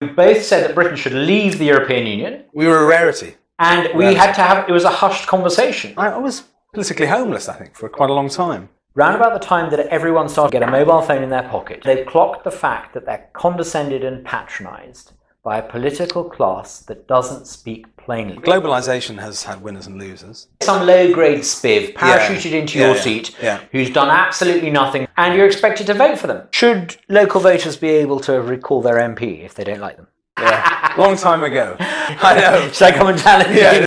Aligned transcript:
We 0.00 0.08
both 0.08 0.42
said 0.42 0.64
that 0.66 0.74
Britain 0.74 0.96
should 0.96 1.12
leave 1.12 1.58
the 1.58 1.66
European 1.66 2.06
Union, 2.06 2.44
We 2.54 2.66
were 2.66 2.78
a 2.84 2.86
rarity. 2.86 3.36
and 3.58 3.88
we 3.94 4.04
Rarity. 4.04 4.18
had 4.18 4.32
to 4.36 4.40
have 4.42 4.66
it 4.68 4.72
was 4.72 4.84
a 4.84 4.88
hushed 4.90 5.26
conversation. 5.28 5.92
I, 5.98 6.08
I 6.12 6.16
was 6.16 6.44
politically 6.72 7.06
homeless, 7.06 7.50
I 7.50 7.54
think, 7.54 7.74
for 7.76 7.88
quite 7.90 8.08
a 8.08 8.14
long 8.14 8.30
time. 8.30 8.70
Round 8.94 9.14
about 9.14 9.38
the 9.38 9.46
time 9.46 9.70
that 9.70 9.80
everyone 9.88 10.28
started 10.30 10.52
to 10.52 10.58
get 10.60 10.66
a 10.68 10.70
mobile 10.72 11.02
phone 11.02 11.22
in 11.22 11.28
their 11.28 11.42
pocket, 11.42 11.82
they 11.84 12.02
clocked 12.04 12.44
the 12.44 12.50
fact 12.50 12.94
that 12.94 13.04
they're 13.04 13.28
condescended 13.34 14.02
and 14.02 14.24
patronised 14.24 15.12
by 15.42 15.58
a 15.58 15.62
political 15.62 16.24
class 16.24 16.80
that 16.80 17.08
doesn't 17.08 17.46
speak 17.46 17.96
plainly. 17.96 18.36
Globalization 18.36 19.18
has 19.18 19.42
had 19.44 19.62
winners 19.62 19.86
and 19.86 19.98
losers. 19.98 20.48
Some 20.62 20.86
low 20.86 21.12
grade 21.14 21.40
spiv 21.40 21.94
parachuted 21.94 22.52
into 22.52 22.78
Yeah, 22.78 22.86
your 22.88 22.96
yeah, 22.96 23.02
seat 23.02 23.36
yeah. 23.42 23.60
who's 23.72 23.90
done 23.90 24.10
absolutely 24.10 24.70
nothing, 24.70 25.08
and 25.16 25.34
you're 25.34 25.46
expected 25.46 25.86
to 25.86 25.94
vote 25.94 26.18
for 26.18 26.26
them. 26.26 26.46
Should 26.50 26.96
local 27.08 27.40
voters 27.40 27.76
be 27.76 27.88
able 27.88 28.20
to 28.20 28.40
recall 28.42 28.82
their 28.82 28.96
MP 28.96 29.42
if 29.44 29.54
they 29.54 29.64
don't 29.64 29.80
like 29.80 29.96
them? 29.96 30.08
Yeah. 30.38 30.94
long 30.96 31.16
time 31.16 31.42
ago. 31.44 31.76
I 31.78 32.34
know. 32.40 32.68
Should 32.72 32.88
I 32.88 32.92
come 32.92 33.08
and 33.08 33.18
challenge 33.18 33.56
Yeah. 33.56 33.80
you? 33.80 33.86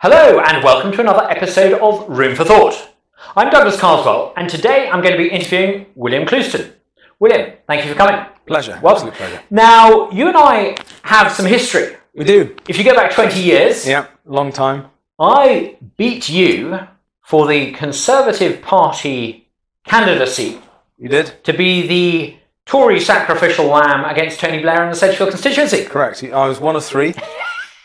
Hello, 0.00 0.40
and 0.40 0.64
welcome 0.64 0.92
to 0.92 1.00
another 1.00 1.28
episode 1.30 1.74
of 1.80 2.08
Room 2.08 2.34
for 2.34 2.44
Thought. 2.44 2.91
I'm 3.36 3.50
Douglas 3.50 3.78
Carswell, 3.78 4.32
and 4.36 4.48
today 4.48 4.88
I'm 4.90 5.00
going 5.00 5.12
to 5.12 5.18
be 5.18 5.28
interviewing 5.28 5.86
William 5.94 6.26
Clouston. 6.26 6.72
William, 7.18 7.52
thank 7.66 7.84
you 7.84 7.92
for 7.92 7.96
coming. 7.96 8.26
Pleasure. 8.46 8.78
Welcome. 8.82 9.08
Absolute 9.08 9.14
pleasure. 9.14 9.42
Now, 9.50 10.10
you 10.10 10.28
and 10.28 10.36
I 10.36 10.76
have 11.02 11.32
some 11.32 11.46
history. 11.46 11.96
We 12.14 12.24
do. 12.24 12.54
If 12.68 12.76
you 12.76 12.84
go 12.84 12.94
back 12.94 13.12
20 13.12 13.40
years, 13.40 13.86
Yeah. 13.86 14.06
Long 14.26 14.52
time. 14.52 14.86
I 15.18 15.76
beat 15.96 16.28
you 16.28 16.78
for 17.22 17.46
the 17.46 17.72
Conservative 17.72 18.60
Party 18.62 19.48
candidacy 19.86 20.58
You 20.98 21.08
did? 21.08 21.32
to 21.44 21.52
be 21.52 21.86
the 21.86 22.36
Tory 22.66 23.00
sacrificial 23.00 23.66
lamb 23.66 24.04
against 24.04 24.40
Tony 24.40 24.60
Blair 24.60 24.84
in 24.84 24.90
the 24.90 24.96
Sedgefield 24.96 25.30
constituency. 25.30 25.84
Correct. 25.84 26.22
I 26.24 26.46
was 26.48 26.60
one 26.60 26.76
of 26.76 26.84
three, 26.84 27.14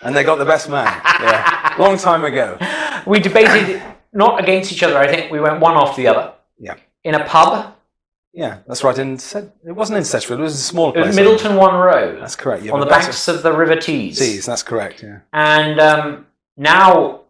and 0.02 0.16
they 0.16 0.23
got 0.23 0.36
the 0.38 0.45
best 0.45 0.70
man. 0.70 0.86
Yeah. 1.22 1.76
Long 1.80 1.98
time 1.98 2.26
ago. 2.26 2.58
We 3.06 3.20
debated 3.20 3.81
not 4.13 4.39
against 4.41 4.72
each 4.72 4.83
other, 4.83 4.97
I 4.97 5.08
think 5.08 5.31
we 5.31 5.39
went 5.39 5.59
one 5.59 5.75
after 5.75 6.02
the 6.02 6.08
other 6.08 6.33
Yeah. 6.59 6.75
in 7.03 7.16
a 7.16 7.23
pub. 7.25 7.73
Yeah, 8.33 8.58
that's 8.67 8.83
right. 8.83 8.97
In 8.97 9.17
Sed- 9.17 9.52
it 9.66 9.72
wasn't 9.72 9.97
in 9.97 10.03
Sedgefield. 10.03 10.39
It 10.39 10.44
was 10.44 10.53
a 10.55 10.58
small 10.58 10.94
It 10.94 10.99
was. 11.08 11.16
Middleton 11.16 11.55
One 11.55 11.75
Row 11.75 12.19
That's 12.19 12.36
correct. 12.36 12.64
Yeah, 12.64 12.73
on 12.73 12.80
the 12.80 12.86
that's 12.86 13.05
banks 13.05 13.27
of 13.27 13.41
the 13.41 13.52
River 13.52 13.75
Tees. 13.75 14.19
Tees, 14.19 14.45
That's 14.45 14.61
correct. 14.64 15.02
Yeah. 15.02 15.19
And 15.33 15.80
um, 15.80 16.27
now 16.55 17.22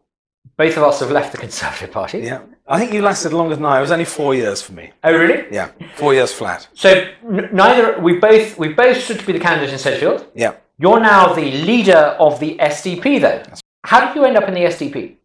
both 0.57 0.75
of 0.75 0.83
us 0.83 0.99
have 0.99 1.11
left 1.11 1.31
the 1.31 1.37
Conservative 1.37 1.91
Party. 1.91 2.19
Yeah. 2.19 2.41
I 2.67 2.77
think 2.79 2.91
you 2.91 3.01
lasted 3.01 3.31
longer 3.31 3.55
than 3.55 3.63
I. 3.63 3.77
It 3.77 3.81
was 3.81 3.91
only 3.91 4.03
four 4.05 4.35
years 4.35 4.61
for 4.61 4.73
me. 4.73 4.91
Oh, 5.03 5.13
really? 5.13 5.45
Yeah. 5.49 5.69
Four 5.95 6.13
years 6.13 6.33
flat. 6.33 6.67
So 6.73 6.89
n- 7.23 7.49
neither 7.53 7.97
we 8.01 8.19
both 8.19 8.57
we 8.57 8.73
both 8.73 9.01
stood 9.01 9.19
to 9.19 9.25
be 9.25 9.31
the 9.31 9.39
candidate 9.39 9.71
in 9.71 9.79
Sedgefield. 9.79 10.25
Yeah. 10.35 10.55
You're 10.77 10.99
now 10.99 11.33
the 11.33 11.51
leader 11.63 12.17
of 12.19 12.39
the 12.41 12.57
SDP, 12.59 13.21
though. 13.21 13.41
How 13.85 14.05
did 14.05 14.15
you 14.15 14.25
end 14.25 14.35
up 14.35 14.47
in 14.49 14.53
the 14.55 14.65
SDP? 14.65 15.15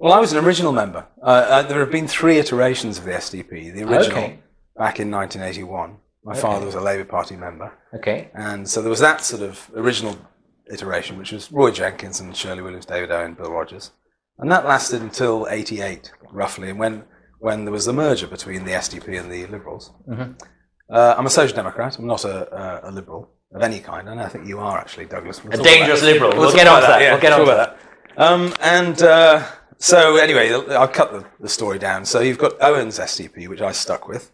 Well, 0.00 0.14
I 0.14 0.18
was 0.18 0.32
an 0.32 0.42
original 0.42 0.72
member. 0.72 1.06
Uh, 1.22 1.26
uh, 1.26 1.62
there 1.62 1.80
have 1.80 1.90
been 1.90 2.08
three 2.08 2.38
iterations 2.38 2.96
of 2.98 3.04
the 3.04 3.12
SDP. 3.12 3.70
The 3.74 3.82
original 3.84 4.18
Okay. 4.18 4.38
back 4.76 4.98
in 4.98 5.10
1981. 5.10 5.98
My 6.24 6.34
father 6.34 6.64
was 6.66 6.74
a 6.74 6.80
Labour 6.80 7.04
Party 7.04 7.36
member. 7.36 7.72
Okay. 7.94 8.30
And 8.34 8.68
so 8.68 8.80
there 8.80 8.88
was 8.90 9.00
that 9.00 9.20
sort 9.22 9.42
of 9.42 9.70
original 9.76 10.16
iteration, 10.72 11.18
which 11.18 11.32
was 11.32 11.52
Roy 11.52 11.70
Jenkins 11.70 12.18
and 12.20 12.34
Shirley 12.34 12.62
Williams, 12.62 12.86
David 12.86 13.10
Owen, 13.10 13.34
Bill 13.34 13.50
Rogers. 13.52 13.90
And 14.38 14.50
that 14.50 14.64
lasted 14.64 15.02
until 15.02 15.46
88, 15.50 16.12
roughly, 16.32 16.70
and 16.70 16.78
when, 16.78 17.04
when 17.38 17.64
there 17.66 17.72
was 17.72 17.84
the 17.84 17.92
merger 17.92 18.26
between 18.26 18.64
the 18.64 18.72
SDP 18.72 19.20
and 19.20 19.30
the 19.30 19.46
Liberals. 19.48 19.92
Uh, 20.90 21.14
I'm 21.16 21.26
a 21.26 21.30
Social 21.30 21.54
Democrat. 21.54 21.98
I'm 21.98 22.06
not 22.06 22.24
a, 22.24 22.82
a, 22.84 22.90
a 22.90 22.90
Liberal 22.90 23.30
of 23.54 23.62
any 23.62 23.80
kind, 23.80 24.08
and 24.08 24.18
I 24.20 24.28
think 24.28 24.46
you 24.46 24.60
are 24.60 24.78
actually, 24.78 25.06
Douglas. 25.06 25.44
We'll 25.44 25.60
A 25.60 25.62
dangerous 25.62 26.02
liberal. 26.02 26.30
We'll 26.36 26.48
talk 26.50 26.56
get 26.56 26.66
on 26.68 26.80
to 26.80 26.86
that. 26.86 27.00
yeah, 27.02 27.12
We'll 27.12 27.20
get 27.20 27.32
on 27.32 27.40
to 27.40 27.44
about 27.44 27.76
that. 28.16 28.22
Um, 28.22 28.54
and 28.60 29.02
uh, 29.02 29.46
so, 29.80 30.16
anyway, 30.16 30.52
I'll 30.52 30.86
cut 30.88 31.10
the, 31.12 31.26
the 31.40 31.48
story 31.48 31.78
down. 31.78 32.04
So 32.04 32.20
you've 32.20 32.38
got 32.38 32.52
Owen's 32.62 32.98
SDP, 32.98 33.48
which 33.48 33.60
I 33.60 33.72
stuck 33.72 34.06
with. 34.06 34.30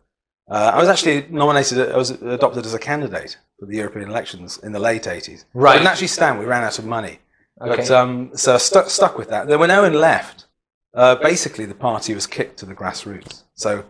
Uh, 0.51 0.73
I 0.75 0.79
was 0.79 0.89
actually 0.89 1.27
nominated, 1.31 1.91
I 1.93 1.97
was 1.97 2.11
adopted 2.11 2.67
as 2.67 2.75
a 2.75 2.79
candidate 2.79 3.37
for 3.59 3.67
the 3.67 3.77
European 3.77 4.09
elections 4.11 4.59
in 4.59 4.73
the 4.73 4.79
late 4.79 5.05
80s. 5.05 5.45
Right. 5.55 5.73
I 5.73 5.77
didn't 5.79 5.89
actually 5.89 6.07
stand, 6.09 6.39
we 6.39 6.45
ran 6.45 6.63
out 6.63 6.79
of 6.79 6.85
money. 6.85 7.19
But, 7.59 7.81
Okay. 7.81 7.95
um, 7.95 8.31
so 8.35 8.55
I 8.55 8.59
stuck, 8.59 8.91
stuck 8.91 9.17
with 9.19 9.29
that. 9.31 9.49
Then 9.49 9.59
when 9.59 9.71
Owen 9.71 9.95
left, 9.95 10.47
uh, 10.95 11.17
basically 11.17 11.65
the 11.65 11.75
party 11.75 12.15
was 12.15 12.27
kicked 12.27 12.59
to 12.59 12.67
the 12.67 12.75
grassroots. 12.75 13.43
So 13.55 13.85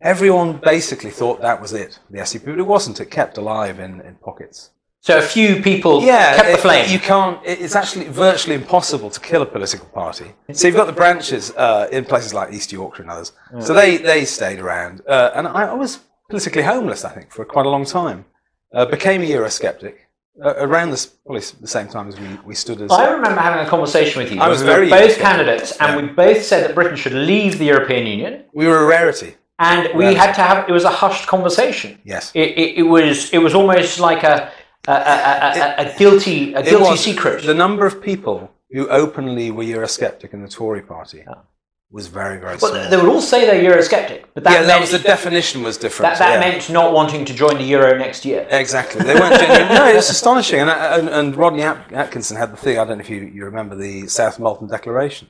everyone 0.00 0.58
basically 0.58 1.10
thought 1.10 1.40
that 1.42 1.60
was 1.60 1.72
it, 1.72 1.98
the 2.08 2.18
SDP, 2.18 2.44
but 2.46 2.58
it 2.58 2.66
wasn't. 2.66 3.00
It 3.00 3.10
kept 3.10 3.36
alive 3.36 3.78
in, 3.78 4.00
in 4.00 4.14
pockets. 4.16 4.70
So 5.02 5.16
a 5.16 5.22
few 5.22 5.62
people 5.62 6.02
Yeah, 6.02 6.36
kept 6.36 6.48
the 6.48 6.54
it- 6.54 6.60
flame. 6.60 6.90
You 6.90 6.98
can't. 6.98 7.38
It's 7.44 7.74
actually 7.74 8.06
virtually 8.08 8.54
impossible 8.54 9.08
to 9.10 9.18
kill 9.20 9.40
a 9.42 9.46
political 9.46 9.86
party. 9.88 10.32
So 10.52 10.66
you've 10.66 10.76
got 10.76 10.86
the 10.86 10.92
branches 10.92 11.52
uh, 11.56 11.88
in 11.90 12.04
places 12.04 12.34
like 12.34 12.52
East 12.52 12.70
Yorkshire 12.70 13.02
and 13.02 13.10
others. 13.10 13.32
So 13.60 13.72
they 13.72 13.96
they 13.96 14.24
stayed 14.26 14.58
around, 14.60 15.00
uh, 15.08 15.30
and 15.34 15.48
I, 15.48 15.62
I 15.68 15.74
was 15.74 16.00
politically 16.28 16.62
homeless. 16.62 17.04
I 17.04 17.10
think 17.10 17.30
for 17.32 17.44
quite 17.44 17.66
a 17.66 17.70
long 17.70 17.84
time. 17.86 18.26
Uh, 18.72 18.84
became 18.86 19.20
a 19.22 19.26
Eurosceptic 19.28 19.94
uh, 20.44 20.54
around 20.58 20.90
this 20.92 21.04
probably 21.06 21.40
the 21.60 21.66
same 21.66 21.88
time 21.88 22.06
as 22.06 22.20
we, 22.20 22.28
we 22.44 22.54
stood 22.54 22.80
as. 22.80 22.88
I 22.92 23.10
remember 23.10 23.40
having 23.40 23.66
a 23.66 23.68
conversation 23.68 24.22
with 24.22 24.30
you. 24.32 24.40
I 24.40 24.46
was 24.46 24.60
We 24.62 24.68
were 24.68 24.74
very 24.74 24.88
both 24.90 25.18
candidates, 25.18 25.72
and 25.80 25.88
Yeah. 26.00 26.06
we 26.06 26.12
both 26.12 26.44
said 26.44 26.62
that 26.64 26.74
Britain 26.76 26.94
should 26.94 27.14
leave 27.14 27.58
the 27.58 27.64
European 27.64 28.06
Union, 28.06 28.44
we 28.54 28.68
were 28.68 28.78
a 28.84 28.86
rarity. 28.86 29.34
and 29.58 29.92
we 30.00 30.14
had 30.14 30.32
to 30.34 30.42
have 30.42 30.68
it 30.68 30.72
was 30.72 30.84
a 30.84 30.94
hushed 31.02 31.26
conversation. 31.26 31.98
Yes. 32.04 32.30
It, 32.34 32.50
it, 32.62 32.78
it 32.82 32.82
was 32.96 33.30
it 33.36 33.38
was 33.38 33.54
almost 33.54 33.98
like 33.98 34.22
a 34.22 34.52
a, 34.90 34.98
a, 35.14 35.16
a, 35.46 35.84
a, 35.88 35.94
a 35.94 35.98
guilty 35.98 36.38
a 36.54 36.62
guilty 36.62 36.90
was- 36.90 37.00
secret. 37.08 37.44
The 37.44 37.54
number 37.64 37.84
of 37.86 37.94
people 38.02 38.50
who 38.74 38.88
openly 38.88 39.50
were 39.50 39.64
Eurosceptic 39.64 40.32
in 40.34 40.42
the 40.42 40.48
Tory 40.48 40.82
party 40.82 41.24
was 41.90 42.06
very 42.06 42.38
very 42.38 42.56
small. 42.58 42.70
Well, 42.72 42.90
they 42.90 42.96
would 42.96 43.08
all 43.14 43.20
say 43.32 43.38
they're 43.46 43.64
Eurosceptic, 43.70 44.20
but 44.34 44.44
that 44.44 44.52
yeah, 44.60 44.62
that 44.70 44.80
was 44.80 44.92
the 44.92 45.00
definition 45.00 45.62
was 45.68 45.76
different. 45.76 46.12
that, 46.12 46.18
that 46.20 46.34
yeah. 46.34 46.40
meant 46.50 46.70
not 46.70 46.92
wanting 46.92 47.24
to 47.24 47.34
join 47.34 47.56
the 47.58 47.64
euro 47.64 47.98
next 47.98 48.24
year. 48.24 48.46
Exactly. 48.50 49.00
They 49.04 49.14
weren't 49.14 49.40
genuine. 49.40 49.74
No, 49.74 49.86
it's 49.86 50.08
astonishing. 50.10 50.60
And, 50.60 50.70
and, 50.70 51.08
and 51.08 51.36
Rodney 51.36 51.62
Atkinson 51.62 52.36
had 52.36 52.52
the 52.52 52.56
thing, 52.56 52.78
I 52.78 52.84
don't 52.84 52.98
know 52.98 53.04
if 53.06 53.10
you, 53.10 53.22
you 53.36 53.44
remember 53.44 53.74
the 53.74 54.06
South 54.06 54.38
Molton 54.38 54.68
Declaration, 54.70 55.26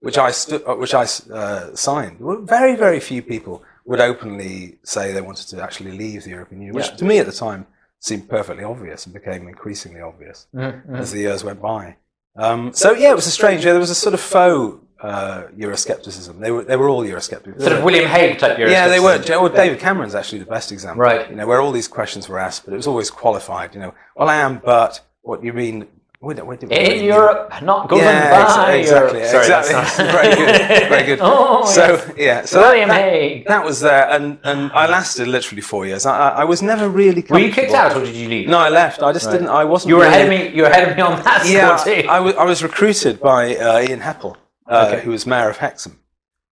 which 0.00 0.16
I, 0.16 0.30
stu- 0.30 0.64
uh, 0.66 0.76
which 0.76 0.94
I 0.94 1.04
uh, 1.42 1.74
signed. 1.74 2.20
Well, 2.20 2.40
Very, 2.56 2.74
very 2.74 3.00
few 3.00 3.20
people 3.20 3.62
would 3.84 4.00
openly 4.00 4.78
say 4.84 5.12
they 5.12 5.20
wanted 5.20 5.46
to 5.48 5.62
actually 5.62 5.92
leave 5.92 6.24
the 6.24 6.30
European 6.30 6.60
Union, 6.62 6.74
which 6.74 6.88
Yeah. 6.88 6.96
to 6.96 7.04
me 7.04 7.18
at 7.18 7.26
the 7.26 7.32
time 7.32 7.66
seemed 8.00 8.28
perfectly 8.28 8.64
obvious 8.64 9.04
and 9.06 9.14
became 9.14 9.48
increasingly 9.48 10.00
obvious 10.00 10.46
Mm-hmm, 10.54 10.94
as 10.94 11.12
the 11.12 11.20
years 11.20 11.44
went 11.44 11.60
by. 11.60 11.96
Um, 12.36 12.72
so, 12.72 12.92
yeah, 12.92 13.10
it 13.10 13.16
was 13.16 13.26
a 13.26 13.30
strange, 13.32 13.64
yeah, 13.64 13.72
there 13.72 13.80
was 13.80 13.90
a 13.90 13.94
sort 13.94 14.14
of 14.14 14.20
faux 14.20 14.84
uh, 15.00 15.44
Euroscepticism. 15.56 16.40
They 16.40 16.50
were, 16.50 16.64
they 16.64 16.76
were 16.76 16.88
all 16.88 17.04
Eurosceptics. 17.04 17.60
Sort 17.60 17.72
of 17.72 17.84
William 17.84 18.08
Hague 18.08 18.38
type 18.38 18.56
Euroscepticism. 18.56 18.70
Yeah, 18.70 18.88
they 18.88 19.00
were. 19.00 19.20
Well, 19.28 19.48
David 19.48 19.80
Cameron's 19.80 20.14
actually 20.14 20.38
the 20.40 20.46
best 20.46 20.72
example. 20.72 21.02
Right. 21.02 21.28
You 21.28 21.36
know, 21.36 21.46
where 21.46 21.60
all 21.60 21.72
these 21.72 21.88
questions 21.88 22.28
were 22.28 22.38
asked, 22.38 22.64
but 22.64 22.74
it 22.74 22.76
was 22.76 22.86
always 22.86 23.10
qualified. 23.10 23.74
You 23.74 23.80
know, 23.80 23.94
well, 24.16 24.28
I 24.28 24.36
am, 24.36 24.60
but 24.64 25.00
what 25.22 25.40
do 25.40 25.46
you 25.46 25.52
mean? 25.52 25.86
Where, 26.20 26.34
do- 26.34 26.44
where 26.44 26.56
do- 26.56 26.66
where 26.66 26.84
do 26.84 26.92
In 26.94 27.04
Europe, 27.04 27.52
not 27.62 27.88
governed 27.88 28.06
Yeah, 28.08 28.42
ex- 28.44 28.56
by 28.56 28.72
exactly. 28.72 29.18
Europe. 29.20 29.30
Sorry, 29.30 29.44
exactly. 29.44 29.74
not- 29.74 30.12
very 30.12 30.34
good. 30.34 30.88
Very 30.88 31.06
good. 31.06 31.18
Oh, 31.22 31.64
so 31.64 31.92
yes. 31.92 32.12
yeah, 32.16 32.44
so 32.44 32.60
William 32.60 32.88
that, 32.88 33.00
Hague. 33.00 33.46
that 33.46 33.64
was 33.64 33.78
there, 33.80 34.10
and, 34.10 34.38
and 34.42 34.72
I 34.72 34.88
lasted 34.88 35.28
literally 35.28 35.62
four 35.62 35.86
years. 35.86 36.06
I, 36.06 36.30
I, 36.30 36.44
was 36.44 36.60
never 36.60 36.88
really. 36.88 37.24
Were 37.30 37.38
you 37.38 37.52
kicked 37.52 37.72
out 37.72 37.96
or 37.96 38.04
did 38.04 38.16
you 38.16 38.28
leave? 38.28 38.48
No, 38.48 38.58
I 38.58 38.68
left. 38.68 39.00
I 39.00 39.12
just 39.12 39.30
didn't. 39.30 39.48
I 39.48 39.62
wasn't. 39.64 39.90
You 39.90 39.96
were 39.96 40.02
really, 40.02 40.14
ahead 40.16 40.24
of 40.26 40.50
me. 40.52 40.56
You 40.56 40.62
were 40.62 40.68
ahead 40.68 40.88
of 40.88 40.96
me 40.96 41.02
on 41.02 41.22
that 41.22 41.46
Yeah, 41.46 41.76
score 41.76 41.94
too. 41.94 42.08
I 42.08 42.18
was, 42.18 42.34
I 42.34 42.44
was 42.44 42.62
recruited 42.64 43.20
by 43.20 43.54
uh, 43.56 43.80
Ian 43.88 44.00
Heppel, 44.00 44.36
uh, 44.68 44.88
Okay. 44.90 45.04
who 45.04 45.12
was 45.12 45.24
mayor 45.24 45.48
of 45.50 45.58
Hexham 45.58 46.00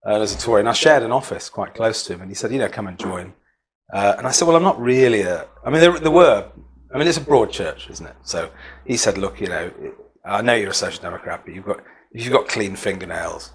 uh, 0.07 0.21
as 0.21 0.33
a 0.33 0.39
Tory, 0.39 0.61
and 0.61 0.69
I 0.69 0.75
shared 0.75 1.03
an 1.03 1.11
office 1.11 1.49
quite 1.49 1.75
close 1.75 2.05
to 2.05 2.13
him, 2.15 2.21
and 2.21 2.31
he 2.31 2.35
said, 2.37 2.53
you 2.53 2.59
know, 2.61 2.69
come 2.69 2.87
and 2.87 2.97
join. 2.99 3.35
Uh, 3.93 4.15
and 4.19 4.27
I 4.29 4.31
said, 4.31 4.47
well, 4.47 4.57
I'm 4.57 4.63
not 4.63 4.81
really 4.81 5.23
a. 5.23 5.47
I 5.65 5.71
mean, 5.71 5.81
there, 5.81 5.99
there 5.99 6.13
were. 6.13 6.51
I 6.95 6.99
mean, 6.99 7.09
it's 7.09 7.19
a 7.19 7.23
broad 7.23 7.51
church, 7.51 7.89
isn't 7.91 8.07
it? 8.07 8.17
So 8.23 8.51
he 8.85 8.97
said, 8.97 9.19
look, 9.19 9.41
you 9.41 9.49
know, 9.49 9.71
I 10.25 10.43
know 10.43 10.55
you're 10.55 10.71
a 10.71 10.75
social 10.75 11.03
democrat, 11.03 11.43
but 11.45 11.55
you've 11.55 11.65
got 11.67 11.81
if 12.13 12.25
you've 12.25 12.33
got 12.33 12.49
clean 12.49 12.77
fingernails, 12.77 13.53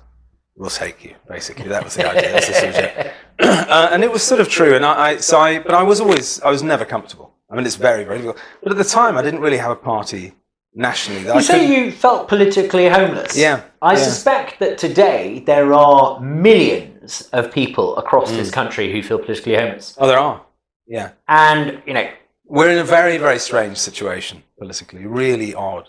we'll 0.55 0.69
take 0.69 1.03
you. 1.03 1.15
Basically, 1.27 1.67
that 1.69 1.83
was 1.83 1.95
the 1.95 2.07
idea. 2.09 2.31
That's 2.33 2.47
the 2.47 3.11
uh, 3.39 3.89
and 3.91 4.03
it 4.03 4.11
was 4.11 4.21
sort 4.21 4.39
of 4.39 4.49
true. 4.49 4.75
And 4.75 4.85
I, 4.85 4.93
I, 5.09 5.17
so 5.17 5.39
I, 5.39 5.59
but 5.59 5.73
I 5.73 5.83
was 5.83 5.99
always, 5.99 6.39
I 6.41 6.51
was 6.51 6.61
never 6.61 6.85
comfortable. 6.85 7.33
I 7.49 7.55
mean, 7.55 7.65
it's 7.65 7.75
very, 7.75 8.03
very 8.03 8.17
difficult. 8.17 8.37
But 8.61 8.71
at 8.73 8.77
the 8.77 8.83
time, 8.83 9.17
I 9.17 9.21
didn't 9.23 9.39
really 9.41 9.57
have 9.57 9.71
a 9.71 9.75
party 9.75 10.33
nationally. 10.75 11.23
That 11.23 11.33
I 11.35 11.39
You 11.39 11.41
say 11.43 11.85
you 11.85 11.91
felt 11.91 12.27
politically 12.27 12.87
homeless. 12.87 13.35
Yeah, 13.35 13.63
I 13.81 13.93
yeah. 13.93 14.03
suspect 14.03 14.59
that 14.59 14.77
today 14.77 15.43
there 15.45 15.73
are 15.73 16.19
millions 16.21 17.29
of 17.33 17.51
people 17.51 17.97
across 17.97 18.31
Mm. 18.31 18.37
this 18.37 18.51
country 18.51 18.91
who 18.91 19.01
feel 19.01 19.17
politically 19.19 19.55
homeless. 19.55 19.95
Oh, 19.97 20.07
there 20.07 20.19
are. 20.19 20.45
Yeah. 20.87 21.11
And, 21.27 21.81
you 21.85 21.93
know, 21.93 22.07
We're 22.51 22.69
in 22.69 22.79
a 22.79 22.83
very, 22.83 23.17
very 23.17 23.39
strange 23.39 23.77
situation 23.77 24.43
politically, 24.59 25.05
really 25.05 25.55
odd. 25.55 25.87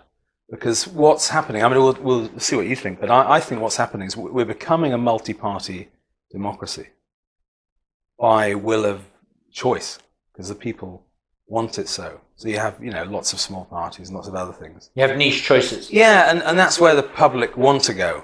Because 0.48 0.86
what's 0.86 1.28
happening, 1.28 1.64
I 1.64 1.68
mean, 1.68 1.82
we'll, 1.82 1.98
we'll 2.00 2.38
see 2.38 2.54
what 2.54 2.66
you 2.66 2.76
think, 2.76 3.00
but 3.00 3.10
I, 3.10 3.32
I 3.36 3.40
think 3.40 3.60
what's 3.60 3.74
happening 3.76 4.06
is 4.06 4.16
we're 4.16 4.44
becoming 4.44 4.92
a 4.92 4.98
multi 4.98 5.32
party 5.32 5.88
democracy 6.30 6.90
by 8.16 8.54
will 8.54 8.84
of 8.84 9.02
choice 9.50 9.98
because 10.30 10.48
the 10.48 10.54
people 10.54 11.04
want 11.48 11.80
it 11.80 11.88
so. 11.88 12.20
So 12.36 12.46
you 12.48 12.58
have, 12.58 12.76
you 12.80 12.92
know, 12.92 13.02
lots 13.04 13.32
of 13.32 13.40
small 13.40 13.64
parties 13.64 14.08
and 14.08 14.14
lots 14.16 14.28
of 14.28 14.36
other 14.36 14.52
things. 14.52 14.90
You 14.94 15.02
have 15.02 15.16
niche 15.16 15.42
choices. 15.42 15.90
Yeah, 15.90 16.30
and, 16.30 16.44
and 16.44 16.56
that's 16.56 16.78
where 16.78 16.94
the 16.94 17.02
public 17.02 17.56
want 17.56 17.82
to 17.84 17.94
go. 17.94 18.22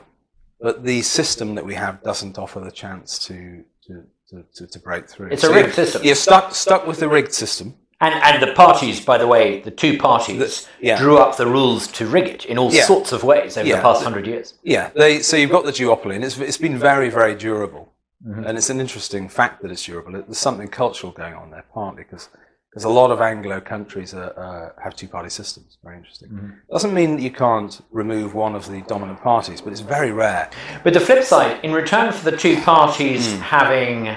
But 0.60 0.84
the 0.84 1.02
system 1.02 1.56
that 1.56 1.64
we 1.64 1.74
have 1.74 2.04
doesn't 2.04 2.38
offer 2.38 2.60
the 2.60 2.70
chance 2.70 3.18
to, 3.26 3.64
to, 3.86 4.04
to, 4.28 4.44
to, 4.54 4.66
to 4.68 4.78
break 4.78 5.08
through. 5.08 5.30
It's 5.30 5.42
a 5.42 5.52
rigged 5.52 5.76
you're- 5.76 5.86
system. 5.86 6.04
You're 6.04 6.14
stuck, 6.14 6.54
stuck 6.54 6.86
with 6.86 7.00
the 7.00 7.08
rigged 7.08 7.32
system. 7.32 7.74
And, 8.00 8.14
and 8.14 8.40
the 8.42 8.52
parties, 8.54 9.00
by 9.04 9.18
the 9.18 9.26
way, 9.26 9.60
the 9.60 9.72
two 9.72 9.98
parties 9.98 10.38
The- 10.38 10.86
yeah. 10.86 10.98
drew 10.98 11.18
up 11.18 11.36
the 11.36 11.46
rules 11.46 11.88
to 11.88 12.06
rig 12.06 12.28
it 12.28 12.44
in 12.44 12.56
all 12.56 12.72
Yeah. 12.72 12.84
sorts 12.84 13.10
of 13.12 13.24
ways 13.24 13.56
over 13.56 13.66
Yeah. 13.68 13.76
the 13.76 13.82
past 13.82 14.04
hundred 14.04 14.26
years. 14.26 14.54
Yeah, 14.62 14.90
they, 14.94 15.20
so 15.20 15.36
you've 15.36 15.50
got 15.50 15.64
the 15.64 15.72
duopoly, 15.72 16.14
and 16.14 16.24
it's, 16.24 16.38
it's 16.38 16.58
been 16.58 16.78
very, 16.78 17.08
very 17.10 17.34
durable. 17.34 17.92
Mm-hmm. 18.26 18.44
And 18.44 18.56
it's 18.58 18.70
an 18.70 18.80
interesting 18.80 19.28
fact 19.28 19.62
that 19.62 19.70
it's 19.72 19.84
durable. 19.84 20.12
There's 20.12 20.38
something 20.38 20.68
cultural 20.68 21.12
going 21.12 21.34
on 21.34 21.50
there, 21.50 21.64
partly 21.74 22.02
because 22.04 22.28
because 22.70 22.84
a 22.84 22.88
lot 22.90 23.10
of 23.10 23.20
Anglo 23.22 23.60
countries 23.62 24.12
are, 24.12 24.38
uh, 24.38 24.82
have 24.82 24.94
two-party 24.94 25.30
systems. 25.30 25.78
Very 25.82 25.96
interesting. 25.96 26.28
Mm-hmm. 26.28 26.50
Doesn't 26.70 26.92
mean 26.92 27.16
that 27.16 27.22
you 27.22 27.30
can't 27.30 27.80
remove 27.90 28.34
one 28.34 28.54
of 28.54 28.70
the 28.70 28.82
dominant 28.82 29.22
parties, 29.22 29.62
but 29.62 29.72
it's 29.72 29.80
very 29.80 30.12
rare. 30.12 30.50
But 30.84 30.92
the 30.92 31.00
flip 31.00 31.24
side, 31.24 31.60
in 31.64 31.72
return 31.72 32.12
for 32.12 32.30
the 32.30 32.36
two 32.36 32.60
parties 32.60 33.32
Hmm. 33.32 33.40
having 33.40 34.08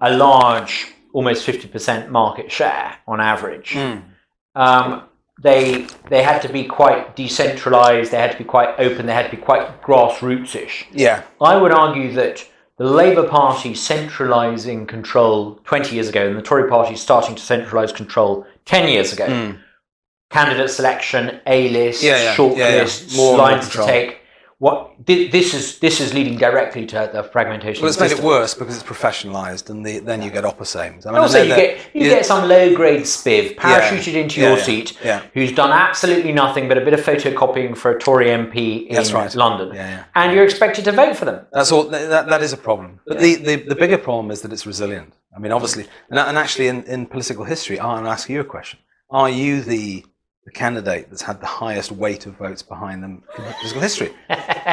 a 0.00 0.16
large, 0.16 0.93
almost 1.14 1.46
50% 1.46 2.10
market 2.10 2.52
share 2.52 2.96
on 3.08 3.20
average, 3.20 3.72
Hmm. 3.72 3.98
um, 4.54 5.02
they, 5.42 5.86
they 6.10 6.22
had 6.22 6.40
to 6.42 6.48
be 6.48 6.64
quite 6.64 7.16
decentralized, 7.16 8.10
they 8.12 8.18
had 8.18 8.32
to 8.32 8.38
be 8.38 8.44
quite 8.44 8.74
open, 8.78 9.06
they 9.06 9.14
had 9.14 9.30
to 9.30 9.36
be 9.36 9.42
quite 9.42 9.82
grassroots 9.82 10.54
ish. 10.54 10.86
Yeah, 10.92 11.22
I 11.40 11.56
would 11.56 11.72
argue 11.72 12.12
that 12.12 12.46
the 12.78 12.84
Labour 12.84 13.26
Party 13.28 13.74
centralising 13.74 14.86
control 14.86 15.60
20 15.64 15.94
years 15.94 16.08
ago 16.08 16.26
and 16.28 16.36
the 16.36 16.42
Tory 16.42 16.68
Party 16.68 16.96
starting 16.96 17.34
to 17.36 17.42
centralise 17.42 17.94
control 17.94 18.44
10 18.64 18.88
years 18.88 19.12
ago, 19.12 19.54
candidate 20.30 20.70
selection, 20.70 21.40
A 21.46 21.68
list. 21.70 22.02
Yeah, 22.02 22.20
yeah, 22.22 22.34
short 22.34 22.56
yeah, 22.56 22.68
yeah. 22.70 22.82
lists, 22.82 23.16
More 23.16 23.36
lines 23.38 23.68
to 23.70 23.84
take. 23.84 24.20
What 24.64 24.78
thi- 25.06 25.28
this 25.28 25.52
is 25.52 25.78
this 25.78 26.00
is 26.00 26.14
leading 26.14 26.36
directly 26.38 26.86
to 26.92 27.10
the 27.12 27.22
fragmentation. 27.34 27.82
well, 27.82 27.90
it's 27.92 28.00
made 28.00 28.12
it 28.12 28.20
worse 28.34 28.52
because 28.54 28.74
it's 28.78 28.88
professionalised, 28.94 29.68
and 29.68 29.84
the, 29.84 29.98
then 29.98 30.22
you 30.22 30.30
get 30.30 30.44
opposames. 30.44 31.00
I 31.06 31.10
mean, 31.10 31.20
Also, 31.20 31.42
you 31.42 31.54
get 31.54 31.70
you 31.92 32.04
get 32.16 32.24
some 32.24 32.48
low 32.48 32.74
grade 32.74 33.02
spiv 33.02 33.56
parachuted 33.56 34.14
into 34.22 34.40
Yeah, 34.40 34.48
your 34.48 34.56
yeah, 34.58 34.64
seat, 34.68 34.88
yeah. 35.04 35.20
who's 35.34 35.52
done 35.52 35.70
absolutely 35.70 36.32
nothing 36.32 36.64
but 36.70 36.78
a 36.78 36.84
bit 36.88 36.94
of 36.98 37.00
photocopying 37.08 37.76
for 37.76 37.88
a 37.94 37.98
Tory 38.04 38.28
MP 38.28 38.86
in 38.88 38.96
right. 39.14 39.34
London, 39.34 39.68
Yeah, 39.74 39.88
yeah. 39.96 40.04
and 40.18 40.26
you're 40.32 40.44
expected 40.50 40.82
to 40.86 40.92
vote 40.92 41.14
for 41.20 41.26
them. 41.26 41.38
That's 41.52 41.70
all. 41.70 41.84
That, 41.92 42.08
that- 42.14 42.28
that 42.32 42.40
is 42.46 42.52
a 42.54 42.60
problem. 42.68 42.90
But 43.06 43.18
the, 43.24 43.32
the, 43.48 43.56
the 43.72 43.78
bigger 43.84 43.98
problem 43.98 44.30
is 44.30 44.40
that 44.42 44.50
it's 44.54 44.66
resilient. 44.74 45.12
I 45.36 45.38
mean, 45.42 45.52
obviously, 45.52 45.84
and, 46.08 46.18
and 46.18 46.38
actually, 46.38 46.68
in, 46.68 46.84
in 46.94 47.00
political 47.14 47.44
history, 47.44 47.76
I'll 47.78 48.08
ask 48.16 48.30
you 48.30 48.40
a 48.40 48.48
question: 48.56 48.78
Are 49.10 49.28
you 49.28 49.60
the, 49.60 50.06
the 50.44 50.50
candidate 50.50 51.08
that's 51.08 51.22
had 51.22 51.40
the 51.40 51.46
highest 51.46 51.90
weight 51.90 52.26
of 52.26 52.34
votes 52.34 52.62
behind 52.62 53.02
them 53.02 53.22
in 53.38 53.42
political 53.44 53.80
history? 53.80 54.10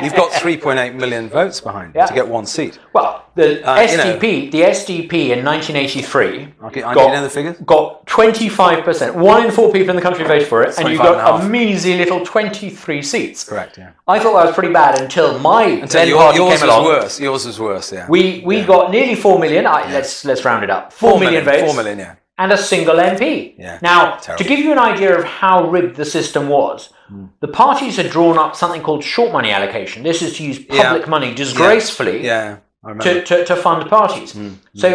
You've 0.04 0.16
got 0.16 0.32
3.8 0.32 0.96
million 0.96 1.30
votes 1.30 1.62
behind 1.62 1.94
Yeah. 1.96 2.08
to 2.08 2.14
get 2.14 2.28
one 2.28 2.46
seat. 2.46 2.78
Well, 2.94 3.24
the 3.36 3.64
Uh, 3.66 3.80
you 3.82 3.96
know- 3.98 4.04
SDP, 4.04 4.50
the 4.52 4.64
SDP 4.66 5.32
in 5.32 5.44
1983 5.46 6.54
Okay, 6.66 6.84
I 6.84 6.94
got, 6.94 7.06
you 7.08 7.14
know 7.14 7.24
the 7.24 7.30
figures. 7.30 7.56
got 7.66 8.06
25%. 8.06 9.16
One 9.16 9.46
in 9.46 9.52
four 9.52 9.72
people 9.72 9.92
in 9.92 9.96
the 9.96 10.02
country 10.02 10.26
voted 10.26 10.48
for 10.48 10.62
it, 10.62 10.78
and 10.78 10.90
you 10.90 10.98
25 10.98 11.06
and 11.08 11.22
a 11.22 11.24
got 11.24 11.44
a 11.44 11.50
measly 11.50 11.98
little 11.98 12.26
23 12.26 13.02
seats. 13.02 13.44
Correct. 13.46 13.78
Yeah. 13.78 13.92
I 14.08 14.20
thought 14.20 14.34
that 14.36 14.46
was 14.48 14.54
pretty 14.56 14.74
bad 14.74 15.00
until 15.00 15.40
my 15.40 15.64
Until 15.64 15.88
then 15.88 16.08
your- 16.10 16.18
party 16.18 16.38
yours 16.40 16.60
came 16.60 16.68
was 16.68 16.76
along. 16.76 16.86
worse. 16.86 17.20
Yours 17.20 17.46
was 17.46 17.60
worse. 17.62 17.94
Yeah. 17.94 18.06
We 18.10 18.42
we 18.46 18.62
got 18.64 18.92
nearly 18.92 19.16
four 19.16 19.40
million. 19.40 19.66
I, 19.66 19.90
Let's 19.92 20.26
let's 20.26 20.44
round 20.44 20.64
it 20.66 20.70
up. 20.70 20.92
Four 20.92 21.18
million, 21.20 21.46
votes. 21.46 21.62
Four 21.64 21.74
million. 21.76 22.00
Yeah. 22.00 22.16
And 22.42 22.52
a 22.52 22.58
single 22.58 22.96
MP. 23.14 23.54
Yeah, 23.58 23.78
Now, 23.82 24.16
terrible. 24.16 24.44
to 24.44 24.50
give 24.50 24.60
you 24.66 24.72
an 24.78 24.80
idea 24.94 25.12
of 25.20 25.24
how 25.42 25.56
rigged 25.76 25.96
the 26.02 26.06
system 26.18 26.44
was, 26.60 26.80
Hmm. 27.10 27.26
the 27.46 27.52
parties 27.64 27.96
had 28.02 28.10
drawn 28.16 28.38
up 28.44 28.52
something 28.62 28.82
called 28.88 29.04
short 29.16 29.32
money 29.38 29.52
allocation. 29.58 29.98
This 30.10 30.20
is 30.26 30.30
to 30.38 30.42
use 30.50 30.58
Yeah. 30.60 30.84
public 30.84 31.08
money 31.16 31.30
disgracefully 31.44 32.18
Yeah. 32.32 32.58
To, 33.06 33.12
to, 33.30 33.36
to 33.50 33.56
fund 33.66 33.82
parties. 33.98 34.32
Hmm. 34.34 34.54
So 34.84 34.88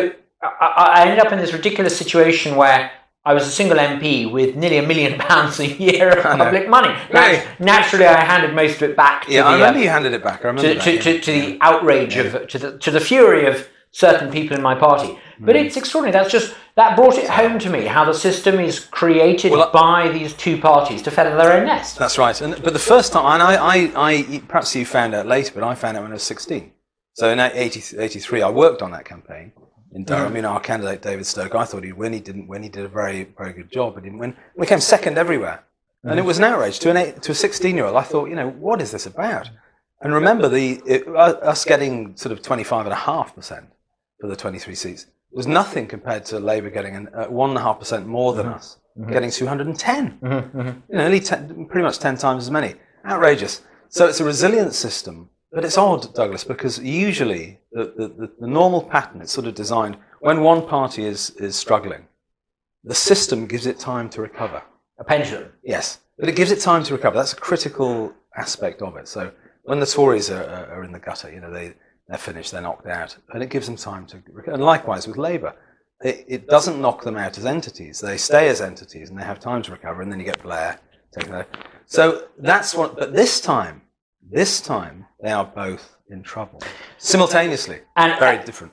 I, 0.43 0.66
I 0.96 0.98
ended 1.04 1.20
up 1.25 1.31
in 1.34 1.38
this 1.43 1.52
ridiculous 1.52 1.94
situation 2.02 2.56
where 2.62 2.81
I 3.31 3.32
was 3.38 3.44
a 3.52 3.54
single 3.60 3.78
MP 3.78 4.08
with 4.37 4.50
nearly 4.62 4.78
a 4.84 4.87
million 4.92 5.12
pounds 5.28 5.54
a 5.60 5.66
year 5.66 6.08
of 6.19 6.22
public 6.42 6.64
money. 6.76 6.92
Naturally, 7.75 8.06
I 8.06 8.20
handed 8.32 8.54
most 8.62 8.76
of 8.76 8.82
it 8.90 8.96
back 9.04 9.16
to 9.26 9.32
yeah, 9.32 9.42
the, 9.42 9.49
I 9.49 9.52
remember 9.54 9.78
uh, 9.81 9.82
you 9.82 9.88
handed 9.99 10.12
it 10.19 10.22
back. 10.28 10.38
I 10.44 10.49
remember 10.49 10.69
to, 10.69 10.75
that, 10.75 10.84
to, 10.84 10.92
yeah. 10.94 11.02
to, 11.06 11.20
to 11.26 11.31
the 11.40 11.58
outrage 11.69 12.16
of 12.16 12.28
to 12.52 12.58
the 12.62 12.70
to 12.84 12.90
the 12.96 13.00
fury 13.10 13.44
of 13.52 13.54
certain 13.96 14.31
people 14.31 14.54
in 14.56 14.62
my 14.62 14.75
party. 14.75 15.19
But 15.40 15.56
Hmm. 15.56 15.62
it's 15.66 15.76
extraordinary. 15.76 16.12
That's 16.19 16.31
just 16.32 16.54
that 16.75 16.96
brought 16.96 17.16
it 17.16 17.28
home 17.31 17.58
to 17.60 17.70
me 17.70 17.87
how 17.87 18.04
the 18.04 18.12
system 18.14 18.60
is 18.60 18.78
created 18.81 19.52
Well, 19.52 19.70
I- 19.75 20.04
by 20.06 20.08
these 20.08 20.34
two 20.34 20.56
parties 20.60 21.00
to 21.02 21.10
feather 21.10 21.34
their 21.37 21.52
own 21.54 21.64
nest. 21.66 21.98
That's 21.98 22.19
right. 22.19 22.38
And, 22.40 22.62
but 22.62 22.72
the 22.75 22.78
first 22.93 23.12
time, 23.14 23.25
and 23.34 23.43
I, 23.43 23.52
I, 23.75 23.76
I, 24.08 24.43
perhaps 24.48 24.75
you 24.76 24.84
found 24.84 25.14
out 25.14 25.26
later, 25.26 25.52
but 25.54 25.64
I 25.64 25.75
found 25.75 25.96
out 25.96 26.02
when 26.02 26.12
I 26.12 26.14
was 26.14 26.22
16. 26.25 26.72
So 27.14 27.31
in 27.31 27.40
80, 27.40 27.96
83, 27.98 28.43
I 28.43 28.50
worked 28.50 28.82
on 28.82 28.90
that 28.90 29.06
campaign 29.06 29.52
in 29.94 30.04
Durham. 30.04 30.37
You 30.37 30.42
know, 30.42 30.50
our 30.50 30.60
candidate 30.60 31.00
David 31.00 31.25
Stoke, 31.26 31.54
I 31.54 31.64
thought 31.64 31.82
he'd 31.84 31.94
win. 31.94 32.12
He 32.12 32.20
didn't 32.20 32.49
win. 32.49 32.62
He 32.62 32.69
did 32.69 32.84
a 32.84 32.88
very, 32.88 33.25
very 33.38 33.54
good 33.54 33.70
job, 33.72 33.94
but 33.94 34.02
didn't 34.04 34.19
win. 34.19 34.37
We 34.56 34.66
came 34.66 34.81
second 34.81 35.16
everywhere. 35.16 35.60
And 36.04 36.19
it 36.20 36.25
was 36.26 36.37
an 36.38 36.44
outrage 36.44 36.78
to 36.81 36.90
an 36.90 36.96
eight, 36.99 37.22
to 37.22 37.32
a 37.32 37.34
16 37.34 37.75
year 37.75 37.87
old. 37.87 37.96
I 37.96 38.02
thought, 38.02 38.28
you 38.28 38.37
know, 38.37 38.50
what 38.50 38.81
is 38.82 38.90
this 38.92 39.06
about? 39.06 39.49
And 40.02 40.12
remember, 40.12 40.49
the 40.49 40.81
it, 40.87 41.08
us 41.08 41.64
getting 41.64 42.14
sort 42.16 42.32
of 42.32 42.42
25.5% 42.42 43.64
for 44.20 44.28
the 44.28 44.36
23 44.36 44.74
seats 44.74 45.02
It 45.04 45.36
was 45.36 45.46
nothing 45.46 45.86
compared 45.86 46.24
to 46.26 46.38
Labour 46.38 46.70
getting 46.70 46.96
an, 46.96 47.08
uh, 47.14 47.26
1.5% 47.26 48.06
more 48.06 48.32
than 48.32 48.46
mm-hmm. 48.46 48.54
us, 48.54 48.78
mm-hmm. 48.98 49.12
getting 49.12 49.30
210 49.30 50.18
mm-hmm. 50.22 50.58
you 50.58 50.98
know, 50.98 51.04
only 51.04 51.20
ten, 51.20 51.66
pretty 51.66 51.84
much 51.84 51.98
10 51.98 52.16
times 52.16 52.44
as 52.44 52.50
many. 52.50 52.74
Outrageous. 53.04 53.62
So 53.88 54.06
it's 54.06 54.20
a 54.20 54.24
resilient 54.24 54.74
system, 54.74 55.30
but 55.52 55.64
it's 55.64 55.78
odd, 55.78 56.12
Douglas, 56.14 56.44
because 56.44 56.78
usually 56.78 57.60
the, 57.72 57.84
the, 57.96 58.08
the, 58.08 58.32
the 58.40 58.46
normal 58.46 58.82
pattern 58.82 59.20
is 59.20 59.30
sort 59.30 59.46
of 59.46 59.54
designed 59.54 59.96
when 60.20 60.40
one 60.40 60.66
party 60.66 61.04
is, 61.04 61.30
is 61.36 61.54
struggling, 61.56 62.06
the 62.84 62.94
system 62.94 63.46
gives 63.46 63.66
it 63.66 63.78
time 63.78 64.08
to 64.10 64.22
recover. 64.22 64.62
A 64.98 65.04
pendulum. 65.04 65.52
Yes, 65.62 66.00
but 66.18 66.28
it 66.28 66.36
gives 66.36 66.50
it 66.50 66.60
time 66.60 66.82
to 66.84 66.94
recover. 66.94 67.16
That's 67.16 67.32
a 67.32 67.36
critical 67.36 68.12
aspect 68.36 68.82
of 68.82 68.96
it. 68.96 69.08
So 69.08 69.32
when 69.64 69.80
the 69.80 69.86
Tories 69.86 70.30
are, 70.30 70.44
are, 70.44 70.66
are 70.74 70.84
in 70.84 70.92
the 70.92 70.98
gutter, 70.98 71.30
you 71.30 71.40
know, 71.40 71.52
they, 71.52 71.74
they're 72.08 72.19
finished, 72.19 72.53
they're 72.53 72.62
knocked 72.62 72.87
out, 72.87 73.17
and 73.32 73.43
it 73.43 73.50
gives 73.50 73.67
them 73.67 73.76
time 73.76 74.06
to 74.06 74.23
recover. 74.31 74.55
And 74.55 74.64
likewise 74.64 75.06
with 75.06 75.17
Labour. 75.17 75.55
It, 76.03 76.26
it 76.28 76.47
doesn't 76.47 76.80
knock 76.80 77.04
them 77.04 77.16
out 77.16 77.38
as 77.38 77.47
entities. 77.47 78.00
They 78.00 78.19
stay 78.19 78.49
as 78.49 78.61
entities 78.61 79.09
and 79.09 79.19
they 79.19 79.25
have 79.25 79.40
time 79.40 79.62
to 79.62 79.73
recover, 79.73 80.02
and 80.02 80.12
then 80.12 80.19
you 80.19 80.26
get 80.26 80.42
Blair 80.42 80.78
taking 81.11 81.33
over. 81.33 81.47
So 81.87 82.28
that's 82.38 82.75
what, 82.75 82.97
but 82.99 83.14
this 83.14 83.40
time, 83.40 83.83
this 84.30 84.61
time, 84.61 85.07
they 85.23 85.30
are 85.30 85.45
both 85.47 85.97
in 86.11 86.23
trouble. 86.23 86.61
Simultaneously. 86.99 87.80
And- 87.97 88.12
uh, 88.12 88.19
very 88.19 88.45
different. 88.45 88.73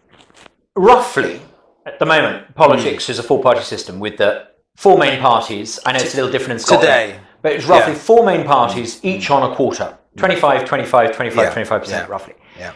Roughly, 0.76 1.40
at 1.86 2.00
the 2.00 2.06
moment, 2.06 2.56
politics 2.56 3.06
hmm. 3.06 3.12
is 3.12 3.20
a 3.20 3.24
four-party 3.24 3.62
system 3.62 4.00
with 4.00 4.18
the 4.18 4.48
four 4.76 4.98
main 4.98 5.20
parties. 5.20 5.80
I 5.86 5.92
know 5.92 6.00
it's 6.00 6.14
a 6.14 6.18
little 6.18 6.32
different 6.32 6.54
in 6.54 6.60
Scotland. 6.60 6.82
Today. 6.82 7.20
But 7.42 7.54
it's 7.54 7.66
roughly 7.66 7.94
Yeah. 7.94 8.00
four 8.00 8.26
main 8.26 8.46
parties, 8.46 9.00
each 9.04 9.30
on 9.30 9.50
a 9.50 9.56
quarter. 9.56 9.98
Hmm. 10.14 10.20
25, 10.20 10.66
25, 10.66 11.16
25, 11.16 11.46
Yeah. 11.46 11.54
25% 11.54 11.90
Yeah. 11.92 12.06
roughly. 12.08 12.34
Yeah. 12.58 12.74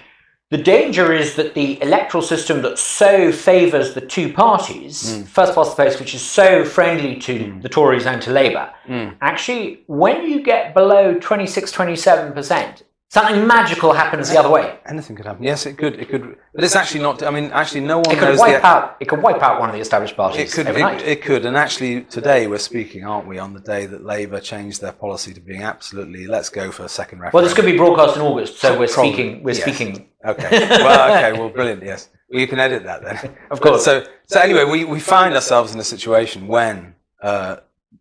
The 0.50 0.58
danger 0.58 1.12
is 1.12 1.36
that 1.36 1.56
the 1.56 1.82
electoral 1.82 2.24
system 2.24 2.62
that 2.62 2.80
so 2.80 3.34
favours 3.34 3.94
the 3.94 4.00
two 4.02 4.32
parties, 4.32 5.14
Hmm. 5.18 5.24
first 5.24 5.54
past 5.54 5.76
the 5.76 5.84
post, 5.84 6.00
which 6.00 6.16
is 6.16 6.22
so 6.22 6.64
friendly 6.64 7.18
to 7.18 7.60
the 7.62 7.68
Tories 7.68 8.06
and 8.06 8.22
to 8.22 8.32
Labour, 8.32 8.70
Hmm. 8.86 9.10
actually, 9.22 9.82
when 9.88 10.24
you 10.26 10.42
get 10.42 10.74
below 10.74 11.16
26, 11.16 11.70
27%, 11.74 12.84
something 13.10 13.46
magical 13.46 13.92
happens 13.92 14.30
the 14.30 14.40
other 14.40 14.50
way. 14.50 14.76
Anything 14.90 15.18
could 15.18 15.26
happen. 15.26 15.44
Yes, 15.44 15.66
it 15.66 15.78
could. 15.78 16.00
It 16.00 16.08
could. 16.10 16.38
But 16.56 16.64
it's 16.64 16.78
actually 16.78 17.02
not. 17.02 17.24
I 17.24 17.30
mean, 17.30 17.52
actually, 17.54 17.82
no 17.82 17.98
one 17.98 18.12
It 18.12 18.18
could 18.18 18.30
knows 18.30 18.40
wipe 18.40 18.62
the. 18.62 18.68
out. 18.68 18.96
It 19.02 19.06
could 19.10 19.22
wipe 19.22 19.42
out 19.44 19.60
one 19.60 19.68
of 19.70 19.76
the 19.76 19.82
established 19.82 20.14
It 20.14 20.18
parties 20.18 20.58
it, 20.58 20.66
could 20.66 21.02
it 21.02 21.22
could, 21.24 21.46
and 21.46 21.58
actually 21.58 22.02
today 22.04 22.48
we're 22.48 22.58
speaking, 22.58 23.04
aren't 23.06 23.28
we, 23.28 23.38
on 23.38 23.54
the 23.54 23.60
day 23.60 23.86
that 23.86 24.06
Labour 24.06 24.40
changed 24.40 24.80
their 24.82 24.92
policy 24.94 25.34
to 25.34 25.42
being 25.42 25.64
absolutely 25.64 26.26
let's 26.26 26.50
go 26.50 26.72
for 26.72 26.84
a 26.86 26.90
second 26.90 27.20
referendum. 27.20 27.36
well, 27.36 27.44
this 27.44 27.54
could 27.54 27.66
be 27.66 27.76
broadcast 27.78 28.16
in 28.16 28.22
August, 28.22 28.60
so 28.60 28.78
we're 28.80 28.88
Probably, 28.88 29.14
speaking. 29.14 29.44
We're 29.44 29.52
yes. 29.56 29.62
speaking. 29.62 30.08
Okay. 30.28 30.68
Well, 30.70 31.12
okay. 31.12 31.32
Well, 31.40 31.50
brilliant. 31.50 31.84
Yes. 31.84 32.10
Well, 32.30 32.40
you 32.42 32.48
can 32.48 32.60
edit 32.60 32.84
that 32.84 33.04
then. 33.04 33.36
Of 33.52 33.62
course. 33.62 33.84
So, 33.86 34.06
so 34.26 34.40
anyway, 34.40 34.66
we, 34.66 34.84
we 34.84 35.00
find 35.00 35.34
ourselves 35.34 35.74
in 35.74 35.80
a 35.80 35.84
situation 35.84 36.48
when 36.48 36.96
uh, 37.22 37.58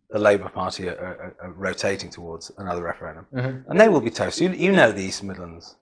the 0.09 0.19
Labour 0.19 0.49
Party 0.49 0.89
are, 0.89 0.95
are, 0.95 1.35
are 1.41 1.51
rotating 1.53 2.09
towards 2.09 2.51
another 2.57 2.83
referendum, 2.83 3.25
Mm-hmm. 3.33 3.69
and 3.71 3.79
they 3.79 3.87
will 3.89 4.01
be 4.01 4.09
toast. 4.09 4.41
You, 4.41 4.49
you 4.51 4.71
know 4.71 4.91
the 4.91 5.01
East 5.03 5.23
Midlands, 5.23 5.75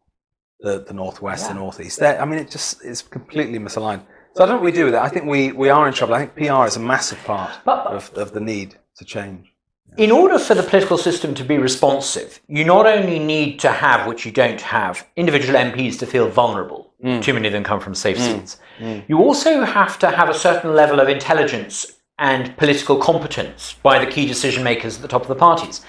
the 0.60 0.84
the 0.88 0.94
Northwest, 0.94 1.48
the 1.48 1.54
Yeah. 1.54 1.60
Northeast. 1.62 2.00
They're, 2.00 2.22
I 2.22 2.26
mean, 2.26 2.40
it 2.40 2.50
just 2.52 2.84
is 2.86 3.02
completely 3.02 3.60
misaligned. 3.60 4.04
So 4.36 4.44
I 4.44 4.48
don't 4.48 4.58
know 4.58 4.62
what 4.62 4.66
we 4.66 4.72
do 4.72 4.84
with 4.86 4.94
that. 4.94 5.04
I 5.04 5.10
think 5.10 5.26
we, 5.26 5.52
we 5.54 5.70
are 5.70 5.88
in 5.88 5.94
trouble. 5.94 6.14
I 6.16 6.26
think 6.26 6.36
PR 6.36 6.66
is 6.66 6.76
a 6.76 6.80
massive 6.82 7.24
part 7.24 7.52
of, 7.66 8.12
of 8.16 8.34
the 8.34 8.42
need 8.42 8.76
to 8.98 9.06
change. 9.06 9.52
In 9.98 10.12
order 10.12 10.38
for 10.38 10.56
the 10.56 10.64
political 10.64 10.98
system 10.98 11.34
to 11.36 11.44
be 11.44 11.58
responsive, 11.58 12.42
you 12.48 12.66
not 12.66 12.86
only 12.86 13.18
need 13.18 13.60
to 13.62 13.72
have, 13.72 14.08
which 14.08 14.26
you 14.26 14.32
don't 14.32 14.60
have, 14.60 15.08
individual 15.16 15.58
MPs 15.58 15.98
to 16.00 16.06
feel 16.06 16.28
vulnerable. 16.28 16.94
Mm. 17.04 17.22
Too 17.22 17.34
many 17.34 17.48
of 17.48 17.54
them 17.54 17.64
come 17.64 17.80
from 17.80 17.96
safe 17.96 18.18
mm. 18.18 18.40
seats. 18.40 18.58
Mm. 18.80 19.04
You 19.08 19.20
also 19.20 19.64
have 19.64 19.98
to 20.00 20.12
have 20.12 20.28
a 20.28 20.34
certain 20.34 20.74
level 20.74 21.00
of 21.00 21.08
intelligence 21.08 21.94
and 22.18 22.56
political 22.58 22.98
competence 22.98 23.76
by 23.84 24.04
the 24.04 24.10
key 24.10 24.26
decision 24.26 24.64
makers 24.64 24.98
at 24.98 25.02
the 25.02 25.08
top 25.08 25.22
of 25.22 25.28
the 25.28 25.36
parties. 25.36 25.82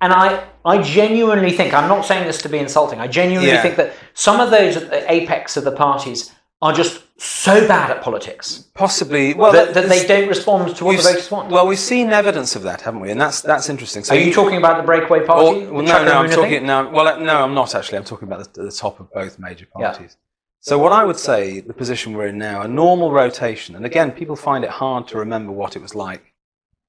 And 0.00 0.12
I, 0.12 0.46
I 0.64 0.82
genuinely 0.82 1.52
think, 1.52 1.72
I'm 1.72 1.88
not 1.88 2.04
saying 2.04 2.26
this 2.26 2.42
to 2.42 2.48
be 2.48 2.58
insulting, 2.58 3.00
I 3.00 3.06
genuinely 3.06 3.52
Yeah. 3.52 3.62
think 3.62 3.76
that 3.76 3.94
some 4.12 4.40
of 4.40 4.50
those 4.50 4.76
at 4.76 4.90
the 4.90 5.10
apex 5.10 5.56
of 5.56 5.64
the 5.64 5.72
parties 5.72 6.32
are 6.60 6.72
just 6.72 7.02
so 7.18 7.66
bad 7.66 7.90
at 7.90 8.02
politics 8.02 8.64
Possibly. 8.74 9.32
Well, 9.32 9.52
that, 9.52 9.72
that 9.72 9.88
they 9.88 10.06
don't 10.06 10.28
respond 10.28 10.76
to 10.76 10.84
what 10.84 10.96
the 10.98 11.02
voters 11.02 11.30
want. 11.30 11.50
Well, 11.50 11.66
we've 11.66 11.78
seen 11.78 12.10
evidence 12.10 12.54
of 12.56 12.62
that, 12.64 12.82
haven't 12.82 13.00
we? 13.00 13.10
And 13.10 13.18
that's 13.20 13.40
that's 13.40 13.70
interesting. 13.70 14.04
So 14.04 14.14
are 14.14 14.18
you 14.18 14.32
talking 14.34 14.58
about 14.58 14.76
the 14.76 14.82
breakaway 14.82 15.20
Or, 15.20 15.24
party? 15.26 15.66
well, 15.66 15.82
no, 15.82 16.04
no, 16.04 16.12
I'm 16.18 16.28
thing? 16.28 16.36
talking 16.36 16.66
no. 16.66 16.90
Well, 16.90 17.08
uh, 17.08 17.18
no, 17.18 17.42
I'm 17.42 17.54
not 17.54 17.74
actually. 17.74 17.96
I'm 17.98 18.04
talking 18.04 18.28
about 18.28 18.52
the, 18.52 18.64
the 18.64 18.70
top 18.70 19.00
of 19.00 19.10
both 19.12 19.38
major 19.38 19.66
Yeah. 19.78 19.90
parties. 19.92 20.16
So 20.60 20.78
what 20.78 20.92
I 20.92 21.04
would 21.04 21.16
say, 21.18 21.60
the 21.60 21.72
position 21.72 22.12
we're 22.12 22.26
in 22.26 22.38
now, 22.38 22.60
a 22.62 22.68
normal 22.68 23.12
rotation, 23.12 23.76
and 23.76 23.86
again, 23.86 24.10
people 24.10 24.36
find 24.36 24.62
it 24.64 24.70
hard 24.70 25.06
to 25.08 25.18
remember 25.18 25.52
what 25.52 25.74
it 25.76 25.80
was 25.80 25.94
like 25.94 26.34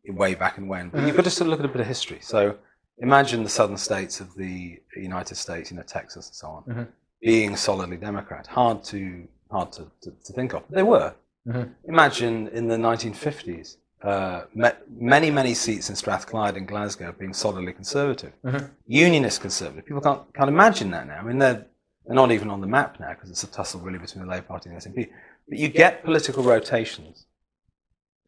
way 0.07 0.35
back 0.35 0.57
and 0.57 0.67
when. 0.67 0.89
But 0.89 0.97
Mm-hmm. 0.97 1.07
you've 1.07 1.15
got 1.15 1.23
to 1.25 1.29
sort 1.29 1.47
of 1.47 1.51
look 1.51 1.59
at 1.59 1.65
a 1.65 1.69
bit 1.69 1.81
of 1.81 1.87
history. 1.87 2.19
So 2.21 2.57
imagine 2.97 3.43
the 3.43 3.49
southern 3.49 3.77
states 3.77 4.19
of 4.19 4.33
the 4.35 4.79
United 4.95 5.35
States, 5.35 5.69
you 5.71 5.77
know, 5.77 5.83
Texas 5.83 6.27
and 6.27 6.35
so 6.35 6.47
on, 6.47 6.63
Mm-hmm. 6.63 6.83
being 7.21 7.55
solidly 7.55 7.97
Democrat. 7.97 8.47
Hard 8.47 8.83
to 8.85 9.27
hard 9.51 9.71
to, 9.73 9.83
to, 10.01 10.11
to 10.25 10.33
think 10.33 10.53
of. 10.53 10.63
They 10.69 10.83
were. 10.83 11.13
Mhm. 11.47 11.69
Imagine 11.85 12.47
in 12.49 12.67
the 12.67 12.75
1950s, 12.77 13.77
uh, 14.03 14.41
ma- 14.53 14.71
many, 14.99 15.31
many 15.31 15.53
seats 15.53 15.89
in 15.89 15.95
Strathclyde 15.95 16.57
and 16.57 16.67
Glasgow 16.67 17.13
being 17.17 17.33
solidly 17.33 17.73
conservative. 17.73 18.33
Mhm. 18.43 18.69
Unionist 18.85 19.41
conservative. 19.41 19.85
People 19.85 20.01
can't, 20.01 20.21
can't 20.33 20.49
imagine 20.49 20.91
that 20.91 21.07
now. 21.07 21.19
I 21.19 21.23
mean, 21.23 21.39
they're, 21.39 21.65
they're 22.05 22.15
not 22.15 22.31
even 22.31 22.49
on 22.49 22.61
the 22.61 22.67
map 22.67 22.99
now 22.99 23.09
because 23.13 23.29
it's 23.29 23.43
a 23.43 23.47
tussle 23.47 23.79
really 23.81 23.99
between 23.99 24.25
the 24.25 24.29
Labour 24.31 24.45
Party 24.47 24.69
and 24.69 24.79
the 24.79 24.89
SNP. 24.89 25.09
But 25.49 25.57
you 25.57 25.69
get 25.69 26.03
political 26.03 26.43
rotations, 26.43 27.25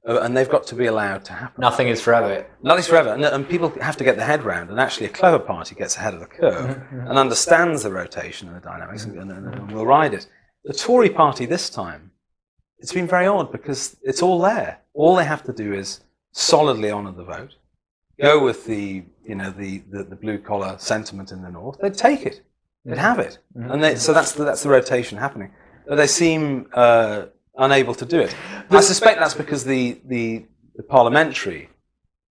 uh, 0.07 0.21
and 0.21 0.35
they've 0.35 0.49
got 0.49 0.65
to 0.67 0.75
be 0.75 0.85
allowed 0.85 1.25
to 1.25 1.33
happen. 1.33 1.59
Nothing 1.61 1.89
is 1.89 2.01
forever. 2.01 2.45
Nothing's 2.63 2.87
forever, 2.87 3.09
and, 3.09 3.23
and 3.25 3.47
people 3.47 3.69
have 3.81 3.97
to 3.97 4.03
get 4.05 4.15
their 4.15 4.25
head 4.25 4.43
round. 4.43 4.69
And 4.69 4.79
actually, 4.79 5.07
a 5.07 5.09
clever 5.09 5.39
party 5.39 5.75
gets 5.75 5.97
ahead 5.97 6.13
of 6.13 6.21
the 6.21 6.25
curve 6.25 6.81
and 6.91 7.17
understands 7.17 7.83
the 7.83 7.91
rotation 7.91 8.47
and 8.47 8.55
the 8.55 8.61
dynamics, 8.61 9.03
and, 9.03 9.17
and, 9.19 9.31
and 9.31 9.71
will 9.73 9.85
ride 9.85 10.13
it. 10.13 10.25
The 10.63 10.73
Tory 10.73 11.09
party 11.09 11.45
this 11.45 11.69
time, 11.69 12.11
it's 12.79 12.93
been 12.93 13.07
very 13.07 13.27
odd 13.27 13.51
because 13.51 13.97
it's 14.03 14.21
all 14.21 14.39
there. 14.39 14.79
All 14.93 15.15
they 15.15 15.25
have 15.25 15.43
to 15.43 15.53
do 15.53 15.73
is 15.73 16.01
solidly 16.31 16.91
honour 16.91 17.11
the 17.11 17.23
vote, 17.23 17.55
go 18.19 18.43
with 18.43 18.65
the 18.65 19.03
you 19.25 19.35
know 19.35 19.51
the, 19.51 19.79
the, 19.89 20.03
the 20.03 20.15
blue 20.15 20.37
collar 20.37 20.75
sentiment 20.77 21.31
in 21.31 21.41
the 21.41 21.49
north. 21.49 21.77
They'd 21.81 21.93
take 21.93 22.25
it, 22.25 22.41
they'd 22.85 22.97
have 22.97 23.19
it, 23.19 23.39
and 23.55 23.83
they, 23.83 23.95
so 23.95 24.13
that's 24.13 24.33
the, 24.33 24.43
that's 24.43 24.63
the 24.63 24.69
rotation 24.69 25.17
happening. 25.17 25.51
But 25.87 25.95
they 25.95 26.07
seem 26.07 26.67
uh, 26.73 27.25
unable 27.57 27.95
to 27.95 28.05
do 28.05 28.19
it. 28.19 28.35
I 28.69 28.81
suspect 28.81 29.19
that's 29.19 29.33
because 29.33 29.63
the 29.63 29.99
the, 30.05 30.45
the 30.75 30.83
parliamentary 30.83 31.69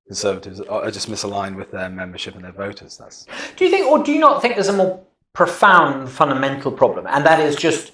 conservatives 0.07 0.61
are 0.61 0.85
are 0.85 0.91
just 0.91 1.09
misaligned 1.09 1.57
with 1.57 1.71
their 1.71 1.89
membership 1.89 2.35
and 2.35 2.45
their 2.45 2.53
voters. 2.53 2.97
That's 2.97 3.27
Do 3.57 3.65
you 3.65 3.71
think, 3.71 3.87
or 3.87 4.03
do 4.03 4.13
you 4.13 4.21
not 4.21 4.43
think 4.43 4.55
there's 4.55 4.69
a 4.69 4.73
more 4.73 5.01
profound 5.33 6.09
fundamental 6.09 6.73
problem, 6.73 7.07
and 7.09 7.25
that 7.25 7.41
is 7.41 7.57
just 7.57 7.93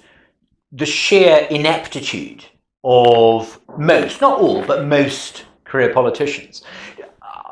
the 0.73 0.85
sheer 0.85 1.47
ineptitude 1.49 2.45
of 2.83 3.61
most, 3.77 4.19
not 4.19 4.39
all, 4.39 4.65
but 4.65 4.85
most 4.85 5.45
career 5.63 5.93
politicians? 5.93 6.63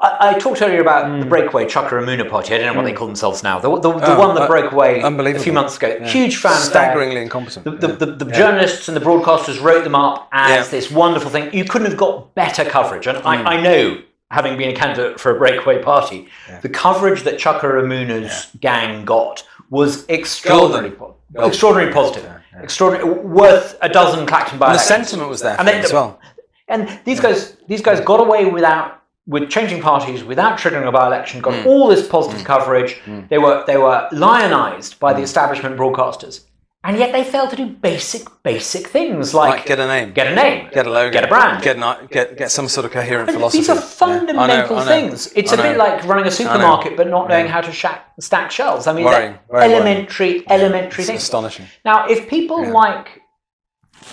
I, 0.02 0.32
I 0.32 0.40
talked 0.40 0.62
earlier 0.64 0.82
about 0.82 1.12
the 1.12 1.24
hmm. 1.24 1.30
breakaway 1.30 1.66
Chuka 1.66 1.92
Umunna 1.92 2.28
party. 2.28 2.56
I 2.56 2.58
don't 2.58 2.68
know 2.68 2.74
what 2.74 2.86
they 2.86 2.92
hmm. 2.92 2.98
call 2.98 3.08
themselves 3.08 3.44
now. 3.44 3.60
The, 3.60 3.70
the, 3.70 3.94
the 3.94 4.16
Oh, 4.16 4.20
one 4.20 4.36
that 4.36 4.44
uh, 4.44 4.48
broke 4.48 4.72
away 4.72 5.02
a 5.02 5.40
few 5.40 5.54
months 5.54 5.78
ago. 5.78 5.96
Yeah. 6.00 6.08
Huge 6.08 6.38
fan. 6.38 6.60
staggeringly 6.60 7.22
incompetent. 7.22 7.64
The, 7.66 7.88
the, 7.88 8.06
the, 8.06 8.26
the 8.26 8.32
journalists 8.32 8.88
and 8.88 8.98
the 8.98 9.02
broadcasters 9.02 9.62
wrote 9.62 9.84
them 9.84 9.96
up 9.96 10.28
as 10.32 10.66
Yeah. 10.66 10.72
this 10.72 10.90
wonderful 10.90 11.30
thing. 11.30 11.54
You 11.54 11.66
couldn't 11.66 11.88
have 11.88 11.98
got 11.98 12.34
better 12.34 12.66
coverage. 12.66 13.06
And 13.06 13.20
I, 13.20 13.38
hmm. 13.38 13.48
I 13.48 13.62
know, 13.62 14.02
having 14.32 14.58
been 14.58 14.72
a 14.72 14.76
candidate 14.76 15.20
for 15.20 15.36
a 15.36 15.38
breakaway 15.38 15.84
party, 15.84 16.28
the 16.64 16.70
coverage 16.70 17.22
that 17.24 17.38
Chuka 17.38 17.62
Umunna's 17.62 18.48
gang 18.60 19.06
got 19.06 19.48
was 19.70 20.10
extraordinarily, 20.10 20.92
po- 20.92 21.16
extraordinarily 21.38 21.94
positive. 21.94 22.41
Extraordinary, 22.60 23.10
worth 23.10 23.78
a 23.82 23.90
dozen 23.90 24.26
Clacton 24.26 24.60
by 24.60 24.74
the 24.74 24.80
sentiment 24.80 25.30
was 25.30 25.42
there 25.42 25.56
for 25.56 25.60
And 25.62 25.68
them 25.68 25.76
then- 25.76 25.86
as 25.86 25.94
well. 25.94 26.20
and 26.68 27.00
these 27.06 27.20
guys, 27.20 27.56
these 27.68 27.82
guys 27.82 28.00
got 28.02 28.20
away 28.20 28.46
without 28.46 28.98
with 29.28 29.50
changing 29.50 29.82
parties, 29.82 30.24
without 30.24 30.58
triggering 30.58 30.88
a 30.88 30.92
by-election, 30.92 31.42
Mm. 31.42 31.44
got 31.44 31.66
all 31.66 31.88
this 31.88 32.08
positive 32.08 32.44
coverage. 32.44 33.00
They 33.30 33.38
were 33.38 33.64
they 33.68 33.78
were 33.78 34.08
lionized 34.12 35.00
by 35.00 35.14
Mm. 35.14 35.18
the 35.18 35.22
establishment 35.22 35.78
broadcasters, 35.78 36.42
and 36.84 36.98
yet 36.98 37.12
they 37.12 37.24
fail 37.24 37.48
to 37.48 37.56
do 37.56 37.68
basic 37.68 38.24
basic 38.44 38.88
things 38.88 39.34
like, 39.34 39.52
Like 39.60 39.66
get 39.68 39.80
a 39.80 39.88
name, 39.88 40.14
get 40.14 40.28
a 40.32 40.36
name, 40.36 40.70
get 40.74 40.88
a 40.88 40.90
logo, 40.90 41.12
get 41.14 41.24
a 41.26 41.28
brand. 41.28 41.64
get 41.64 41.78
an, 41.78 42.08
get 42.10 42.38
get 42.38 42.50
some 42.52 42.68
sort 42.68 42.86
of 42.86 42.92
coherent 42.92 43.30
And 43.30 43.38
philosophy. 43.38 43.60
these 43.60 43.70
are 43.70 43.76
Yeah. 43.76 43.82
fundamental 43.82 44.44
I 44.44 44.48
know, 44.48 44.76
I 44.76 44.80
know, 44.80 44.86
things. 44.86 45.32
It's 45.36 45.54
I 45.54 45.56
a 45.56 45.62
bit 45.62 45.78
like 45.78 46.04
running 46.06 46.26
a 46.26 46.32
supermarket 46.32 46.98
but 46.98 47.08
not 47.08 47.30
knowing 47.30 47.48
how 47.48 47.62
to 47.62 47.72
stack 48.20 48.52
shelves. 48.52 48.88
I 48.88 48.94
mean, 48.94 49.06
Worrying, 49.06 49.38
very 49.50 49.70
worrying. 49.70 49.72
elementary, 49.74 50.44
elementary 50.50 51.02
It's 51.04 51.10
things. 51.12 51.24
astonishing. 51.24 51.68
Now, 51.86 52.08
if 52.08 52.28
people 52.28 52.64
Yeah. 52.64 52.72
like 52.72 53.08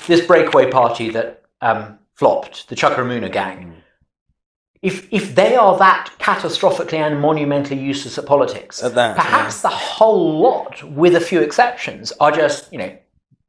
this 0.06 0.20
breakaway 0.26 0.70
party 0.70 1.08
that 1.10 1.42
um, 1.60 1.98
flopped, 2.14 2.68
the 2.68 2.76
Chuka 2.76 2.96
Umunna 2.96 3.32
gang, 3.32 3.58
Mm. 3.58 3.77
If 4.82 5.12
if 5.12 5.34
they 5.34 5.56
are 5.56 5.76
that 5.78 6.10
catastrophically 6.18 6.98
and 6.98 7.20
monumentally 7.20 7.80
useless 7.80 8.18
at 8.18 8.26
politics, 8.26 8.82
At 8.82 8.94
that, 8.94 9.16
perhaps 9.16 9.62
the 9.62 9.68
whole 9.68 10.40
lot, 10.40 10.82
with 10.84 11.16
a 11.16 11.20
few 11.20 11.40
exceptions, 11.40 12.12
are 12.20 12.30
just 12.30 12.72
you 12.72 12.78
know 12.78 12.96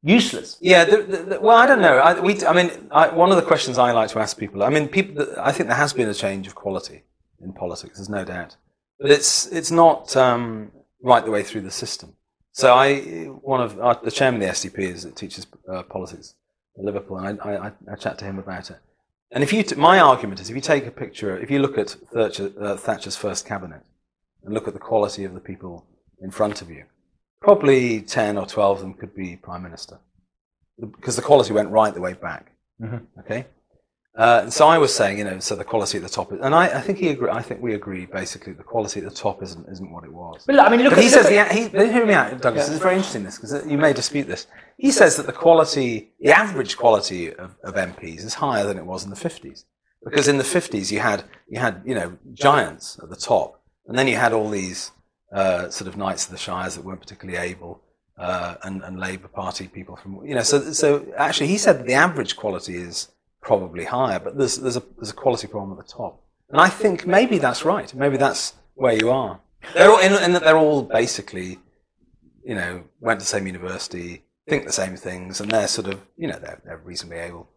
useless. 0.02 0.58
Yeah, 0.62 0.86
the, 0.86 0.98
the, 1.04 1.18
the, 1.18 1.40
well, 1.40 1.58
I 1.58 1.68
don't 1.68 1.82
know. 1.82 1.98
I, 1.98 2.20
we, 2.20 2.44
I 2.46 2.54
mean, 2.54 2.72
I, 2.92 3.10
one 3.10 3.30
of 3.32 3.36
the 3.36 3.44
questions 3.44 3.78
I 3.78 3.92
like 3.92 4.10
to 4.12 4.20
ask 4.20 4.38
people. 4.38 4.64
I 4.64 4.70
mean, 4.70 4.88
people. 4.88 5.26
I 5.40 5.52
think 5.52 5.70
there 5.70 5.78
has 5.78 5.94
been 5.94 6.10
a 6.10 6.14
change 6.14 6.48
of 6.48 6.56
quality 6.56 7.04
in 7.42 7.54
politics. 7.54 7.98
There's 7.98 8.10
no 8.10 8.26
doubt, 8.26 8.56
but 9.00 9.12
it's 9.12 9.48
it's 9.48 9.72
not 9.72 10.16
um, 10.18 10.72
right 11.02 11.24
the 11.24 11.32
way 11.32 11.44
through 11.44 11.62
the 11.62 11.72
system. 11.72 12.16
So 12.52 12.74
I, 12.74 13.26
one 13.26 13.62
of 13.62 13.80
our, 13.80 14.00
the 14.04 14.12
chairman 14.12 14.42
of 14.42 14.48
the 14.48 14.54
SDP 14.54 14.80
is 14.80 15.04
that 15.04 15.16
teaches 15.16 15.46
uh, 15.72 15.84
politics 15.84 16.36
at 16.78 16.84
Liverpool, 16.84 17.18
and 17.18 17.40
I, 17.42 17.68
I, 17.68 17.72
I 17.92 17.96
chat 17.96 18.18
to 18.20 18.26
him 18.26 18.40
about 18.40 18.72
it. 18.72 18.80
And 19.32 19.44
if 19.44 19.54
you, 19.54 19.64
t- 19.64 19.76
my 19.76 20.00
argument 20.00 20.40
is, 20.40 20.50
if 20.50 20.56
you 20.56 20.62
take 20.62 20.88
a 20.88 20.92
picture, 20.92 21.38
if 21.38 21.52
you 21.52 21.60
look 21.60 21.78
at 21.78 21.92
Thatcher, 22.14 22.52
uh, 22.60 22.76
Thatcher's 22.76 23.16
first 23.16 23.46
cabinet, 23.46 23.82
and 24.44 24.54
look 24.54 24.68
at 24.68 24.74
the 24.74 24.80
quality 24.80 25.24
of 25.24 25.34
the 25.34 25.40
people 25.40 25.86
in 26.22 26.32
front 26.32 26.62
of 26.62 26.70
you, 26.70 26.86
probably 27.42 28.02
10 28.02 28.38
or 28.38 28.46
12 28.46 28.78
of 28.78 28.82
them 28.82 28.94
could 28.94 29.16
be 29.16 29.36
prime 29.36 29.62
minister 29.64 30.00
because 30.80 31.16
the 31.16 31.22
quality 31.22 31.54
went 31.54 31.70
right 31.70 31.94
the 31.94 32.02
way 32.02 32.14
back. 32.14 32.54
Mhm. 32.82 33.06
Okay. 33.20 33.46
Uh, 34.20 34.50
so 34.50 34.68
I 34.68 34.78
was 34.78 34.94
saying, 34.94 35.18
you 35.18 35.24
know, 35.24 35.40
so 35.40 35.56
the 35.56 35.64
quality 35.64 35.98
at 35.98 36.04
the 36.04 36.10
top, 36.10 36.34
is, 36.34 36.40
and 36.42 36.54
I, 36.54 36.66
I 36.66 36.82
think 36.82 36.98
he 36.98 37.08
agree. 37.08 37.30
I 37.30 37.42
think 37.42 37.62
we 37.62 37.74
agree 37.74 38.06
basically. 38.06 38.52
The 38.52 38.64
quality 38.64 39.00
at 39.00 39.06
the 39.06 39.16
top 39.16 39.42
isn't 39.42 39.66
isn't 39.70 39.90
what 39.90 40.04
it 40.04 40.12
was. 40.12 40.44
But 40.46 40.60
I 40.60 40.70
mean, 40.70 40.82
look 40.82 40.94
But 40.94 41.02
he 41.02 41.10
look 41.10 41.24
says, 41.24 41.30
the, 41.30 41.54
he, 41.54 41.92
hear 41.94 42.06
me 42.06 42.14
out, 42.14 42.42
Douglas. 42.42 42.66
This 42.66 42.76
is 42.76 42.82
very 42.82 42.96
interesting. 42.96 43.24
This 43.24 43.40
because 43.40 43.66
you 43.66 43.78
may 43.78 43.94
dispute 43.94 44.28
this. 44.28 44.48
He 44.76 44.92
says 44.92 45.16
that 45.16 45.26
the 45.26 45.32
quality, 45.32 46.12
the 46.20 46.32
average 46.32 46.76
quality 46.76 47.34
of, 47.34 47.56
of 47.64 47.76
MPs 47.76 48.26
is 48.26 48.34
higher 48.34 48.66
than 48.66 48.78
it 48.78 48.86
was 48.86 49.06
in 49.06 49.10
the 49.10 49.16
fifties. 49.16 49.64
Because 50.04 50.28
in 50.28 50.38
the 50.38 50.44
fifties, 50.44 50.92
you 50.92 51.00
had 51.00 51.24
you 51.48 51.62
had 51.62 51.82
you 51.86 51.96
know 51.96 52.18
giants 52.34 53.00
at 53.02 53.10
the 53.10 53.16
top, 53.16 53.62
and 53.88 53.98
then 53.98 54.10
you 54.10 54.18
had 54.18 54.34
all 54.34 54.50
these 54.50 54.92
uh, 55.34 55.70
sort 55.70 55.88
of 55.88 55.96
knights 55.96 56.26
of 56.26 56.32
the 56.32 56.38
shires 56.38 56.76
that 56.76 56.84
weren't 56.84 57.00
particularly 57.00 57.40
able, 57.40 57.82
uh, 58.18 58.56
and, 58.64 58.84
and 58.84 59.00
Labour 59.00 59.30
Party 59.30 59.70
people 59.70 59.96
from 59.96 60.26
you 60.26 60.36
know. 60.36 60.44
So 60.44 60.74
so 60.74 61.06
actually, 61.16 61.48
he 61.48 61.58
said 61.58 61.80
that 61.80 61.86
the 61.86 61.94
average 61.94 62.36
quality 62.36 62.76
is 62.76 63.08
probably 63.42 63.86
higher, 63.86 64.20
but 64.20 64.38
there's 64.38 64.58
there's 64.58 64.78
a 64.78 64.84
there's 64.98 65.10
a 65.12 65.14
quality 65.16 65.48
problem 65.48 65.78
at 65.78 65.86
the 65.86 65.92
top, 65.92 66.22
and 66.50 66.60
I 66.60 66.70
think 66.70 67.06
maybe 67.08 67.38
that's 67.38 67.64
right. 67.66 67.94
Maybe 67.94 68.18
that's 68.18 68.54
where 68.76 68.94
you 68.94 69.10
are. 69.10 69.40
They're 69.74 69.90
all 69.92 70.00
in, 70.00 70.14
in 70.24 70.34
that 70.34 70.44
they're 70.44 70.58
all 70.58 70.84
basically, 70.84 71.60
you 72.44 72.56
know, 72.56 72.84
went 73.02 73.20
to 73.20 73.24
the 73.26 73.30
same 73.30 73.46
university, 73.48 74.24
think 74.48 74.66
the 74.66 74.72
same 74.72 74.96
things, 74.96 75.42
and 75.42 75.52
they're 75.52 75.68
sort 75.68 75.88
of 75.88 76.00
you 76.18 76.28
know 76.28 76.40
they're 76.40 76.62
they're 76.66 76.78
reasonably 76.84 77.20
able. 77.20 77.50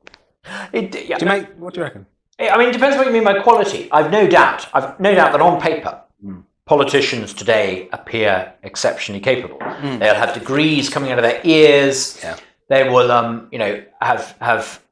it, 0.72 1.06
yeah, 1.08 1.18
Do 1.18 1.24
you 1.26 1.30
make 1.30 1.48
what 1.58 1.74
do 1.74 1.80
you 1.80 1.84
reckon? 1.84 2.06
I 2.40 2.56
mean, 2.58 2.70
it 2.70 2.72
depends 2.72 2.96
what 2.96 3.06
you 3.06 3.12
mean 3.12 3.24
by 3.24 3.38
quality. 3.40 3.88
I've 3.92 4.10
no 4.10 4.26
doubt. 4.26 4.66
I've 4.74 4.98
no 4.98 5.14
doubt 5.14 5.32
that 5.32 5.40
on 5.40 5.60
paper, 5.60 6.00
Hmm. 6.20 6.40
politicians 6.64 7.34
today 7.34 7.88
appear 7.92 8.52
exceptionally 8.62 9.20
capable. 9.20 9.58
They'll 9.58 10.14
have 10.14 10.34
degrees 10.34 10.88
coming 10.88 11.12
out 11.12 11.18
of 11.18 11.22
their 11.24 11.40
ears. 11.44 12.18
Yeah. 12.22 12.36
They 12.68 12.88
will, 12.88 13.12
um, 13.12 13.48
you 13.52 13.58
know, 13.58 13.84
have 14.00 14.34
have 14.40 14.82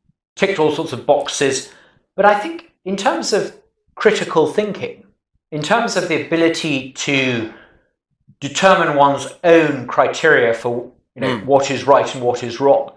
ticked 0.40 0.59
all 0.59 0.73
sorts 0.73 0.92
of 0.92 1.04
boxes. 1.04 1.70
But 2.16 2.25
I 2.25 2.38
think, 2.38 2.73
in 2.85 2.97
terms 2.97 3.32
of 3.32 3.54
critical 3.94 4.47
thinking, 4.47 5.04
in 5.50 5.62
terms 5.62 5.97
of 5.97 6.09
the 6.09 6.26
ability 6.26 6.92
to 6.92 7.52
determine 8.40 8.97
one's 8.97 9.26
own 9.44 9.87
criteria 9.87 10.54
for 10.54 10.92
you 11.14 11.20
know 11.23 11.38
what 11.40 11.70
is 11.70 11.87
right 11.87 12.14
and 12.14 12.25
what 12.25 12.42
is 12.42 12.59
wrong, 12.59 12.92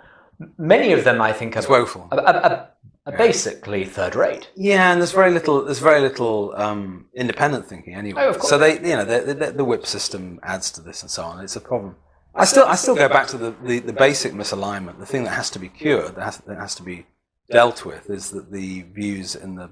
many 0.57 0.93
of 0.93 1.03
them, 1.03 1.21
I 1.21 1.33
think, 1.33 1.57
are, 1.57 1.67
woeful. 1.67 2.07
are, 2.11 2.19
are, 2.19 2.69
are 3.05 3.17
basically 3.17 3.83
third 3.83 4.15
rate. 4.15 4.49
Yeah, 4.55 4.91
and 4.91 5.01
there's 5.01 5.11
very 5.11 5.31
little. 5.31 5.65
There's 5.65 5.79
very 5.79 5.99
little 5.99 6.53
um, 6.55 7.07
independent 7.13 7.67
thinking 7.67 7.93
anyway. 7.95 8.21
Oh, 8.23 8.29
of 8.29 8.39
course. 8.39 8.49
So 8.49 8.57
they, 8.57 8.75
you 8.75 8.95
know, 8.95 9.03
the, 9.03 9.33
the, 9.33 9.51
the 9.51 9.65
whip 9.65 9.85
system 9.85 10.39
adds 10.43 10.71
to 10.71 10.81
this 10.81 11.01
and 11.01 11.11
so 11.11 11.23
on. 11.23 11.43
It's 11.43 11.57
a 11.57 11.61
problem. 11.61 11.97
I 12.35 12.45
still, 12.45 12.65
I 12.65 12.75
still 12.75 12.95
go 12.95 13.07
back 13.09 13.27
to 13.27 13.37
the, 13.37 13.51
the, 13.63 13.77
the 13.79 13.93
basic 13.93 14.33
misalignment. 14.33 14.97
The 14.97 15.05
thing 15.05 15.23
that 15.25 15.35
has 15.35 15.51
to 15.51 15.59
be 15.59 15.69
cured, 15.69 16.15
that 16.15 16.23
has, 16.23 16.37
that 16.39 16.57
has 16.57 16.73
to 16.75 16.83
be 16.83 17.05
dealt 17.51 17.85
with, 17.85 18.09
is 18.09 18.29
that 18.31 18.51
the 18.51 18.81
views 18.93 19.35
in 19.35 19.55
the 19.55 19.69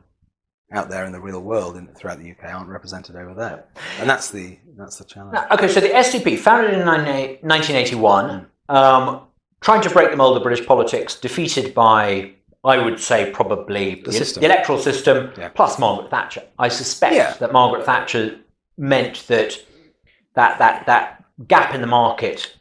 out 0.73 0.89
there 0.89 1.03
in 1.05 1.11
the 1.11 1.19
real 1.19 1.41
world 1.41 1.75
in, 1.75 1.85
throughout 1.87 2.17
the 2.19 2.31
UK 2.31 2.45
aren't 2.45 2.69
represented 2.69 3.15
over 3.17 3.33
there, 3.33 3.65
and 3.99 4.09
that's 4.09 4.29
the 4.31 4.57
that's 4.77 4.97
the 4.97 5.03
challenge. 5.05 5.37
Okay, 5.51 5.67
so 5.67 5.79
the 5.81 5.89
SDP, 5.89 6.37
founded 6.39 6.73
in 6.73 6.85
1981, 6.85 8.45
um, 8.69 9.21
trying 9.61 9.81
to 9.81 9.89
break 9.89 10.11
the 10.11 10.17
mold 10.17 10.37
of 10.37 10.43
British 10.43 10.65
politics, 10.65 11.15
defeated 11.19 11.73
by, 11.73 12.31
I 12.63 12.77
would 12.77 12.99
say, 12.99 13.31
probably 13.31 13.95
the, 14.05 14.13
system. 14.13 14.41
the 14.41 14.47
electoral 14.47 14.79
system 14.79 15.31
Yeah. 15.37 15.49
plus 15.49 15.77
Margaret 15.77 16.09
Thatcher. 16.09 16.43
I 16.57 16.69
suspect 16.69 17.15
Yeah. 17.15 17.33
that 17.39 17.51
Margaret 17.51 17.85
Thatcher 17.85 18.39
meant 18.77 19.27
that 19.27 19.61
that 20.35 20.57
that 20.59 20.85
that 20.85 21.23
gap 21.47 21.73
in 21.75 21.81
the 21.81 21.87
market 21.87 22.55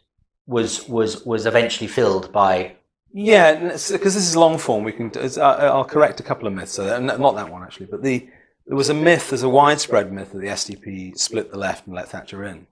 was 0.46 0.88
was 0.88 1.24
was 1.24 1.46
eventually 1.46 1.86
filled 1.86 2.32
by 2.32 2.74
Yeah, 3.12 3.58
because 3.72 4.14
this 4.14 4.28
is 4.28 4.36
long 4.36 4.58
form, 4.58 4.84
we 4.84 4.92
can. 4.92 5.10
I- 5.16 5.40
uh, 5.40 5.70
I'll 5.74 5.84
correct 5.84 6.20
a 6.20 6.22
couple 6.22 6.46
of 6.46 6.54
myths. 6.54 6.78
Uh, 6.78 6.98
so 6.98 7.16
not 7.16 7.34
that 7.34 7.50
one 7.50 7.62
actually, 7.62 7.86
but 7.86 8.02
the 8.02 8.28
there 8.66 8.76
was 8.76 8.88
a 8.88 8.94
myth. 8.94 9.30
There's 9.30 9.42
a 9.42 9.48
widespread 9.48 10.12
myth 10.12 10.32
that 10.32 10.38
the 10.40 10.46
SDP 10.46 11.18
split 11.18 11.50
the 11.50 11.58
left 11.58 11.86
and 11.86 11.96
let 11.96 12.08
Thatcher 12.08 12.44
in. 12.44 12.66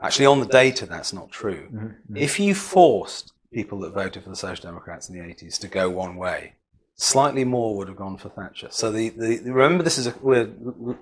Actually, 0.00 0.26
on 0.26 0.40
the 0.40 0.46
data, 0.46 0.84
that's 0.84 1.12
not 1.12 1.30
true. 1.30 1.68
Mm-hmm, 1.68 1.86
mm-hmm. 1.86 2.16
If 2.16 2.38
you 2.40 2.54
forced 2.54 3.32
people 3.52 3.78
that 3.80 3.94
voted 3.94 4.24
for 4.24 4.30
the 4.30 4.36
Social 4.36 4.64
Democrats 4.64 5.08
in 5.08 5.14
the 5.14 5.24
80s 5.24 5.58
to 5.60 5.68
go 5.68 5.88
one 5.88 6.16
way, 6.16 6.54
slightly 6.96 7.44
more 7.44 7.76
would 7.76 7.88
have 7.88 7.96
gone 7.96 8.16
for 8.16 8.28
Thatcher. 8.28 8.68
So 8.70 8.90
the, 8.90 9.10
the, 9.10 9.38
remember, 9.44 9.84
this 9.84 9.98
is 9.98 10.08
a, 10.08 10.14
we're 10.20 10.50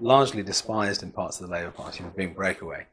largely 0.00 0.42
despised 0.42 1.02
in 1.02 1.12
parts 1.12 1.40
of 1.40 1.46
the 1.46 1.52
Labour 1.52 1.70
Party 1.70 2.02
for 2.02 2.10
being 2.10 2.34
breakaway. 2.34 2.86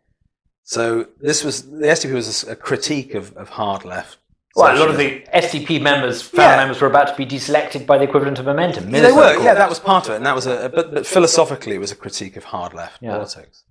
So 0.63 1.07
this 1.19 1.43
was 1.43 1.69
the 1.69 1.87
SDP 1.87 2.13
was 2.13 2.43
a 2.43 2.55
critique 2.55 3.13
of, 3.13 3.35
of 3.37 3.49
hard 3.49 3.85
left. 3.85 4.17
Well, 4.57 4.75
a 4.75 4.79
lot 4.79 4.89
of 4.89 4.97
the 4.97 5.23
SDP 5.33 5.79
members, 5.79 6.21
family 6.23 6.45
Yeah. 6.51 6.57
members, 6.57 6.81
were 6.81 6.87
about 6.87 7.07
to 7.09 7.15
be 7.15 7.25
deselected 7.27 7.85
by 7.85 7.97
the 7.99 8.05
equivalent 8.05 8.39
of 8.39 8.45
momentum. 8.45 8.89
Yeah, 8.89 9.01
they 9.01 9.11
were. 9.11 9.39
Yeah, 9.43 9.53
that 9.53 9.69
was 9.69 9.79
part 9.79 10.05
of 10.07 10.13
it, 10.13 10.17
and 10.17 10.25
that 10.25 10.35
was 10.35 10.47
a. 10.47 10.69
But, 10.73 10.93
but 10.93 11.05
philosophically, 11.05 11.75
it 11.75 11.79
was 11.79 11.91
a 11.91 11.95
critique 11.95 12.35
of 12.37 12.45
hard 12.45 12.73
left 12.73 12.97
Yeah. 13.01 13.11
politics. 13.11 13.63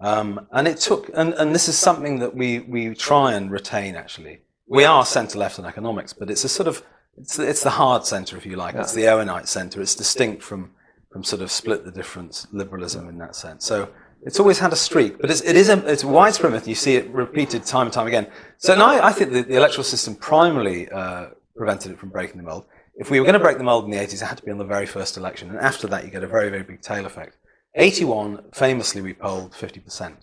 Um, 0.00 0.46
and 0.52 0.68
it 0.68 0.78
took, 0.78 1.10
and, 1.14 1.34
and 1.34 1.52
this 1.56 1.68
is 1.68 1.76
something 1.76 2.20
that 2.20 2.36
we 2.36 2.60
we 2.60 2.94
try 2.94 3.32
and 3.32 3.50
retain. 3.50 3.96
Actually, 3.96 4.42
we 4.68 4.84
are 4.84 5.04
centre 5.04 5.38
left 5.40 5.58
in 5.58 5.64
economics, 5.64 6.12
but 6.12 6.30
it's 6.30 6.44
a 6.44 6.48
sort 6.48 6.68
of 6.68 6.84
it's 7.16 7.36
it's 7.38 7.64
the 7.64 7.70
hard 7.70 8.06
centre, 8.06 8.36
if 8.36 8.46
you 8.46 8.54
like. 8.54 8.76
It's 8.76 8.94
the 8.94 9.02
Owenite 9.06 9.48
centre. 9.48 9.80
It's 9.82 9.96
distinct 9.96 10.44
from 10.44 10.70
from 11.10 11.24
sort 11.24 11.42
of 11.42 11.50
split 11.50 11.84
the 11.84 11.90
difference 11.90 12.46
liberalism 12.52 13.08
in 13.08 13.18
that 13.18 13.34
sense. 13.34 13.64
So 13.64 13.88
it's 14.22 14.40
always 14.40 14.58
had 14.58 14.72
a 14.72 14.76
streak, 14.76 15.20
but 15.20 15.30
it's, 15.30 15.40
it 15.42 15.56
is 15.56 15.68
a, 15.68 15.78
it's 15.86 16.04
widespread 16.04 16.52
myth. 16.52 16.66
You 16.66 16.74
see 16.74 16.96
it 16.96 17.08
repeated 17.10 17.64
time 17.64 17.86
and 17.86 17.92
time 17.92 18.06
again. 18.06 18.26
So 18.58 18.72
and 18.72 18.82
I, 18.82 19.08
I 19.08 19.12
think 19.12 19.32
the, 19.32 19.42
the 19.42 19.56
electoral 19.56 19.84
system 19.84 20.14
primarily 20.16 20.88
uh, 20.90 21.28
prevented 21.56 21.92
it 21.92 21.98
from 21.98 22.10
breaking 22.10 22.36
the 22.38 22.42
mold. 22.42 22.66
If 22.96 23.10
we 23.10 23.20
were 23.20 23.24
going 23.24 23.34
to 23.34 23.40
break 23.40 23.58
the 23.58 23.64
mold 23.64 23.84
in 23.84 23.90
the 23.90 23.96
80s, 23.96 24.22
it 24.22 24.26
had 24.26 24.38
to 24.38 24.44
be 24.44 24.50
on 24.50 24.58
the 24.58 24.64
very 24.64 24.86
first 24.86 25.16
election, 25.16 25.50
and 25.50 25.58
after 25.58 25.86
that, 25.86 26.04
you 26.04 26.10
get 26.10 26.24
a 26.24 26.26
very 26.26 26.50
very 26.50 26.64
big 26.64 26.80
tail 26.82 27.06
effect. 27.06 27.36
81, 27.74 28.42
famously, 28.52 29.00
we 29.00 29.14
polled 29.14 29.52
50% 29.52 30.16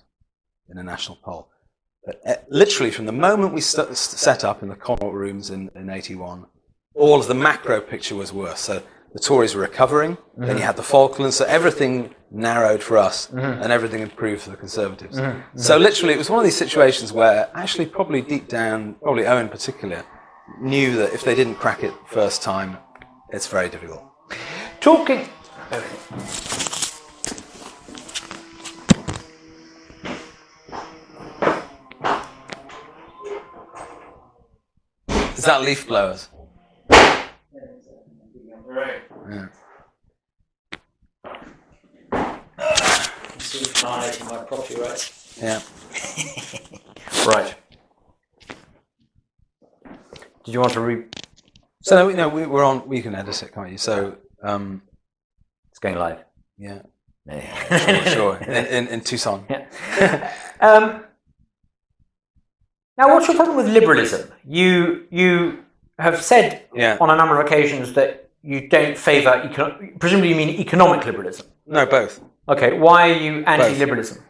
in 0.70 0.78
a 0.78 0.84
national 0.84 1.18
poll. 1.24 1.50
But, 2.06 2.22
uh, 2.26 2.36
literally, 2.50 2.92
from 2.92 3.06
the 3.06 3.12
moment 3.12 3.54
we 3.54 3.62
st- 3.62 3.96
set 3.96 4.44
up 4.44 4.62
in 4.62 4.70
the 4.70 4.76
Connaught 4.76 5.14
rooms 5.14 5.50
in, 5.50 5.72
in 5.76 5.90
81, 5.90 6.46
all 6.96 7.20
of 7.20 7.28
the 7.28 7.34
macro 7.34 7.82
picture 7.82 8.16
was 8.16 8.34
worse. 8.34 8.60
So 8.60 8.84
the 9.16 9.22
Tories 9.22 9.56
were 9.56 9.62
recovering, 9.62 10.18
then 10.36 10.50
you 10.50 10.56
mm-hmm. 10.56 10.64
had 10.66 10.76
the 10.76 10.84
Falklands, 10.84 11.38
so 11.38 11.46
everything 11.46 12.14
narrowed 12.32 12.84
for 12.84 12.98
us 12.98 13.28
mm-hmm. 13.28 13.64
and 13.64 13.72
everything 13.72 14.02
improved 14.02 14.42
for 14.42 14.50
the 14.50 14.58
Conservatives. 14.58 15.18
Mm-hmm. 15.18 15.58
So 15.58 15.78
literally, 15.78 16.14
it 16.14 16.18
was 16.18 16.30
one 16.30 16.40
of 16.40 16.44
these 16.44 16.58
situations 16.58 17.14
where 17.14 17.50
actually, 17.54 17.86
probably 17.86 18.22
deep 18.22 18.50
down, 18.50 18.96
probably 19.02 19.26
Owen 19.26 19.46
in 19.46 19.50
particular, 19.50 20.04
knew 20.60 20.98
that 20.98 21.14
if 21.14 21.24
they 21.24 21.34
didn't 21.34 21.56
crack 21.56 21.82
it 21.82 21.94
first 22.08 22.44
time, 22.44 22.78
it's 23.30 23.48
very 23.48 23.70
difficult. 23.70 24.04
Talking. 24.82 25.30
Is 35.38 35.46
that 35.46 35.62
leaf 35.62 35.88
blowers? 35.88 36.28
Right. 38.76 39.02
Yeah. 39.32 39.48
violating 43.82 44.28
my 44.28 44.38
property 44.44 44.76
rights. 44.76 45.38
Yeah. 45.42 45.62
Right. 47.26 47.56
Did 50.44 50.54
you 50.54 50.60
want 50.60 50.74
to 50.74 50.82
re? 50.82 51.06
So 51.84 52.10
you 52.10 52.18
know 52.18 52.28
we, 52.28 52.46
we're 52.46 52.66
on. 52.66 52.86
We 52.88 53.02
can 53.02 53.16
edit 53.16 53.42
it, 53.44 53.54
can't 53.54 53.72
you? 53.72 53.78
So 53.78 54.18
um, 54.44 54.82
It's 55.70 55.80
going 55.80 55.96
live. 55.96 56.24
yeah, 56.58 56.82
sure, 57.28 58.06
sure. 58.06 58.38
In, 58.48 58.66
in, 58.66 58.88
in 58.90 59.02
Tucson. 59.02 59.46
Yeah. 59.50 60.34
um, 60.60 61.04
now, 62.98 63.14
what's 63.14 63.28
your 63.28 63.38
problem 63.38 63.56
with 63.58 63.68
liberalism? 63.68 64.32
You 64.46 65.08
you 65.10 65.64
have 65.98 66.22
said 66.22 66.66
Yeah. 66.74 66.98
on 67.00 67.10
a 67.10 67.16
number 67.16 67.40
of 67.40 67.46
occasions 67.46 67.94
that 67.94 68.25
you 68.46 68.68
don't 68.68 68.98
favour, 68.98 69.50
presumably 70.00 70.30
you 70.30 70.36
mean 70.36 70.50
economic 70.50 71.06
liberalism. 71.06 71.48
No, 71.66 71.86
both. 71.86 72.22
Okay, 72.48 72.78
why 72.78 73.10
are 73.10 73.16
you 73.16 73.44
anti-liberalism? 73.46 74.24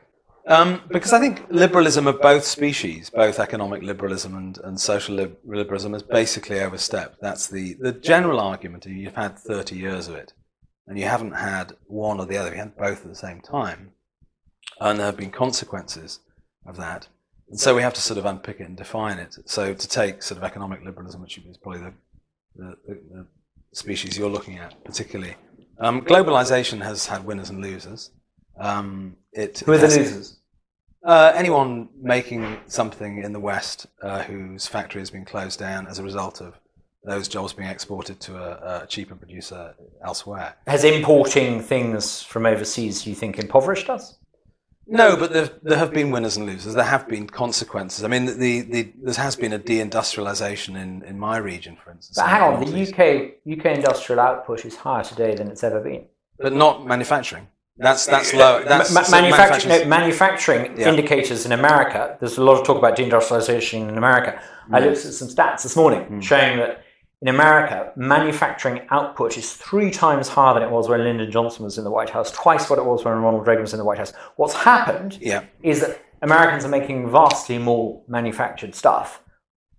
Um, 0.48 0.82
because 0.90 1.12
I 1.12 1.20
think 1.20 1.46
liberalism 1.50 2.08
of 2.08 2.22
both 2.22 2.46
species, 2.46 3.10
both 3.10 3.40
economic 3.40 3.82
liberalism 3.82 4.36
and, 4.36 4.58
and 4.60 4.80
social 4.80 5.16
lib- 5.16 5.38
liberalism, 5.44 5.96
is 5.96 6.04
basically 6.04 6.60
overstepped. 6.60 7.20
That's 7.20 7.48
the, 7.48 7.74
the 7.80 7.92
general 7.92 8.40
argument. 8.40 8.86
You've 8.86 9.16
had 9.16 9.38
30 9.40 9.76
years 9.76 10.08
of 10.08 10.16
it, 10.16 10.34
and 10.88 11.00
you 11.00 11.06
haven't 11.06 11.34
had 11.34 11.74
one 11.88 12.20
or 12.20 12.26
the 12.26 12.38
other. 12.38 12.52
You 12.52 12.58
had 12.58 12.78
both 12.78 13.02
at 13.02 13.08
the 13.08 13.16
same 13.16 13.42
time. 13.42 13.92
And 14.80 15.00
there 15.00 15.08
have 15.08 15.18
been 15.18 15.32
consequences 15.32 16.20
of 16.66 16.78
that. 16.78 17.08
And 17.50 17.60
so 17.60 17.76
we 17.76 17.82
have 17.82 17.94
to 17.96 18.02
sort 18.02 18.18
of 18.18 18.26
unpick 18.26 18.60
it 18.60 18.68
and 18.68 18.78
define 18.78 19.18
it. 19.18 19.36
So 19.46 19.74
to 19.74 19.88
take 19.88 20.22
sort 20.22 20.38
of 20.38 20.44
economic 20.44 20.84
liberalism, 20.84 21.22
which 21.22 21.38
is 21.38 21.58
probably 21.58 21.82
the, 21.82 21.94
the, 22.56 22.76
the 22.88 23.28
species 23.76 24.18
you're 24.18 24.30
looking 24.30 24.58
at 24.58 24.84
particularly, 24.84 25.36
um, 25.80 26.02
globalization 26.02 26.82
has 26.82 27.06
had 27.06 27.26
winners 27.26 27.50
and 27.50 27.62
losers. 27.62 28.12
Um, 28.60 29.18
it 29.34 29.60
Who 29.66 29.74
are 29.74 29.78
the 29.78 29.88
losers? 29.88 30.40
uh, 31.04 31.34
anyone 31.36 31.90
making 32.02 32.58
something 32.68 33.22
in 33.24 33.34
the 33.34 33.40
West 33.40 33.88
uh, 34.02 34.24
whose 34.24 34.66
factory 34.66 35.02
has 35.02 35.12
been 35.12 35.26
closed 35.26 35.60
down 35.60 35.88
as 35.88 36.00
a 36.00 36.04
result 36.04 36.42
of 36.42 36.54
those 37.04 37.28
jobs 37.28 37.54
being 37.54 37.70
exported 37.70 38.20
to 38.20 38.36
a, 38.38 38.84
a 38.84 38.88
cheaper 38.88 39.16
producer 39.16 39.76
elsewhere. 40.04 40.56
Has 40.66 40.84
importing 40.84 41.62
things 41.62 42.24
from 42.24 42.46
overseas, 42.46 43.06
you 43.06 43.14
think, 43.14 43.38
impoverished 43.38 43.90
us? 43.90 44.18
No, 44.88 45.18
but 45.18 45.34
there, 45.34 45.50
there 45.64 45.78
have 45.78 45.92
been 45.92 46.12
winners 46.12 46.38
and 46.38 46.46
losers. 46.46 46.74
There 46.76 46.84
have 46.84 47.08
been 47.08 47.26
consequences. 47.28 48.04
I 48.04 48.08
mean, 48.08 48.26
the, 48.26 48.62
the, 48.62 48.94
there 49.02 49.14
has 49.16 49.36
been 49.36 49.54
a 49.54 49.60
deindustrialization 49.60 50.76
in, 50.80 51.02
in 51.04 51.18
my 51.18 51.38
region, 51.38 51.76
for 51.84 51.92
instance. 51.92 52.18
But 52.18 52.28
hang 52.30 52.42
on, 52.42 52.60
the 52.64 52.82
UK 52.84 53.60
UK 53.60 53.66
industrial 53.78 54.20
output 54.22 54.64
is 54.66 54.76
higher 54.76 55.04
today 55.04 55.34
than 55.36 55.48
it's 55.48 55.64
ever 55.64 55.80
been. 55.80 56.06
but 56.38 56.54
not 56.54 56.86
manufacturing. 56.86 57.48
That's 57.78 58.06
that's 58.06 58.34
low. 58.34 58.64
That's 58.64 58.94
Ma- 58.94 59.02
so 59.02 59.12
manufacturing, 59.20 59.80
no, 59.82 59.86
manufacturing 59.86 60.78
Yeah. 60.78 60.90
indicators 60.92 61.46
in 61.46 61.52
America. 61.52 62.16
There's 62.22 62.38
a 62.38 62.44
lot 62.44 62.58
of 62.60 62.66
talk 62.66 62.78
about 62.78 62.96
deindustrialization 62.98 63.90
in 63.90 63.98
America. 63.98 64.40
I 64.72 64.80
Mm. 64.80 64.86
looked 64.86 65.06
at 65.06 65.14
some 65.14 65.28
stats 65.28 65.64
this 65.64 65.76
morning 65.76 66.22
showing 66.22 66.58
that 66.60 66.85
in 67.22 67.28
America, 67.30 67.92
manufacturing 67.96 68.82
output 68.90 69.38
is 69.38 69.54
three 69.54 69.90
times 69.90 70.28
higher 70.28 70.54
than 70.54 70.64
it 70.64 70.70
was 70.70 70.90
when 70.90 71.04
Lyndon 71.04 71.32
Johnson 71.32 71.64
was 71.66 71.78
in 71.78 71.84
the 71.84 71.92
White 71.92 72.10
House, 72.10 72.32
twice 72.32 72.70
what 72.70 72.78
it 72.78 72.86
was 72.86 73.04
when 73.06 73.16
Ronald 73.16 73.48
Reagan 73.48 73.62
was 73.64 73.74
in 73.74 73.80
the 73.80 73.86
White 73.86 73.98
House. 73.98 74.14
What's 74.36 74.54
happened 74.54 75.18
Yeah. 75.22 75.44
is 75.64 75.80
that 75.82 76.02
Americans 76.22 76.66
are 76.66 76.70
making 76.70 77.10
vastly 77.10 77.58
more 77.58 78.02
manufactured 78.08 78.76
stuff 78.76 79.22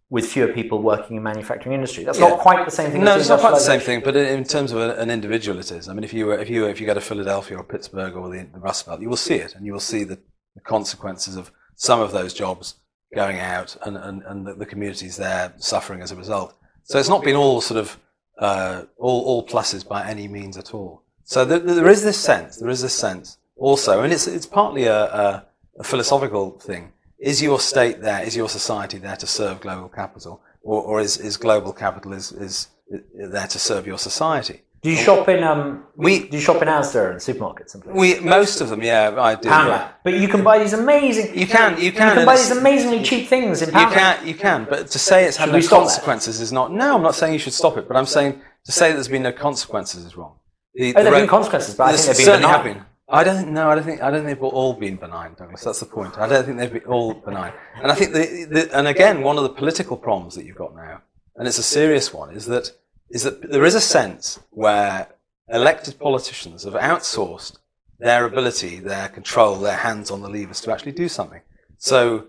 with 0.09 0.25
fewer 0.27 0.49
people 0.53 0.81
working 0.83 1.17
in 1.17 1.23
manufacturing 1.23 1.75
industry. 1.75 2.05
That's 2.05 2.19
Yeah. 2.19 2.29
not 2.29 2.39
quite 2.39 2.65
the 2.65 2.71
same 2.71 2.91
thing. 2.93 3.03
No, 3.05 3.15
as 3.15 3.23
it's 3.23 3.29
not 3.29 3.41
quite 3.41 3.51
the 3.55 3.59
same 3.61 3.81
thing. 3.81 4.01
But 4.05 4.17
in 4.17 4.27
in 4.39 4.45
terms 4.45 4.73
of 4.73 4.79
an 4.79 5.11
individual, 5.11 5.59
it 5.59 5.71
is. 5.73 5.89
I 5.89 5.95
mean, 5.95 6.05
if 6.05 6.13
you 6.15 6.27
were, 6.27 6.39
if 6.39 6.49
you 6.49 6.67
if 6.67 6.81
you 6.81 6.87
go 6.87 6.95
to 6.95 7.01
Philadelphia 7.01 7.57
or 7.59 7.65
Pittsburgh 7.65 8.15
or 8.15 8.31
the, 8.31 8.45
the 8.53 8.61
Rust 8.61 8.87
Belt, 8.87 9.01
you 9.01 9.09
will 9.09 9.17
see 9.17 9.35
it, 9.35 9.55
and 9.55 9.67
you 9.67 9.73
will 9.73 9.81
see 9.81 10.05
the, 10.05 10.19
the 10.55 10.61
consequences 10.61 11.37
of 11.37 11.51
some 11.75 12.01
of 12.01 12.13
those 12.13 12.33
jobs 12.33 12.77
going 13.15 13.41
out, 13.41 13.77
and 13.85 13.97
and, 13.97 14.23
and 14.23 14.47
the, 14.47 14.55
the 14.55 14.67
communities 14.67 15.17
there 15.17 15.53
suffering 15.59 16.01
as 16.03 16.13
a 16.13 16.17
result. 16.17 16.55
So 16.87 17.01
it's 17.01 17.09
not 17.09 17.25
been 17.25 17.37
all 17.37 17.61
sort 17.61 17.81
of 17.81 17.99
uh, 18.39 18.83
all 18.97 19.21
all 19.25 19.47
pluses 19.47 19.87
by 19.87 20.09
any 20.09 20.29
means 20.29 20.57
at 20.57 20.73
all. 20.73 21.03
So 21.25 21.45
there, 21.45 21.59
there 21.59 21.89
is 21.89 22.03
this 22.05 22.19
sense. 22.19 22.59
There 22.59 22.71
is 22.71 22.81
this 22.81 22.95
sense 22.95 23.39
also, 23.57 24.03
and 24.03 24.13
it's 24.13 24.27
it's 24.29 24.47
partly 24.47 24.85
a, 24.85 25.01
a, 25.23 25.47
a 25.81 25.85
philosophical 25.85 26.59
thing. 26.61 26.93
Is 27.19 27.43
your 27.43 27.59
state 27.59 28.03
there? 28.03 28.23
Is 28.23 28.37
your 28.37 28.49
society 28.49 28.99
there 28.99 29.17
to 29.17 29.27
serve 29.27 29.61
global 29.61 29.89
capital, 29.89 30.43
or, 30.63 30.83
or 30.83 31.01
is, 31.01 31.17
is 31.19 31.37
global 31.37 31.73
capital 31.73 32.13
is, 32.13 32.31
is 32.33 32.69
there 33.15 33.49
to 33.49 33.59
serve 33.59 33.87
your 33.87 33.99
society? 33.99 34.63
Do 34.87 34.93
you 34.93 34.99
shop 35.09 35.29
in 35.29 35.43
um? 35.43 35.83
We- 35.97 36.29
do 36.29 36.37
you 36.37 36.41
shop 36.49 36.63
in 36.63 36.69
Asda 36.69 37.11
and 37.11 37.19
supermarkets 37.29 37.75
and 37.75 37.83
places? 37.83 38.01
We 38.03 38.21
most 38.21 38.61
of 38.61 38.69
them, 38.69 38.83
yeah, 38.85 39.13
I 39.31 39.35
do. 39.35 39.49
Poundland. 39.49 39.89
But 40.05 40.15
you 40.23 40.29
can 40.29 40.45
buy 40.45 40.57
these 40.63 40.75
amazing. 40.75 41.37
You 41.37 41.45
can, 41.57 41.71
you 41.81 41.91
can. 41.91 42.11
You 42.11 42.15
can 42.19 42.25
buy 42.25 42.37
these 42.37 42.53
amazingly 42.53 43.03
cheap 43.03 43.27
things 43.27 43.63
in 43.63 43.69
You 43.71 43.87
can, 43.99 44.15
you 44.31 44.35
can, 44.35 44.65
but 44.71 44.87
to 44.95 44.99
say 45.01 45.25
it's 45.25 45.37
had 45.39 45.51
no 45.51 45.59
stop 45.59 45.71
that? 45.81 45.89
consequences 45.89 46.41
is 46.41 46.53
not. 46.53 46.73
No, 46.73 46.95
I'm 46.97 47.03
not 47.03 47.17
saying 47.17 47.33
you 47.33 47.41
should 47.41 47.53
stop 47.63 47.77
it, 47.79 47.89
but 47.89 47.97
I'm 47.97 48.07
saying 48.07 48.41
to 48.67 48.71
say 48.71 48.87
that 48.91 48.95
there's 48.95 49.09
been 49.09 49.25
no 49.25 49.33
consequences 49.33 50.05
is 50.05 50.17
wrong. 50.17 50.35
The, 50.75 50.95
Oh, 50.95 51.03
there've 51.03 51.15
re- 51.15 51.21
been 51.23 51.29
consequences, 51.29 51.75
but 51.75 51.85
I 51.89 51.97
think 51.97 52.17
they've 52.17 52.27
been 52.27 52.41
benign. 52.43 52.65
been. 52.65 52.85
I 53.09 53.25
don't 53.25 53.49
know. 53.57 53.69
I 53.71 53.75
don't 53.75 53.85
think. 53.85 54.03
I 54.05 54.11
don't 54.13 54.25
think 54.25 54.39
they've 54.39 54.51
all 54.63 54.75
been 54.75 54.97
benign, 55.05 55.35
Douglas. 55.37 55.65
That's 55.65 55.81
the 55.81 55.87
point. 55.87 56.17
I 56.17 56.29
don't 56.29 56.45
think 56.47 56.59
they've 56.59 56.73
been 56.73 56.85
all 56.97 57.13
benign. 57.29 57.53
And 57.83 57.91
I 57.91 57.97
think 57.97 58.13
the, 58.13 58.25
the 58.55 58.79
and 58.79 58.87
again, 58.87 59.23
one 59.23 59.37
of 59.37 59.43
the 59.43 59.55
political 59.61 59.97
problems 59.97 60.37
that 60.37 60.45
you've 60.47 60.63
got 60.65 60.77
now, 60.77 61.03
and 61.37 61.49
it's 61.49 61.59
a 61.59 61.69
serious 61.79 62.13
one, 62.15 62.31
is 62.39 62.47
that 62.47 62.71
is 63.11 63.23
that 63.23 63.51
there 63.51 63.65
is 63.65 63.75
a 63.75 63.81
sense 63.81 64.39
where 64.51 65.09
elected 65.49 65.99
politicians 65.99 66.65
have 66.65 66.75
outsourced 66.75 67.59
their 67.99 68.25
ability, 68.25 68.79
their 68.79 69.09
control, 69.09 69.57
their 69.57 69.77
hands 69.77 70.11
on 70.11 70.21
the 70.23 70.29
levers 70.29 70.61
to 70.63 70.73
actually 70.73 70.93
do 70.93 71.09
something. 71.09 71.41
So, 71.79 72.27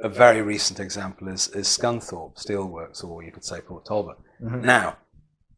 a 0.00 0.08
very 0.08 0.42
recent 0.42 0.78
example 0.78 1.28
is, 1.28 1.48
is 1.48 1.66
Scunthorpe 1.66 2.36
Steelworks, 2.36 3.02
or 3.02 3.22
you 3.22 3.32
could 3.32 3.44
say 3.44 3.60
Port 3.60 3.86
Talbot. 3.86 4.18
Mm-hmm. 4.42 4.62
Now, 4.62 4.98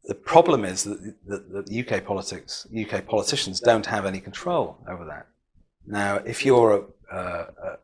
the 0.04 0.14
problem 0.14 0.64
is 0.64 0.84
that, 0.84 1.16
that, 1.26 1.52
that 1.52 1.92
UK 1.92 2.04
politics, 2.04 2.66
UK 2.76 3.04
politicians 3.04 3.60
don't 3.60 3.86
have 3.86 4.06
any 4.06 4.20
control 4.20 4.78
over 4.88 5.04
that. 5.06 5.26
Now, 5.86 6.16
if 6.16 6.44
you're 6.44 6.86
a, 7.10 7.16
a, 7.16 7.20
a 7.20 7.78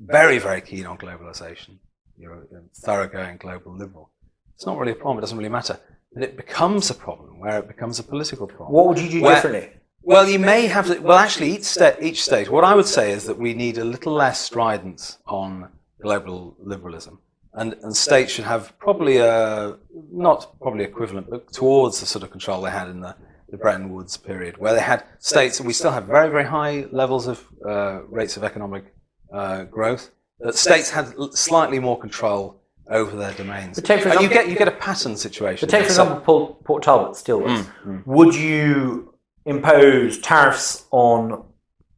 very, 0.00 0.38
very 0.38 0.62
keen 0.62 0.86
on 0.86 0.96
globalization, 0.96 1.76
you're 2.16 2.34
a, 2.34 2.56
a 2.56 2.60
thoroughgoing 2.80 3.36
global 3.36 3.76
liberal, 3.76 4.10
it's 4.54 4.66
not 4.66 4.78
really 4.78 4.92
a 4.92 4.96
problem. 4.96 5.18
It 5.18 5.20
doesn't 5.20 5.36
really 5.38 5.50
matter. 5.50 5.78
But 6.18 6.30
it 6.30 6.36
becomes 6.36 6.90
a 6.90 6.94
problem 6.94 7.38
where 7.38 7.60
it 7.60 7.68
becomes 7.68 8.00
a 8.00 8.02
political 8.02 8.48
problem. 8.48 8.72
What 8.72 8.88
would 8.88 8.98
you 8.98 9.08
do 9.08 9.22
Where- 9.22 9.36
differently? 9.36 9.70
Well, 10.02 10.28
you 10.28 10.40
may 10.40 10.66
have 10.66 10.86
to. 10.88 10.98
Well, 10.98 11.16
actually, 11.18 11.52
each 11.52 11.62
state, 11.64 11.96
each 12.00 12.24
state. 12.24 12.50
What 12.50 12.64
I 12.64 12.74
would 12.74 12.86
say 12.86 13.12
is 13.12 13.24
that 13.26 13.38
we 13.38 13.54
need 13.54 13.78
a 13.78 13.84
little 13.84 14.14
less 14.14 14.40
stridence 14.40 15.18
on 15.26 15.68
global 16.02 16.56
liberalism, 16.58 17.20
and 17.52 17.74
and 17.84 17.94
states 17.94 18.32
should 18.32 18.46
have 18.46 18.76
probably 18.80 19.18
a 19.18 19.76
not 20.10 20.58
probably 20.60 20.82
equivalent, 20.82 21.30
but 21.30 21.52
towards 21.52 22.00
the 22.00 22.06
sort 22.06 22.24
of 22.24 22.30
control 22.32 22.62
they 22.62 22.70
had 22.70 22.88
in 22.88 23.00
the, 23.00 23.14
the 23.50 23.58
Bretton 23.58 23.92
Woods 23.94 24.16
period, 24.16 24.56
where 24.58 24.74
they 24.74 24.80
had 24.80 25.04
states, 25.20 25.60
and 25.60 25.66
we 25.68 25.72
still 25.72 25.92
have 25.92 26.06
very 26.06 26.30
very 26.30 26.46
high 26.46 26.86
levels 26.90 27.28
of 27.28 27.46
uh, 27.64 28.00
rates 28.08 28.36
of 28.36 28.42
economic 28.42 28.84
uh, 29.32 29.64
growth. 29.64 30.10
That 30.40 30.56
states 30.56 30.90
had 30.90 31.12
slightly 31.34 31.78
more 31.78 31.98
control 31.98 32.57
over 32.90 33.16
their 33.16 33.32
domains. 33.32 33.76
But 33.76 33.84
take, 33.84 34.02
for 34.02 34.08
and 34.08 34.20
you 34.20 34.26
example- 34.26 34.44
get 34.46 34.50
you 34.52 34.56
get 34.58 34.68
a 34.68 34.72
pattern 34.88 35.16
situation. 35.16 35.66
But 35.66 35.70
take, 35.70 35.82
for 35.84 35.88
example, 35.90 36.16
Port, 36.20 36.64
Port 36.64 36.82
Talbot 36.82 37.12
Steelworks. 37.16 37.66
Mm, 37.86 38.06
Would 38.06 38.34
you 38.34 39.14
impose 39.44 40.18
tariffs 40.20 40.86
on 40.90 41.44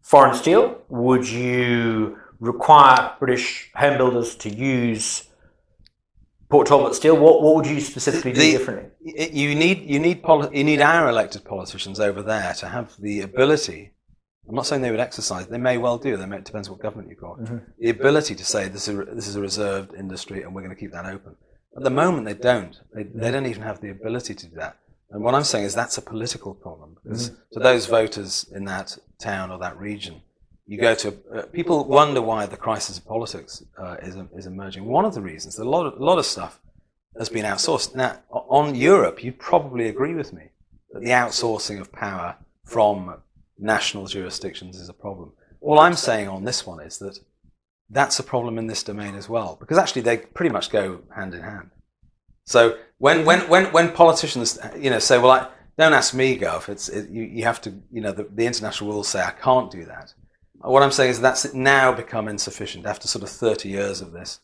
foreign 0.03 0.35
steel? 0.35 0.79
Would 0.89 1.29
you 1.29 2.19
require 2.41 3.13
British 3.19 3.71
home 3.75 3.99
builders 3.99 4.35
to 4.37 4.49
use 4.49 5.29
Port 6.49 6.67
Talbot 6.67 6.95
steel? 6.95 7.17
What, 7.17 7.43
what 7.43 7.55
would 7.57 7.67
you 7.67 7.81
specifically 7.81 8.33
do 8.33 8.41
The- 8.41 8.53
differently? 8.53 8.87
Y- 9.03 9.31
you 9.33 9.55
need 9.55 9.79
you 9.89 9.99
need 9.99 10.23
poli- 10.23 10.57
you 10.57 10.65
need 10.65 10.81
our 10.81 11.09
elected 11.09 11.45
politicians 11.45 12.01
over 12.01 12.23
there 12.23 12.53
to 12.55 12.67
have 12.69 12.95
the 12.99 13.21
ability. 13.23 13.93
I'm 14.51 14.57
not 14.57 14.67
saying 14.67 14.83
they 14.83 14.91
would 14.91 14.99
exercise. 14.99 15.47
They 15.47 15.59
may 15.59 15.79
well 15.79 15.97
do. 15.97 16.17
They 16.17 16.27
may, 16.27 16.39
it 16.39 16.45
depends 16.45 16.69
what 16.69 16.81
government 16.81 17.09
you've 17.09 17.21
got. 17.21 17.39
The 17.79 17.91
ability 17.91 18.35
to 18.35 18.45
say 18.45 18.67
this 18.69 18.89
is 18.89 18.99
a, 18.99 19.05
this 19.05 19.29
is 19.29 19.37
a 19.37 19.41
reserved 19.41 19.95
industry 19.95 20.43
and 20.43 20.53
we're 20.53 20.63
going 20.63 20.75
to 20.75 20.81
keep 20.81 20.91
that 20.91 21.07
open. 21.07 21.37
At 21.77 21.85
the 21.85 21.91
moment, 21.91 22.27
they 22.27 22.35
don't. 22.35 22.77
They, 22.93 23.05
they 23.05 23.31
don't 23.31 23.47
even 23.47 23.63
have 23.63 23.81
the 23.81 23.91
ability 23.91 24.35
to 24.35 24.47
do 24.47 24.57
that. 24.57 24.77
And 25.11 25.23
what 25.23 25.37
I'm 25.37 25.45
saying 25.45 25.67
is 25.67 25.75
that's 25.75 25.99
a 25.99 26.03
political 26.03 26.53
problem 26.53 26.97
because 27.03 27.31
to 27.53 27.61
those 27.61 27.87
voters 27.87 28.47
in 28.53 28.65
that 28.65 28.99
town 29.21 29.53
or 29.53 29.59
that 29.61 29.79
region, 29.79 30.21
you 30.67 30.81
go 30.81 30.95
to 30.97 31.17
uh, 31.35 31.43
people 31.53 31.85
wonder 31.85 32.21
why 32.21 32.47
the 32.47 32.57
crisis 32.57 32.99
of 32.99 33.07
politics 33.07 33.65
uh, 33.79 33.97
is 34.03 34.17
is 34.37 34.47
emerging. 34.47 34.85
One 34.85 35.05
of 35.05 35.15
the 35.15 35.21
reasons 35.21 35.59
a 35.59 35.65
lot 35.65 35.87
of 35.87 36.01
a 36.01 36.05
lot 36.05 36.19
of 36.19 36.27
stuff 36.27 36.61
has 37.19 37.29
been 37.29 37.45
outsourced. 37.45 37.97
Now, 37.97 38.19
on 38.31 38.77
Europe, 38.77 39.25
you 39.25 39.33
probably 39.33 39.89
agree 39.89 40.15
with 40.15 40.33
me 40.33 40.45
that 40.93 41.01
the 41.03 41.11
outsourcing 41.11 41.81
of 41.81 41.91
power 41.91 42.37
from 42.65 43.21
national 43.61 44.07
jurisdictions 44.07 44.77
is 44.79 44.89
a 44.89 44.95
problem. 44.95 45.33
All 45.61 45.79
I'm 45.79 45.95
saying 45.95 46.29
on 46.29 46.45
this 46.45 46.67
one 46.67 46.81
is 46.81 46.99
that 46.99 47.19
that's 47.91 48.19
a 48.19 48.23
problem 48.23 48.59
in 48.59 48.67
this 48.67 48.83
domain 48.83 49.15
as 49.15 49.29
well, 49.29 49.57
because 49.61 49.79
actually 49.79 50.03
they 50.03 50.19
pretty 50.19 50.53
much 50.53 50.71
go 50.71 51.03
hand 51.15 51.35
in 51.35 51.43
hand. 51.43 51.71
So 52.45 52.79
when 52.99 53.25
when 53.25 53.49
when, 53.49 53.67
when 53.67 53.93
politicians 53.93 54.59
you 54.77 54.91
know 54.91 54.99
say, 54.99 55.19
well, 55.19 55.31
I, 55.33 55.49
don't 55.79 55.93
ask 55.93 56.15
me, 56.15 56.39
Gov. 56.39 56.69
It's 56.69 56.89
it, 56.89 57.11
you, 57.11 57.23
you 57.23 57.45
have 57.45 57.61
to 57.63 57.75
you 57.91 58.01
know 58.01 58.13
the, 58.13 58.25
the 58.25 58.47
international 58.47 58.91
rules 58.91 59.09
say 59.09 59.23
I 59.23 59.31
can't 59.31 59.71
do 59.71 59.85
that. 59.85 60.15
What 60.63 60.83
I'm 60.83 60.93
saying 60.93 61.11
is 61.11 61.21
that's 61.21 61.55
now 61.55 61.93
become 61.93 62.29
insufficient 62.29 62.85
after 62.85 63.09
sort 63.09 63.23
of 63.23 63.31
30 63.31 63.71
years 63.71 64.03
of 64.03 64.13
this. 64.13 64.41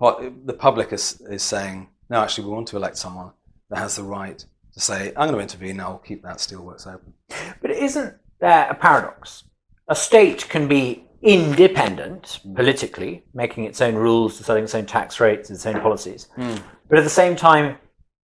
The 0.00 0.56
public 0.58 0.92
is 0.92 1.20
is 1.22 1.42
saying 1.42 1.88
no, 2.10 2.20
actually, 2.20 2.48
we 2.48 2.52
want 2.52 2.66
to 2.68 2.76
elect 2.76 2.98
someone 2.98 3.30
that 3.70 3.78
has 3.78 3.96
the 3.96 4.02
right 4.02 4.44
to 4.74 4.80
say 4.80 5.12
I'm 5.16 5.28
going 5.28 5.34
to 5.34 5.40
intervene. 5.40 5.80
I'll 5.80 5.98
keep 5.98 6.22
that 6.22 6.38
steelworks 6.38 6.86
open. 6.86 7.14
But 7.62 7.70
isn't 7.70 8.16
there 8.40 8.66
are 8.66 8.70
a 8.70 8.74
paradox? 8.74 9.44
A 9.88 9.94
state 9.94 10.48
can 10.48 10.68
be 10.68 11.04
independent 11.22 12.40
politically, 12.54 13.22
making 13.34 13.64
its 13.64 13.80
own 13.80 13.94
rules, 13.94 14.38
deciding 14.38 14.64
its 14.64 14.74
own 14.74 14.86
tax 14.86 15.20
rates, 15.20 15.50
its 15.50 15.66
own 15.66 15.80
policies, 15.80 16.28
hmm. 16.34 16.56
but 16.88 16.98
at 16.98 17.04
the 17.04 17.10
same 17.10 17.36
time 17.36 17.76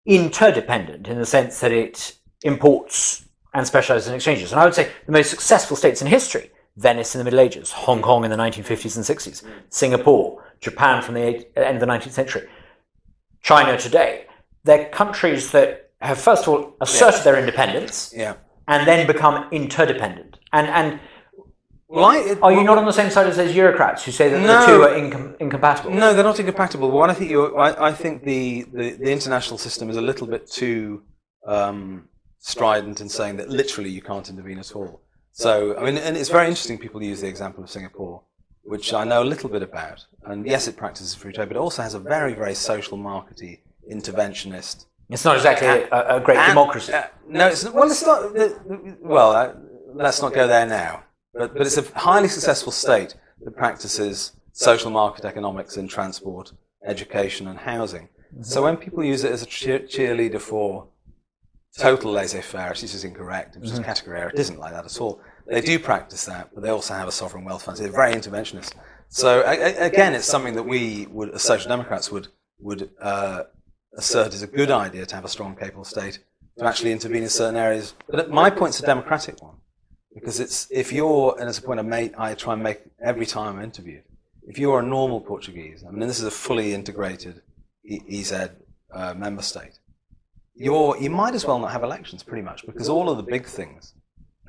interdependent 0.07 1.09
in 1.09 1.18
the 1.18 1.26
sense 1.26 1.61
that 1.61 1.72
it 1.72 2.16
imports 2.42 3.29
and 3.55 3.66
specializes 3.66 4.09
in 4.09 4.14
exchanges. 4.14 4.52
And 4.52 4.61
I 4.61 4.64
would 4.64 4.74
say 4.74 4.90
the 5.05 5.12
most 5.12 5.31
successful 5.31 5.76
states 5.76 6.00
in 6.00 6.07
history 6.07 6.50
Venice 6.76 7.14
in 7.14 7.18
the 7.18 7.24
Middle 7.24 7.40
Ages, 7.40 7.72
Hong 7.72 8.02
Kong 8.02 8.24
in 8.24 8.31
the 8.31 8.37
1950s 8.37 8.96
and 8.96 9.05
60s, 9.05 9.42
hmm. 9.42 9.50
Singapore, 9.70 10.44
Japan 10.61 11.02
from 11.02 11.14
the 11.14 11.22
eight- 11.22 11.50
end 11.57 11.76
of 11.76 11.81
the 11.81 11.87
19th 11.87 12.12
century, 12.12 12.48
China 13.42 13.79
today. 13.79 14.26
They're 14.64 14.87
countries 14.87 15.52
that 15.52 15.90
have, 16.00 16.18
first 16.18 16.42
of 16.42 16.48
all, 16.48 16.76
asserted 16.81 17.24
their 17.24 17.38
independence 17.38 18.12
Yeah. 18.14 18.35
And 18.68 18.87
then 18.87 19.07
become 19.07 19.48
interdependent. 19.52 20.38
And 20.52 20.66
and 20.68 21.00
Well, 21.88 22.05
I, 22.07 22.16
it- 22.18 22.38
are 22.42 22.52
you 22.52 22.64
not 22.64 22.79
on 22.79 22.85
the 22.85 22.92
same 23.00 23.11
side 23.11 23.26
as 23.26 23.37
those 23.37 23.52
bureaucrats 23.52 24.05
who 24.05 24.11
say 24.12 24.29
that 24.29 24.40
No. 24.40 24.61
the 24.61 24.66
two 24.66 24.83
are 24.83 24.94
incom- 25.02 25.37
incompatible? 25.38 25.90
No, 25.92 26.12
they're 26.14 26.24
not 26.33 26.40
incompatible. 26.40 26.90
What 26.90 27.11
I 27.11 27.14
think 27.14 27.31
you, 27.31 27.57
I, 27.57 27.88
I 27.88 27.92
think 27.92 28.24
the, 28.24 28.64
the, 28.72 28.90
the 29.05 29.11
international 29.12 29.59
system 29.59 29.88
is 29.90 29.96
a 29.96 30.00
little 30.11 30.26
bit 30.26 30.50
too 30.50 31.02
um, 31.46 32.09
strident 32.40 33.00
in 33.00 33.09
saying 33.09 33.37
that 33.37 33.48
literally 33.48 33.90
you 33.90 34.02
can't 34.02 34.29
intervene 34.29 34.59
at 34.59 34.74
all. 34.74 35.00
So, 35.33 35.76
I 35.79 35.85
mean, 35.85 35.96
and 35.98 36.16
it's 36.16 36.31
very 36.31 36.48
interesting. 36.48 36.76
People 36.79 37.02
use 37.02 37.20
the 37.20 37.29
example 37.29 37.62
of 37.62 37.70
Singapore, 37.70 38.22
which 38.62 38.92
I 38.92 39.05
know 39.05 39.22
a 39.22 39.29
little 39.33 39.50
bit 39.50 39.62
about. 39.62 40.05
And 40.24 40.44
yes, 40.46 40.66
it 40.66 40.76
practices 40.76 41.14
free 41.14 41.33
trade, 41.33 41.48
but 41.50 41.57
it 41.57 41.61
also 41.61 41.83
has 41.83 41.94
a 41.94 42.00
very, 42.00 42.33
very 42.35 42.55
social 42.55 42.98
markety, 42.98 43.61
interventionist. 43.92 44.87
It's 45.09 45.25
not 45.25 45.37
exactly 45.37 45.69
a, 45.69 46.16
a 46.16 46.21
great 46.21 46.38
and- 46.38 46.51
democracy. 46.51 46.92
uh, 46.92 47.05
no, 47.29 47.49
it's 47.49 47.64
well, 47.69 47.90
it's 47.90 48.05
not. 48.05 48.33
Well, 49.01 49.33
uh, 49.33 49.53
let's 49.95 50.21
not 50.23 50.33
go 50.35 50.47
there 50.47 50.66
now. 50.66 51.05
But 51.35 51.55
but 51.55 51.66
it's 51.66 51.77
a 51.77 51.85
highly 51.99 52.29
successful 52.29 52.73
state 52.73 53.14
that 53.45 53.57
practices 53.57 54.33
social 54.53 54.90
market 54.90 55.25
economics 55.25 55.77
in 55.77 55.87
transport, 55.87 56.53
education, 56.85 57.47
and 57.49 57.59
housing. 57.59 58.09
So 58.42 58.62
when 58.62 58.77
people 58.77 59.05
use 59.05 59.23
it 59.25 59.33
as 59.33 59.42
a 59.42 59.47
cheer, 59.47 59.81
cheerleader 59.81 60.40
for 60.40 60.88
total 61.79 62.12
laissez-faire, 62.12 62.71
it's 62.73 62.81
just 62.81 63.05
incorrect. 63.05 63.57
It's 63.57 63.71
just 63.71 63.85
category 63.85 64.19
error. 64.21 64.31
It 64.31 64.38
isn't 64.38 64.59
like 64.59 64.73
that 64.73 64.85
at 64.85 65.01
all. 65.01 65.21
They 65.47 65.61
do 65.61 65.79
practice 65.79 66.25
that, 66.27 66.51
but 66.55 66.62
they 66.62 66.71
also 66.71 66.95
have 66.95 67.07
a 67.07 67.12
sovereign 67.12 67.45
wealth 67.45 67.62
fund. 67.64 67.77
So 67.77 67.85
they're 67.85 67.92
very 67.92 68.14
interventionist. 68.14 68.73
So 69.09 69.42
again, 69.47 70.14
it's 70.14 70.27
something 70.27 70.55
that 70.55 70.64
we 70.64 71.07
would, 71.11 71.31
as 71.35 71.42
social 71.42 71.69
democrats, 71.69 72.11
would 72.11 72.29
would 72.59 72.90
uh, 73.01 73.45
assert 73.97 74.35
is 74.35 74.43
a 74.43 74.47
good 74.47 74.71
idea 74.71 75.07
to 75.07 75.15
have 75.15 75.25
a 75.25 75.29
strong, 75.29 75.57
capable 75.57 75.85
state 75.85 76.21
to 76.59 76.65
actually 76.65 76.93
intervene 76.93 77.23
in 77.23 77.29
certain 77.29 77.57
areas. 77.57 77.95
But 78.09 78.31
my 78.31 78.51
point's 78.51 78.81
a 78.81 78.87
democratic 78.87 79.43
one 79.43 79.57
because 80.15 80.41
it's 80.41 80.69
if 80.71 80.93
you're, 80.93 81.37
and 81.39 81.49
it's 81.49 81.59
a 81.59 81.63
point 81.63 81.81
I 81.81 81.83
make, 81.83 82.19
I 82.19 82.35
try 82.35 82.55
and 82.55 82.63
make 82.63 82.81
every 83.03 83.27
time 83.27 83.59
I'm 83.59 83.65
interviewed. 83.65 84.03
If 84.49 84.59
you're 84.59 84.81
a 84.81 84.83
normal 84.83 85.21
Portuguese, 85.21 85.85
I 85.87 85.91
mean, 85.91 86.07
this 86.07 86.19
is 86.19 86.25
a 86.25 86.31
fully 86.31 86.73
integrated 86.73 87.43
EZ 88.11 88.51
uh, 88.93 89.15
member 89.15 89.43
state. 89.43 89.79
You're, 90.55 90.97
you 90.97 91.11
might 91.11 91.35
as 91.35 91.45
well 91.45 91.59
not 91.59 91.73
have 91.73 91.83
elections, 91.83 92.23
pretty 92.23 92.43
much, 92.43 92.65
because 92.65 92.89
all 92.89 93.11
of 93.11 93.17
the 93.19 93.23
big 93.23 93.45
things 93.45 93.93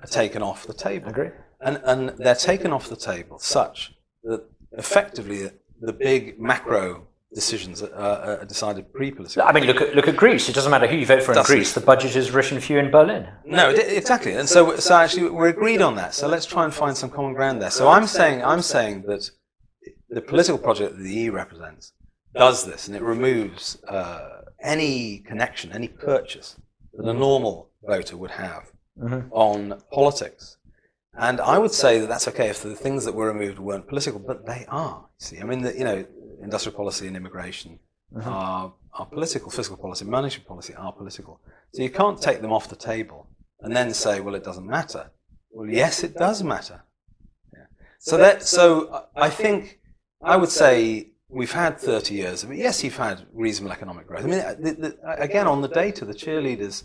are 0.02 0.08
taken 0.08 0.42
off 0.42 0.66
the 0.66 0.74
table. 0.74 1.10
agree. 1.10 1.32
And, 1.60 1.82
and 1.84 2.10
they're 2.18 2.36
taken 2.36 2.72
off 2.72 2.88
the 2.88 2.96
table 2.96 3.40
such 3.40 3.94
that 4.24 4.46
effectively 4.72 5.50
the 5.82 5.94
big 5.94 6.40
macro 6.40 7.08
decisions 7.34 7.84
are, 7.84 7.92
are 8.40 8.46
decided 8.46 8.92
pre-politically. 8.94 9.44
I 9.44 9.52
mean, 9.52 9.66
look 9.66 9.82
at 9.82 9.96
look 9.96 10.08
at 10.08 10.16
Greece. 10.16 10.48
It 10.50 10.56
doesn't 10.56 10.72
matter 10.72 10.88
who 10.88 10.96
you 10.98 11.06
vote 11.06 11.24
for 11.24 11.34
in. 11.34 11.44
Greece. 11.44 11.74
The 11.74 11.82
budget 11.82 12.16
is 12.16 12.32
written 12.32 12.60
for 12.60 12.74
you 12.74 12.80
in 12.80 12.90
Berlin. 12.92 13.28
No, 13.46 13.70
exactly. 13.70 14.34
And 14.34 14.48
so, 14.48 14.78
so 14.78 14.96
actually, 14.96 15.30
we're 15.30 15.50
agreed 15.50 15.82
on 15.82 15.96
that. 15.96 16.14
So 16.14 16.28
let's 16.28 16.46
try 16.46 16.64
and 16.64 16.74
find 16.74 16.96
some 16.96 17.10
common 17.10 17.34
ground 17.34 17.62
there. 17.62 17.72
So 17.72 17.90
I'm 17.90 18.08
saying, 18.08 18.44
I'm 18.44 18.62
saying 18.62 19.04
that 19.08 19.30
the 20.10 20.22
political 20.22 20.58
project 20.58 20.96
that 20.98 21.04
the 21.04 21.14
EU 21.14 21.32
represents 21.32 21.94
does 22.34 22.66
this, 22.66 22.88
and 22.88 22.96
it 22.96 23.02
removes 23.02 23.84
uh, 23.88 24.42
any 24.62 25.20
connection, 25.20 25.72
any 25.72 25.88
purchase 25.88 26.56
that 26.94 27.06
a 27.08 27.14
normal 27.14 27.70
voter 27.84 28.18
would 28.18 28.32
have 28.32 28.72
Mhm. 29.00 29.28
on 29.32 29.80
politics. 29.92 30.58
And 31.14 31.40
I 31.40 31.58
would 31.60 31.72
say 31.72 32.00
that 32.00 32.08
that's 32.10 32.28
okay 32.28 32.50
if 32.50 32.64
the 32.64 32.74
things 32.76 33.06
that 33.06 33.14
were 33.14 33.28
removed 33.28 33.60
weren't 33.60 33.88
political, 33.88 34.20
but 34.20 34.46
they 34.48 34.66
are. 34.70 35.06
See, 35.20 35.40
I 35.40 35.44
mean, 35.44 35.62
the, 35.62 35.78
you 35.78 35.84
know, 35.84 36.06
industrial 36.42 36.76
policy 36.76 37.08
and 37.08 37.16
immigration 37.16 37.80
Mhm. 38.16 38.26
are, 38.26 38.74
are 38.94 39.06
political, 39.06 39.52
fiscal 39.52 39.76
policy, 39.76 40.06
management 40.06 40.48
policy 40.48 40.74
are 40.76 40.94
political. 40.94 41.42
So 41.74 41.84
you 41.84 41.90
can't 41.90 42.22
take 42.22 42.42
them 42.42 42.54
off 42.54 42.70
the 42.70 42.76
table 42.78 43.28
and 43.60 43.76
then 43.76 43.94
say, 43.94 44.22
well, 44.22 44.34
it 44.36 44.44
doesn't 44.46 44.66
matter. 44.66 45.12
Well, 45.52 45.70
yes, 45.70 46.04
it 46.04 46.16
does 46.16 46.42
matter. 46.42 46.84
Yeah. 47.54 47.66
So 48.00 48.18
that, 48.18 48.44
so 48.44 49.08
I 49.16 49.30
think 49.30 49.80
I 50.22 50.38
would 50.38 50.50
say 50.50 51.10
we've 51.30 51.52
had 51.52 51.80
30 51.80 52.16
years. 52.16 52.46
Mean, 52.48 52.60
yes, 52.60 52.82
you've 52.84 52.96
had 52.96 53.26
reasonable 53.34 53.74
economic 53.74 54.08
growth. 54.08 54.24
I 54.24 54.28
mean, 54.28 54.40
the, 54.40 54.72
the, 54.74 55.22
again, 55.22 55.46
on 55.48 55.62
the 55.62 55.68
data, 55.68 56.06
the 56.06 56.14
cheerleaders, 56.14 56.84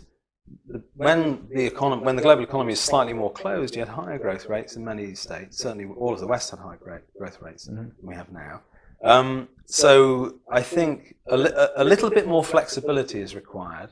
the, 0.67 0.83
when 0.95 1.47
the 1.53 1.65
economy, 1.65 2.03
when 2.03 2.17
the 2.17 2.21
global 2.21 2.43
economy 2.43 2.73
is 2.73 2.81
slightly 2.81 3.13
more 3.13 3.31
closed, 3.31 3.75
you 3.75 3.79
had 3.79 3.87
higher 3.87 4.17
growth 4.19 4.47
rates 4.47 4.75
in 4.75 4.83
many 4.83 5.15
states. 5.15 5.57
Certainly, 5.57 5.85
all 5.97 6.13
of 6.13 6.19
the 6.19 6.27
West 6.27 6.49
had 6.51 6.59
high 6.59 6.75
growth 6.75 7.37
rates 7.41 7.69
Mhm. 7.69 7.75
than 7.75 7.91
we 8.01 8.13
have 8.13 8.29
now. 8.31 8.61
Um, 9.03 9.49
so 9.65 10.39
I 10.51 10.61
think 10.61 11.15
a, 11.27 11.37
li- 11.37 11.51
a- 11.75 11.83
little 11.83 12.09
bit 12.09 12.27
more 12.27 12.43
flexibility 12.43 13.19
is 13.21 13.35
required 13.35 13.89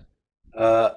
uh, 0.58 0.92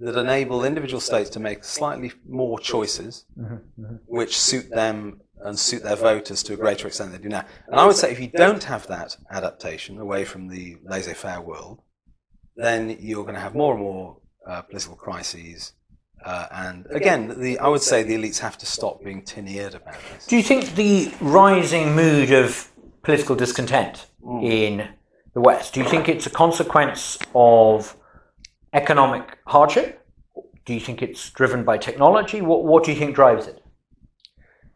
that 0.00 0.16
enable 0.18 0.64
individual 0.64 1.00
states 1.00 1.30
to 1.30 1.40
make 1.40 1.64
slightly 1.64 2.12
more 2.28 2.58
choices 2.58 3.24
Mhm. 3.38 3.60
Mhm. 3.78 3.98
which 4.06 4.38
suit 4.38 4.70
them 4.70 5.20
and 5.44 5.58
suit 5.58 5.82
their 5.82 5.96
voters 5.96 6.42
to 6.44 6.54
a 6.54 6.56
greater 6.56 6.86
extent 6.86 7.10
than 7.12 7.20
they 7.20 7.24
do 7.24 7.28
now. 7.28 7.44
And 7.68 7.78
I 7.80 7.84
would 7.86 7.96
say 7.96 8.10
if 8.12 8.20
you 8.20 8.28
don't 8.28 8.62
have 8.64 8.86
that 8.88 9.16
adaptation 9.30 9.98
away 9.98 10.24
from 10.24 10.48
the 10.48 10.76
laissez-faire 10.84 11.40
world, 11.40 11.80
then 12.56 12.96
you're 13.00 13.24
going 13.24 13.34
to 13.34 13.40
have 13.40 13.54
more 13.54 13.74
and 13.74 13.82
more 13.82 14.18
uh, 14.46 14.62
political 14.62 14.96
crises. 14.96 15.72
Uh, 16.24 16.46
and 16.52 16.86
again, 16.90 17.34
the, 17.40 17.58
I 17.58 17.66
would 17.66 17.82
say 17.82 18.04
the 18.04 18.14
elites 18.14 18.38
have 18.38 18.56
to 18.58 18.66
stop 18.66 19.02
being 19.02 19.22
tin-eared 19.22 19.74
about 19.74 19.96
this. 20.12 20.26
Do 20.26 20.36
you 20.36 20.42
think 20.44 20.74
the 20.76 21.12
rising 21.20 21.96
mood 21.96 22.30
of 22.30 22.70
political 23.02 23.34
discontent 23.36 24.06
in 24.42 24.88
the 25.34 25.40
West, 25.40 25.74
do 25.74 25.80
you 25.80 25.88
think 25.88 26.08
it's 26.08 26.26
a 26.26 26.30
consequence 26.30 27.18
of 27.34 27.96
economic 28.72 29.38
hardship? 29.46 30.06
Do 30.64 30.74
you 30.74 30.80
think 30.80 31.02
it's 31.02 31.30
driven 31.30 31.64
by 31.64 31.78
technology? 31.78 32.40
What, 32.40 32.64
what 32.64 32.84
do 32.84 32.92
you 32.92 32.98
think 32.98 33.14
drives 33.14 33.46
it? 33.46 33.60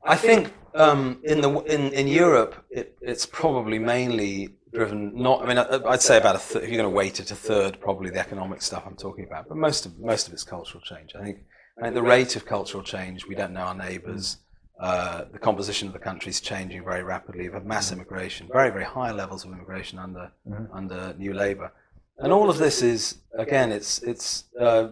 I 0.05 0.17
think 0.17 0.53
um, 0.75 1.21
in 1.25 1.41
the 1.41 1.51
in, 1.63 1.93
in 1.93 2.09
Europe, 2.09 2.65
it, 2.71 2.97
it's 3.01 3.27
probably 3.27 3.79
mainly 3.79 4.57
driven. 4.73 5.13
Not, 5.15 5.43
I 5.43 5.47
mean, 5.47 5.59
I- 5.59 5.83
I'd 5.89 6.03
say 6.03 6.17
about 6.19 6.37
a 6.37 6.39
th- 6.39 6.65
if 6.65 6.71
you're 6.71 6.81
going 6.81 6.91
to 6.91 6.97
weight 6.97 7.19
it 7.21 7.31
a 7.31 7.35
third, 7.35 7.81
probably 7.81 8.11
the 8.11 8.19
economic 8.21 8.63
stuff 8.63 8.85
I'm 8.87 8.97
talking 8.97 9.25
about. 9.25 9.49
But 9.49 9.57
most 9.57 9.87
of 9.87 9.99
most 9.99 10.27
of 10.29 10.33
it's 10.35 10.45
cultural 10.45 10.83
change. 10.83 11.13
I 11.19 11.23
think, 11.23 11.39
I 11.79 11.83
think 11.85 11.95
the 11.95 12.03
rate 12.03 12.37
of 12.37 12.47
cultural 12.47 12.83
change. 12.83 13.27
We 13.27 13.35
don't 13.35 13.53
know 13.53 13.61
our 13.63 13.75
neighbours. 13.75 14.39
Uh, 14.79 15.25
the 15.33 15.39
composition 15.39 15.89
of 15.89 15.95
the 15.95 15.99
country 15.99 16.29
is 16.29 16.41
changing 16.41 16.85
very 16.85 17.03
rapidly. 17.03 17.45
We've 17.45 17.55
had 17.55 17.65
mass 17.65 17.93
immigration, 17.93 18.49
very 18.53 18.71
very 18.71 18.85
high 18.85 19.11
levels 19.11 19.45
of 19.45 19.53
immigration 19.53 19.99
under 19.99 20.31
under 20.73 21.15
New 21.17 21.33
Labour, 21.33 21.73
and 22.19 22.33
all 22.33 22.49
of 22.49 22.59
this 22.59 22.83
is 22.83 23.19
again, 23.39 23.73
it's 23.73 24.03
it's 24.03 24.45
uh, 24.59 24.89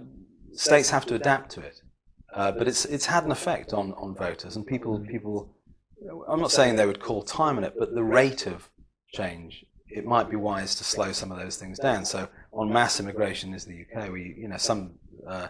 states 0.52 0.90
have 0.90 1.06
to 1.06 1.14
adapt 1.14 1.50
to 1.52 1.60
it. 1.60 1.80
Uh, 2.32 2.50
but 2.52 2.66
it's 2.66 2.84
it's 2.86 3.06
had 3.06 3.24
an 3.24 3.30
effect 3.30 3.72
on, 3.72 3.92
on 3.94 4.14
voters 4.14 4.56
and 4.56 4.66
people 4.66 4.98
people. 5.00 5.54
I'm 6.28 6.40
not 6.40 6.50
saying 6.50 6.76
they 6.76 6.86
would 6.86 7.00
call 7.00 7.22
time 7.22 7.56
on 7.56 7.64
it, 7.64 7.74
but 7.78 7.94
the 7.94 8.02
rate 8.02 8.46
of 8.46 8.68
change. 9.12 9.64
It 9.88 10.04
might 10.04 10.28
be 10.28 10.36
wise 10.36 10.74
to 10.76 10.84
slow 10.84 11.12
some 11.12 11.30
of 11.30 11.38
those 11.38 11.56
things 11.56 11.78
down. 11.78 12.04
So 12.04 12.28
on 12.52 12.72
mass 12.72 12.98
immigration 12.98 13.54
is 13.54 13.64
the 13.64 13.84
UK, 13.84 14.10
we 14.10 14.34
you 14.36 14.48
know 14.48 14.56
some. 14.56 14.94
Uh, 15.26 15.48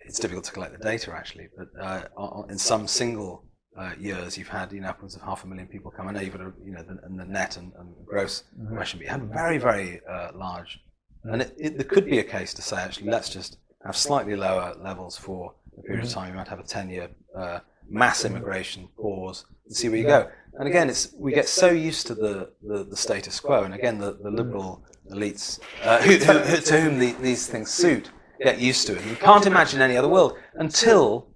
it's 0.00 0.18
difficult 0.18 0.44
to 0.46 0.52
collect 0.52 0.72
the 0.72 0.82
data 0.82 1.12
actually, 1.14 1.48
but 1.56 1.68
uh, 1.80 2.02
in 2.48 2.58
some 2.58 2.88
single 2.88 3.44
uh, 3.78 3.92
years, 3.98 4.36
you've 4.36 4.48
had 4.48 4.72
you 4.72 4.80
know 4.80 4.88
upwards 4.88 5.14
of 5.14 5.22
half 5.22 5.44
a 5.44 5.46
million 5.46 5.68
people 5.68 5.90
come. 5.90 6.08
I 6.08 6.12
know 6.12 6.20
you've 6.20 6.36
got 6.36 6.42
a, 6.42 6.52
you 6.64 6.72
know 6.72 6.82
the, 6.82 6.98
and 7.04 7.18
the 7.18 7.24
net 7.24 7.56
and, 7.56 7.72
and 7.78 7.88
gross 8.04 8.44
question, 8.74 8.98
but 8.98 9.04
you 9.04 9.10
had 9.10 9.22
very 9.32 9.58
very 9.58 10.00
uh, 10.10 10.30
large, 10.34 10.80
and 11.24 11.42
it, 11.42 11.54
it, 11.58 11.78
there 11.78 11.86
could 11.86 12.04
be 12.04 12.18
a 12.18 12.24
case 12.24 12.52
to 12.54 12.62
say 12.62 12.76
actually 12.76 13.10
let's 13.10 13.28
just 13.28 13.58
have 13.84 13.96
slightly 13.96 14.36
lower 14.36 14.74
levels 14.82 15.16
for 15.16 15.54
a 15.78 15.82
period 15.82 16.04
of 16.04 16.10
time. 16.10 16.30
You 16.30 16.36
might 16.36 16.48
have 16.48 16.58
a 16.60 16.64
ten-year 16.64 17.08
uh, 17.36 17.60
mass 17.88 18.24
immigration 18.24 18.88
pause 18.98 19.46
and 19.66 19.76
see 19.76 19.88
where 19.88 19.98
you 19.98 20.04
go. 20.04 20.30
And 20.54 20.66
again, 20.66 20.90
it's 20.90 21.14
we 21.16 21.32
get 21.32 21.48
so 21.48 21.70
used 21.70 22.08
to 22.08 22.14
the, 22.14 22.50
the, 22.66 22.84
the 22.84 22.96
status 22.96 23.38
quo, 23.38 23.62
and 23.62 23.74
again 23.74 23.98
the, 23.98 24.18
the 24.22 24.30
liberal 24.30 24.82
elites 25.12 25.60
uh, 25.84 26.02
who, 26.02 26.18
to 26.18 26.80
whom 26.80 26.98
the, 26.98 27.12
these 27.20 27.46
things 27.46 27.70
suit 27.70 28.10
get 28.40 28.58
used 28.58 28.86
to 28.86 28.96
it. 28.96 29.04
You 29.06 29.16
can't 29.16 29.46
imagine 29.46 29.80
any 29.80 29.96
other 29.96 30.08
world 30.08 30.36
until 30.54 31.28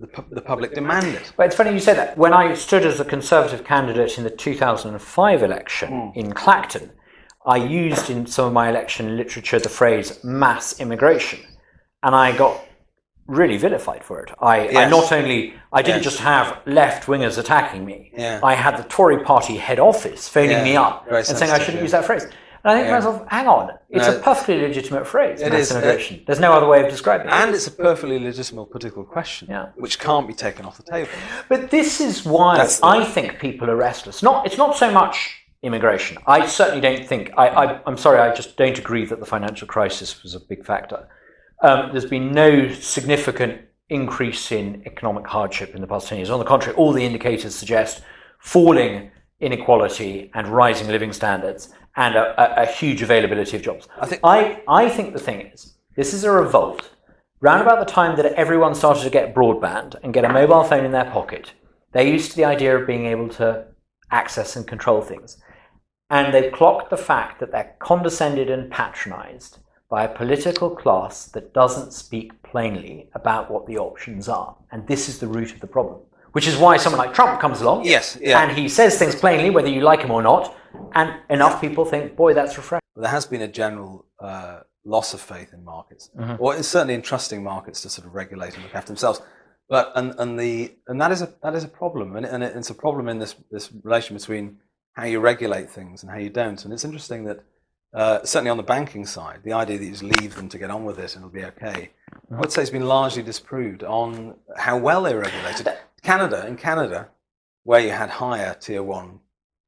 the, 0.00 0.06
pu- 0.06 0.34
the 0.34 0.40
public 0.40 0.74
demand 0.74 1.06
it. 1.06 1.32
But 1.36 1.46
it's 1.46 1.56
funny 1.56 1.72
you 1.72 1.80
say 1.80 1.94
that. 1.94 2.16
When 2.16 2.32
I 2.32 2.54
stood 2.54 2.84
as 2.84 3.00
a 3.00 3.04
Conservative 3.04 3.64
candidate 3.64 4.18
in 4.18 4.24
the 4.24 4.30
2005 4.30 5.42
election 5.42 6.10
hmm. 6.10 6.18
in 6.18 6.32
Clacton, 6.32 6.92
I 7.46 7.56
used 7.56 8.10
in 8.10 8.26
some 8.26 8.46
of 8.46 8.52
my 8.52 8.68
election 8.68 9.16
literature 9.16 9.58
the 9.58 9.68
phrase 9.68 10.22
mass 10.22 10.80
immigration. 10.80 11.40
And 12.02 12.14
I 12.14 12.36
got 12.36 12.64
really 13.26 13.56
vilified 13.56 14.04
for 14.04 14.20
it. 14.20 14.32
I, 14.40 14.68
I 14.68 14.88
not 14.88 15.12
only, 15.12 15.54
I 15.72 15.82
didn't 15.82 16.02
Yes. 16.02 16.12
just 16.12 16.18
have 16.20 16.58
left 16.66 17.06
wingers 17.06 17.38
attacking 17.38 17.84
me, 17.84 18.10
Yeah. 18.16 18.40
I 18.42 18.54
had 18.54 18.76
the 18.76 18.82
Tory 18.84 19.22
party 19.22 19.56
head 19.56 19.78
office 19.78 20.28
phoning 20.28 20.50
Yeah, 20.50 20.64
me 20.64 20.76
up 20.76 21.04
very 21.08 21.18
and 21.18 21.38
saying 21.38 21.52
I 21.52 21.58
shouldn't 21.58 21.76
yeah. 21.76 21.82
use 21.82 21.92
that 21.92 22.04
phrase. 22.04 22.26
And 22.62 22.72
I 22.72 22.74
think 22.74 22.86
to 22.86 22.90
Yeah. 22.90 22.98
myself, 22.98 23.22
hang 23.28 23.48
on, 23.48 23.70
it's 23.88 24.06
No. 24.06 24.16
a 24.16 24.18
perfectly 24.20 24.60
legitimate 24.60 25.06
phrase, 25.06 25.40
It 25.40 25.50
mass 25.50 25.60
is, 25.62 25.70
immigration. 25.72 26.22
There's 26.26 26.40
no 26.40 26.52
other 26.52 26.66
way 26.66 26.82
of 26.84 26.90
describing 26.90 27.28
it. 27.28 27.32
And 27.32 27.54
it's 27.54 27.66
a 27.66 27.70
perfectly 27.70 28.18
legitimate 28.18 28.66
political 28.70 29.04
question, 29.04 29.48
Yeah. 29.50 29.66
which 29.76 29.98
can't 29.98 30.26
be 30.28 30.34
taken 30.34 30.66
off 30.66 30.76
the 30.76 30.82
table. 30.82 31.08
But 31.48 31.70
this 31.70 32.00
is 32.00 32.24
why 32.24 32.66
I 32.82 33.04
think 33.04 33.38
people 33.38 33.70
are 33.70 33.76
restless. 33.76 34.22
Not, 34.22 34.44
it's 34.46 34.58
not 34.58 34.76
so 34.76 34.90
much 34.90 35.36
immigration. 35.62 36.18
I 36.26 36.46
certainly 36.46 36.80
don't 36.80 37.06
think. 37.06 37.30
I, 37.36 37.80
I'm 37.86 37.96
sorry, 37.96 38.18
I 38.18 38.34
just 38.34 38.56
don't 38.56 38.78
agree 38.78 39.04
that 39.06 39.20
the 39.20 39.26
financial 39.26 39.66
crisis 39.66 40.22
was 40.22 40.34
a 40.34 40.40
big 40.40 40.64
factor. 40.64 41.08
Um, 41.62 41.90
there's 41.92 42.06
been 42.06 42.32
no 42.32 42.68
significant 42.72 43.60
increase 43.90 44.52
in 44.52 44.82
economic 44.86 45.26
hardship 45.26 45.74
in 45.74 45.80
the 45.80 45.86
past 45.86 46.08
10 46.08 46.18
years. 46.18 46.30
On 46.30 46.38
the 46.38 46.44
contrary, 46.44 46.76
all 46.78 46.92
the 46.92 47.04
indicators 47.04 47.54
suggest 47.54 48.02
falling 48.38 49.10
inequality 49.40 50.30
and 50.34 50.46
rising 50.48 50.88
living 50.88 51.12
standards 51.12 51.70
and 52.00 52.14
a, 52.16 52.24
a, 52.60 52.62
a 52.62 52.66
huge 52.66 53.02
availability 53.02 53.56
of 53.56 53.62
jobs. 53.62 53.86
I 54.00 54.06
think- 54.06 54.22
I, 54.24 54.62
I 54.66 54.88
think 54.88 55.12
the 55.12 55.20
thing 55.28 55.40
is, 55.52 55.74
this 55.96 56.14
is 56.14 56.24
a 56.24 56.30
revolt. 56.30 56.90
Round 57.42 57.60
about 57.62 57.78
the 57.84 57.90
time 58.00 58.16
that 58.16 58.26
everyone 58.44 58.74
started 58.74 59.02
to 59.04 59.10
get 59.10 59.34
broadband 59.34 59.94
and 60.02 60.12
get 60.14 60.24
a 60.24 60.32
mobile 60.32 60.64
phone 60.64 60.84
in 60.84 60.92
their 60.92 61.10
pocket, 61.10 61.52
they're 61.92 62.06
used 62.16 62.30
to 62.30 62.36
the 62.36 62.44
idea 62.44 62.76
of 62.76 62.86
being 62.86 63.06
able 63.06 63.28
to 63.40 63.66
access 64.10 64.56
and 64.56 64.66
control 64.66 65.00
things. 65.02 65.38
And 66.08 66.34
they've 66.34 66.52
clocked 66.52 66.90
the 66.90 66.96
fact 66.96 67.38
that 67.40 67.52
they're 67.52 67.76
condescended 67.78 68.50
and 68.50 68.70
patronized 68.70 69.58
by 69.88 70.04
a 70.04 70.08
political 70.22 70.70
class 70.70 71.26
that 71.26 71.52
doesn't 71.54 71.92
speak 71.92 72.42
plainly 72.42 73.08
about 73.14 73.50
what 73.50 73.66
the 73.66 73.78
options 73.78 74.28
are. 74.28 74.56
And 74.72 74.86
this 74.86 75.08
is 75.08 75.18
the 75.18 75.26
root 75.28 75.52
of 75.52 75.60
the 75.60 75.66
problem. 75.66 76.00
Which 76.32 76.46
is 76.46 76.56
why 76.56 76.76
someone 76.76 77.00
like 77.04 77.12
Trump 77.14 77.40
comes 77.40 77.60
along 77.60 77.84
Yes, 77.84 78.16
yeah. 78.20 78.40
and 78.40 78.56
he 78.56 78.68
says 78.68 78.96
things 78.98 79.16
plainly, 79.16 79.50
whether 79.50 79.68
you 79.68 79.80
like 79.80 80.00
him 80.02 80.12
or 80.12 80.22
not, 80.22 80.54
and 80.94 81.14
enough 81.28 81.60
people 81.60 81.84
think, 81.84 82.16
boy, 82.16 82.34
that's 82.34 82.56
refreshing. 82.56 82.80
But 82.94 83.02
there 83.02 83.10
has 83.10 83.26
been 83.26 83.42
a 83.42 83.48
general 83.48 84.06
uh, 84.18 84.60
loss 84.84 85.14
of 85.14 85.20
faith 85.20 85.52
in 85.52 85.64
markets, 85.64 86.10
Mm-hmm. 86.16 86.42
or 86.42 86.56
it's 86.56 86.68
certainly 86.68 86.94
in 86.94 87.02
trusting 87.02 87.42
markets 87.42 87.82
to 87.82 87.88
sort 87.88 88.06
of 88.06 88.14
regulate 88.14 88.54
and 88.54 88.62
look 88.62 88.74
after 88.74 88.88
themselves. 88.88 89.20
But 89.68 89.92
and, 89.94 90.14
and 90.18 90.38
the 90.38 90.74
and 90.88 91.00
that 91.00 91.12
is 91.12 91.22
a 91.22 91.32
that 91.42 91.54
is 91.54 91.62
a 91.64 91.68
problem, 91.68 92.16
and, 92.16 92.26
and 92.26 92.42
it's 92.42 92.70
a 92.70 92.74
problem 92.74 93.08
in 93.08 93.18
this 93.18 93.36
this 93.50 93.70
relation 93.84 94.16
between 94.16 94.58
how 94.94 95.04
you 95.04 95.20
regulate 95.20 95.70
things 95.70 96.02
and 96.02 96.10
how 96.10 96.18
you 96.18 96.30
don't. 96.30 96.64
And 96.64 96.74
it's 96.74 96.84
interesting 96.84 97.24
that 97.24 97.44
uh, 97.94 98.24
certainly 98.24 98.50
on 98.50 98.56
the 98.56 98.64
banking 98.64 99.06
side, 99.06 99.40
the 99.44 99.52
idea 99.52 99.78
that 99.78 99.84
you 99.84 99.92
just 99.92 100.02
leave 100.02 100.34
them 100.34 100.48
to 100.48 100.58
get 100.58 100.70
on 100.70 100.84
with 100.84 100.98
it 100.98 101.14
and 101.14 101.24
it'll 101.24 101.32
be 101.32 101.44
okay, 101.44 101.90
I 102.32 102.40
would 102.40 102.50
say 102.50 102.62
it's 102.62 102.70
been 102.70 102.86
largely 102.86 103.22
disproved 103.22 103.84
on 103.84 104.34
how 104.56 104.76
well 104.76 105.02
they're 105.04 105.20
regulated. 105.20 105.68
Canada, 106.02 106.46
in 106.46 106.56
Canada, 106.56 107.08
where 107.62 107.80
you 107.80 107.90
had 107.90 108.10
higher 108.10 108.54
tier 108.54 108.82
one 108.82 109.20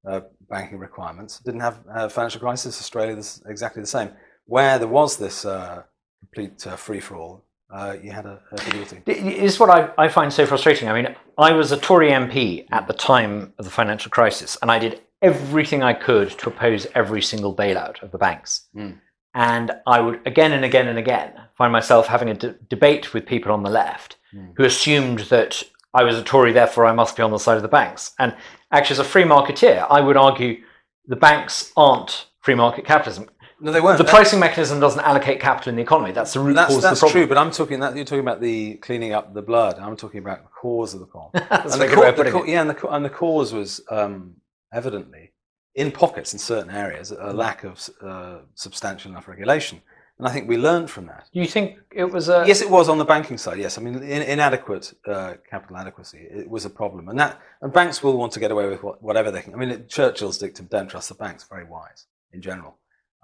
uh, 0.05 0.23
banking 0.57 0.79
requirements, 0.79 1.33
didn't 1.41 1.65
have 1.69 1.77
a 2.03 2.09
financial 2.09 2.41
crisis. 2.41 2.81
Australia, 2.85 3.15
this 3.17 3.43
exactly 3.55 3.81
the 3.83 3.93
same. 3.99 4.11
Where 4.47 4.79
there 4.79 4.93
was 5.01 5.11
this 5.17 5.37
uh, 5.45 5.83
complete 6.21 6.57
uh, 6.67 6.77
free 6.77 7.01
for 7.01 7.15
all, 7.17 7.35
uh, 7.77 7.97
you 8.05 8.11
had 8.13 8.27
a, 8.27 8.37
a 8.53 8.57
difficulty. 8.57 8.99
This 9.07 9.53
is 9.55 9.61
what 9.61 9.71
I, 9.71 9.81
I 10.05 10.09
find 10.09 10.31
so 10.33 10.45
frustrating. 10.47 10.89
I 10.89 10.95
mean, 10.99 11.09
I 11.49 11.53
was 11.53 11.73
a 11.73 11.79
Tory 11.79 12.11
MP 12.11 12.67
at 12.71 12.87
the 12.87 12.93
time 12.93 13.55
of 13.59 13.65
the 13.65 13.71
financial 13.71 14.11
crisis, 14.11 14.59
and 14.61 14.71
I 14.71 14.79
did 14.79 15.01
everything 15.23 15.83
I 15.83 15.95
could 15.95 16.29
to 16.41 16.49
oppose 16.51 16.87
every 16.95 17.23
single 17.23 17.55
bailout 17.55 18.03
of 18.03 18.11
the 18.11 18.19
banks. 18.19 18.69
Mm. 18.77 18.99
And 19.35 19.71
I 19.87 20.01
would 20.01 20.21
again 20.27 20.53
and 20.53 20.65
again 20.65 20.89
and 20.89 20.99
again 20.99 21.33
find 21.57 21.73
myself 21.73 22.07
having 22.07 22.29
a 22.31 22.35
d- 22.35 22.55
debate 22.69 23.15
with 23.15 23.25
people 23.27 23.51
on 23.53 23.63
the 23.63 23.71
left 23.71 24.19
Mm. 24.35 24.55
who 24.57 24.65
assumed 24.65 25.21
that 25.35 25.63
I 25.93 26.05
was 26.05 26.17
a 26.17 26.23
Tory, 26.23 26.53
therefore 26.53 26.87
I 26.87 26.93
must 26.93 27.17
be 27.17 27.23
on 27.23 27.31
the 27.31 27.39
side 27.39 27.57
of 27.57 27.63
the 27.63 27.69
banks. 27.69 28.13
And 28.19 28.35
actually, 28.73 28.95
as 28.95 28.99
a 29.01 29.05
free 29.05 29.25
marketeer, 29.25 29.87
I 29.91 30.01
would 30.01 30.17
argue 30.17 30.63
the 31.07 31.17
banks 31.17 31.73
aren't 31.77 32.27
free 32.41 32.55
market 32.55 32.85
capitalism. 32.85 33.29
No, 33.61 33.71
they 33.71 33.81
weren't. 33.81 33.99
The 33.99 34.05
pricing 34.05 34.41
mechanism 34.41 34.81
doesn't 34.81 35.01
allocate 35.05 35.39
capital 35.41 35.71
in 35.71 35.77
the 35.77 35.83
economy. 35.83 36.11
That's 36.11 36.33
the 36.33 36.41
root 36.41 36.55
That's, 36.55 36.75
cause 36.75 36.83
that's 36.83 37.01
of 37.01 37.09
the 37.09 37.13
true, 37.13 37.21
problem. 37.27 37.29
but 37.29 37.39
I'm 37.39 37.51
talking 37.53 37.79
that 37.81 37.95
you're 37.95 38.05
talking 38.05 38.21
about 38.21 38.41
the 38.41 38.75
cleaning 38.77 39.13
up 39.13 39.35
the 39.35 39.43
blood. 39.43 39.79
I'm 39.79 39.97
talking 39.97 40.19
about 40.19 40.43
the 40.43 40.49
cause 40.49 40.95
of 40.95 41.01
the 41.01 41.07
problem. 41.07 41.45
That's 41.49 41.75
and 41.75 41.83
the, 41.83 41.87
good 41.87 41.99
way 41.99 42.13
ca- 42.13 42.23
of 42.23 42.33
the 42.33 42.39
it. 42.39 42.49
yeah, 42.49 42.61
and 42.63 42.71
the, 42.71 42.89
and 42.89 43.05
the 43.05 43.11
cause 43.11 43.53
was 43.53 43.81
um, 43.89 44.35
evidently 44.73 45.31
in 45.77 45.93
pockets 45.93 46.33
in 46.33 46.41
certain 46.41 46.71
areas 46.71 47.13
a 47.13 47.33
lack 47.33 47.63
of 47.63 47.89
uh, 48.03 48.39
substantial 48.55 49.13
enough 49.13 49.29
regulation, 49.29 49.81
and 50.23 50.29
I 50.31 50.33
think 50.33 50.49
we 50.49 50.57
learned 50.57 50.89
from 50.89 51.07
that. 51.07 51.29
You 51.33 51.47
think 51.47 51.79
it 51.91 52.05
was 52.05 52.29
a 52.29 52.45
Yes, 52.47 52.63
it 52.63 52.71
was 52.71 52.89
on 52.89 52.99
the 52.99 53.05
banking 53.05 53.37
side. 53.39 53.59
Yes, 53.59 53.77
I 53.77 53.81
mean 53.83 53.97
in, 53.97 54.23
inadequate 54.23 54.95
uh, 55.05 55.35
capital 55.51 55.77
adequacy 55.77 56.19
it 56.31 56.49
was 56.49 56.65
a 56.65 56.71
problem, 56.71 57.09
and 57.09 57.19
that 57.19 57.41
and 57.61 57.73
banks 57.73 58.05
will 58.05 58.17
want 58.17 58.31
to 58.35 58.41
get 58.41 58.53
away 58.53 58.69
with 58.69 58.85
what, 58.85 59.03
whatever 59.03 59.33
they 59.33 59.43
can. 59.43 59.53
I 59.53 59.57
mean, 59.57 59.71
it, 59.71 59.89
Churchill's 59.89 60.39
dictum, 60.39 60.67
"Don't 60.67 60.87
trust 60.89 61.09
the 61.09 61.17
banks," 61.17 61.43
very 61.43 61.65
wise 61.65 62.07
in 62.33 62.41
general, 62.41 62.77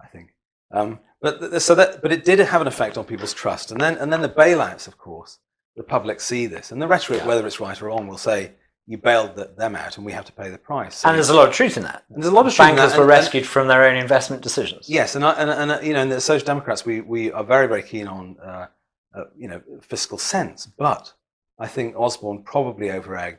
I 0.05 0.09
think. 0.09 0.31
Um, 0.73 0.99
but 1.23 1.39
th- 1.39 1.63
so 1.63 1.77
that 1.77 2.03
but 2.03 2.11
it 2.11 2.25
did 2.25 2.41
have 2.41 2.61
an 2.61 2.67
effect 2.67 2.99
on 2.99 3.05
people's 3.05 3.33
trust, 3.33 3.71
and 3.71 3.81
then 3.81 3.97
and 3.99 4.13
then 4.13 4.23
the 4.23 4.29
bailouts, 4.29 4.89
of 4.89 4.99
course, 4.99 5.39
the 5.77 5.85
public 5.85 6.21
see 6.21 6.47
this, 6.47 6.73
and 6.73 6.83
the 6.83 6.89
rhetoric, 6.89 7.21
Yeah. 7.21 7.27
whether 7.29 7.47
it's 7.47 7.61
right 7.61 7.81
or 7.81 7.87
wrong, 7.87 8.09
will 8.09 8.19
say 8.19 8.55
you 8.89 8.97
bailed 8.97 9.37
them 9.59 9.77
out, 9.77 9.99
and 9.99 10.07
we 10.07 10.13
have 10.13 10.25
to 10.25 10.33
pay 10.33 10.49
the 10.49 10.57
price. 10.57 10.97
So 10.97 11.09
and 11.09 11.17
there's 11.17 11.29
a 11.29 11.37
lot 11.37 11.47
of 11.47 11.55
truth 11.55 11.77
in 11.77 11.83
that. 11.83 12.05
and 12.09 12.23
there's 12.23 12.33
a 12.33 12.35
lot 12.35 12.47
of 12.47 12.55
truth 12.55 12.71
in 12.71 12.77
Bankers 12.77 12.97
were 12.97 13.03
and- 13.03 13.13
and- 13.13 13.21
rescued 13.21 13.47
from 13.47 13.69
their 13.69 13.85
own 13.85 13.97
investment 13.97 14.43
decisions. 14.43 14.89
Yes, 14.89 15.15
and 15.15 15.25
I, 15.25 15.33
and, 15.35 15.51
and 15.51 15.87
you 15.87 15.93
know, 15.93 16.01
in 16.01 16.09
the 16.09 16.21
Social 16.23 16.47
Democrats, 16.47 16.87
we, 16.87 17.03
we 17.03 17.31
are 17.31 17.45
very 17.45 17.67
very 17.69 17.83
keen 17.83 18.09
on 18.09 18.37
uh, 18.43 18.67
uh, 19.15 19.25
you 19.37 19.47
know 19.49 19.61
fiscal 19.83 20.17
sense, 20.17 20.67
but 20.67 21.13
I 21.59 21.67
think 21.67 21.97
Osborne 21.97 22.43
probably 22.45 22.87
overegged 22.89 23.39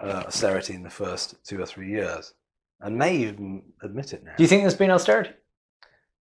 uh, 0.00 0.24
austerity 0.26 0.74
in 0.74 0.82
the 0.82 0.90
first 0.90 1.36
two 1.44 1.60
or 1.62 1.66
three 1.66 1.90
years, 1.90 2.34
and 2.80 2.96
may 2.98 3.14
even 3.16 3.62
admit 3.82 4.12
it 4.12 4.24
now. 4.24 4.32
Do 4.36 4.42
you 4.42 4.48
think 4.48 4.62
there's 4.62 4.74
been 4.74 4.90
austerity? 4.90 5.30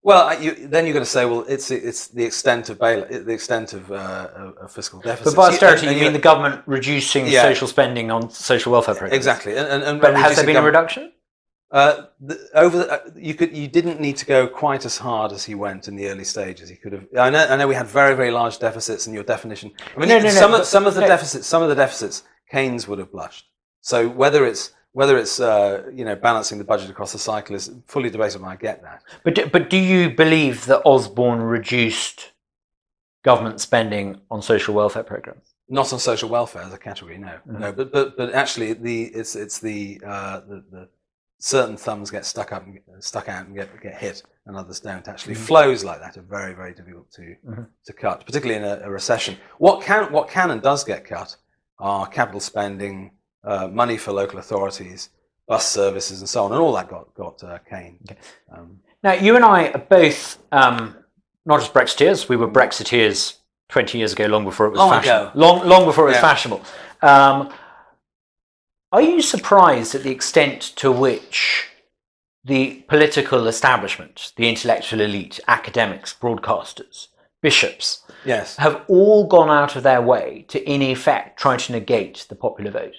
Well, 0.07 0.41
you, 0.41 0.69
then 0.69 0.85
you're 0.85 0.93
going 0.93 1.03
to 1.03 1.15
say, 1.17 1.25
well, 1.25 1.43
it's 1.49 1.69
it's 1.69 2.07
the 2.07 2.23
extent 2.23 2.69
of 2.69 2.79
bail, 2.79 3.05
the 3.09 3.33
extent 3.33 3.73
of, 3.73 3.91
uh, 3.91 4.53
of, 4.61 4.71
fiscal 4.71 5.01
deficit. 5.01 5.25
But 5.25 5.35
by 5.35 5.49
austerity, 5.49 5.87
you 5.87 5.99
mean 5.99 6.13
the 6.13 6.27
government 6.31 6.61
reducing 6.65 7.27
Yeah. 7.27 7.41
social 7.41 7.67
spending 7.67 8.09
on 8.09 8.29
social 8.29 8.71
welfare 8.71 8.95
programs? 8.95 9.17
exactly, 9.17 9.57
and, 9.57 9.67
and, 9.67 9.83
and 9.83 9.99
But 9.99 10.15
has 10.15 10.37
there 10.37 10.45
been 10.45 10.55
a 10.55 10.61
reduction? 10.61 11.11
Uh, 11.69 12.05
the, 12.21 12.35
over 12.53 12.77
the, 12.77 12.89
uh, 12.89 12.99
you 13.17 13.33
could 13.33 13.51
you 13.61 13.67
didn't 13.67 13.99
need 13.99 14.15
to 14.15 14.25
go 14.25 14.47
quite 14.47 14.85
as 14.85 14.97
hard 14.97 15.33
as 15.33 15.43
he 15.43 15.55
went 15.55 15.89
in 15.89 15.97
the 15.97 16.07
early 16.07 16.23
stages. 16.23 16.69
He 16.69 16.77
could 16.77 16.93
have. 16.93 17.05
I 17.19 17.29
know. 17.29 17.45
I 17.45 17.57
know 17.57 17.67
we 17.67 17.75
had 17.75 17.87
very 17.87 18.15
very 18.15 18.31
large 18.31 18.59
deficits 18.59 19.07
in 19.07 19.13
your 19.13 19.25
definition. 19.25 19.73
I 19.93 19.99
mean, 19.99 20.07
No, 20.07 20.19
no, 20.19 20.23
no, 20.23 20.29
some 20.29 20.51
but- 20.51 20.61
of 20.61 20.67
some 20.67 20.87
of 20.87 20.95
the 20.95 21.01
no. 21.01 21.07
deficits 21.07 21.45
some 21.45 21.61
of 21.61 21.67
the 21.67 21.75
deficits 21.75 22.23
Keynes 22.49 22.87
would 22.87 22.99
have 22.99 23.11
blushed. 23.11 23.45
So 23.81 24.07
whether 24.07 24.45
it's 24.45 24.71
whether 24.97 25.15
it's 25.15 25.39
uh, 25.39 25.83
you 25.93 26.03
know 26.07 26.15
balancing 26.15 26.57
the 26.57 26.63
budget 26.73 26.89
across 26.89 27.12
the 27.12 27.19
cycle 27.19 27.55
is 27.55 27.65
fully 27.93 28.10
debatable. 28.10 28.47
I 28.47 28.55
get 28.55 28.81
that. 28.81 29.03
But 29.23 29.36
do, 29.36 29.45
but 29.55 29.69
do 29.69 29.77
you 29.77 30.10
believe 30.23 30.65
that 30.65 30.81
Osborne 30.86 31.41
reduced 31.57 32.31
government 33.23 33.62
spending 33.62 34.19
on 34.31 34.41
social 34.41 34.73
welfare 34.73 35.03
programs? 35.03 35.53
Not 35.69 35.93
on 35.93 35.99
social 35.99 36.29
welfare 36.29 36.63
as 36.63 36.73
a 36.73 36.79
category, 36.79 37.17
no, 37.19 37.36
Mhm. 37.47 37.60
no. 37.60 37.71
But 37.71 37.91
but 37.91 38.17
but 38.17 38.33
actually, 38.33 38.73
the 38.73 38.97
it's 39.19 39.36
it's 39.36 39.60
the 39.60 40.01
uh, 40.03 40.39
the, 40.49 40.57
the 40.71 40.89
certain 41.38 41.77
thumbs 41.77 42.10
get 42.10 42.25
stuck 42.25 42.51
up 42.51 42.65
and 42.65 42.79
stuck 43.12 43.29
out 43.29 43.45
and 43.45 43.55
get 43.55 43.69
get 43.88 43.95
hit, 44.05 44.23
and 44.47 44.57
others 44.57 44.79
don't. 44.79 45.07
Actually, 45.07 45.36
Mhm. 45.36 45.45
flows 45.49 45.83
like 45.83 45.99
that 45.99 46.17
are 46.17 46.27
very 46.39 46.53
very 46.62 46.73
difficult 46.73 47.12
to 47.17 47.36
Mhm. 47.47 47.67
to 47.86 47.93
cut, 47.93 48.25
particularly 48.25 48.60
in 48.62 48.67
a, 48.73 48.75
a 48.88 48.89
recession. 48.89 49.38
What 49.60 49.83
can 49.83 50.12
what 50.12 50.27
can 50.27 50.49
and 50.49 50.62
does 50.69 50.83
get 50.83 51.05
cut 51.05 51.36
are 51.77 52.07
capital 52.07 52.39
spending, 52.39 53.12
uh, 53.47 53.67
money 53.69 53.97
for 53.97 54.12
local 54.12 54.39
authorities, 54.39 55.10
bus 55.47 55.65
services, 55.67 56.19
and 56.19 56.29
so 56.29 56.43
on, 56.45 56.51
and 56.51 56.60
all 56.62 56.73
that 56.73 56.89
got 56.89 57.13
got 57.15 57.43
uh, 57.43 57.57
cane. 57.69 57.97
Okay. 58.10 58.19
Um, 58.53 58.79
Now, 59.03 59.13
you 59.13 59.36
and 59.38 59.45
I 59.45 59.69
are 59.69 59.86
both 59.99 60.38
um, 60.51 60.95
not 61.45 61.60
just 61.62 61.73
Brexiteers. 61.73 62.27
We 62.29 62.36
were 62.36 62.47
Brexiteers 62.49 63.38
20 63.69 63.97
years 63.97 64.13
ago, 64.13 64.25
long 64.25 64.43
before 64.43 64.65
it 64.67 64.71
was 64.71 64.79
Long 64.79 64.89
fashionable. 64.91 65.27
ago. 65.29 65.39
Long, 65.39 65.67
long 65.67 65.86
before 65.86 66.05
it 66.05 66.07
was 66.10 66.15
Yeah. 66.17 66.21
fashionable. 66.21 66.62
Um, 67.01 67.53
are 68.91 69.01
you 69.01 69.21
surprised 69.21 69.95
at 69.95 70.03
the 70.03 70.12
extent 70.12 70.62
to 70.77 70.91
which 70.91 71.69
the 72.43 72.83
political 72.88 73.47
establishment, 73.47 74.31
the 74.38 74.47
intellectual 74.49 75.01
elite, 75.01 75.39
academics, 75.47 76.13
broadcasters, 76.13 77.07
bishops, 77.41 78.03
yes. 78.25 78.55
have 78.57 78.81
all 78.88 79.27
gone 79.27 79.49
out 79.49 79.75
of 79.75 79.83
their 79.83 80.01
way 80.01 80.45
to, 80.47 80.57
in 80.69 80.81
effect, 80.81 81.38
try 81.39 81.57
to 81.57 81.71
negate 81.73 82.25
the 82.29 82.36
popular 82.36 82.71
vote? 82.71 82.95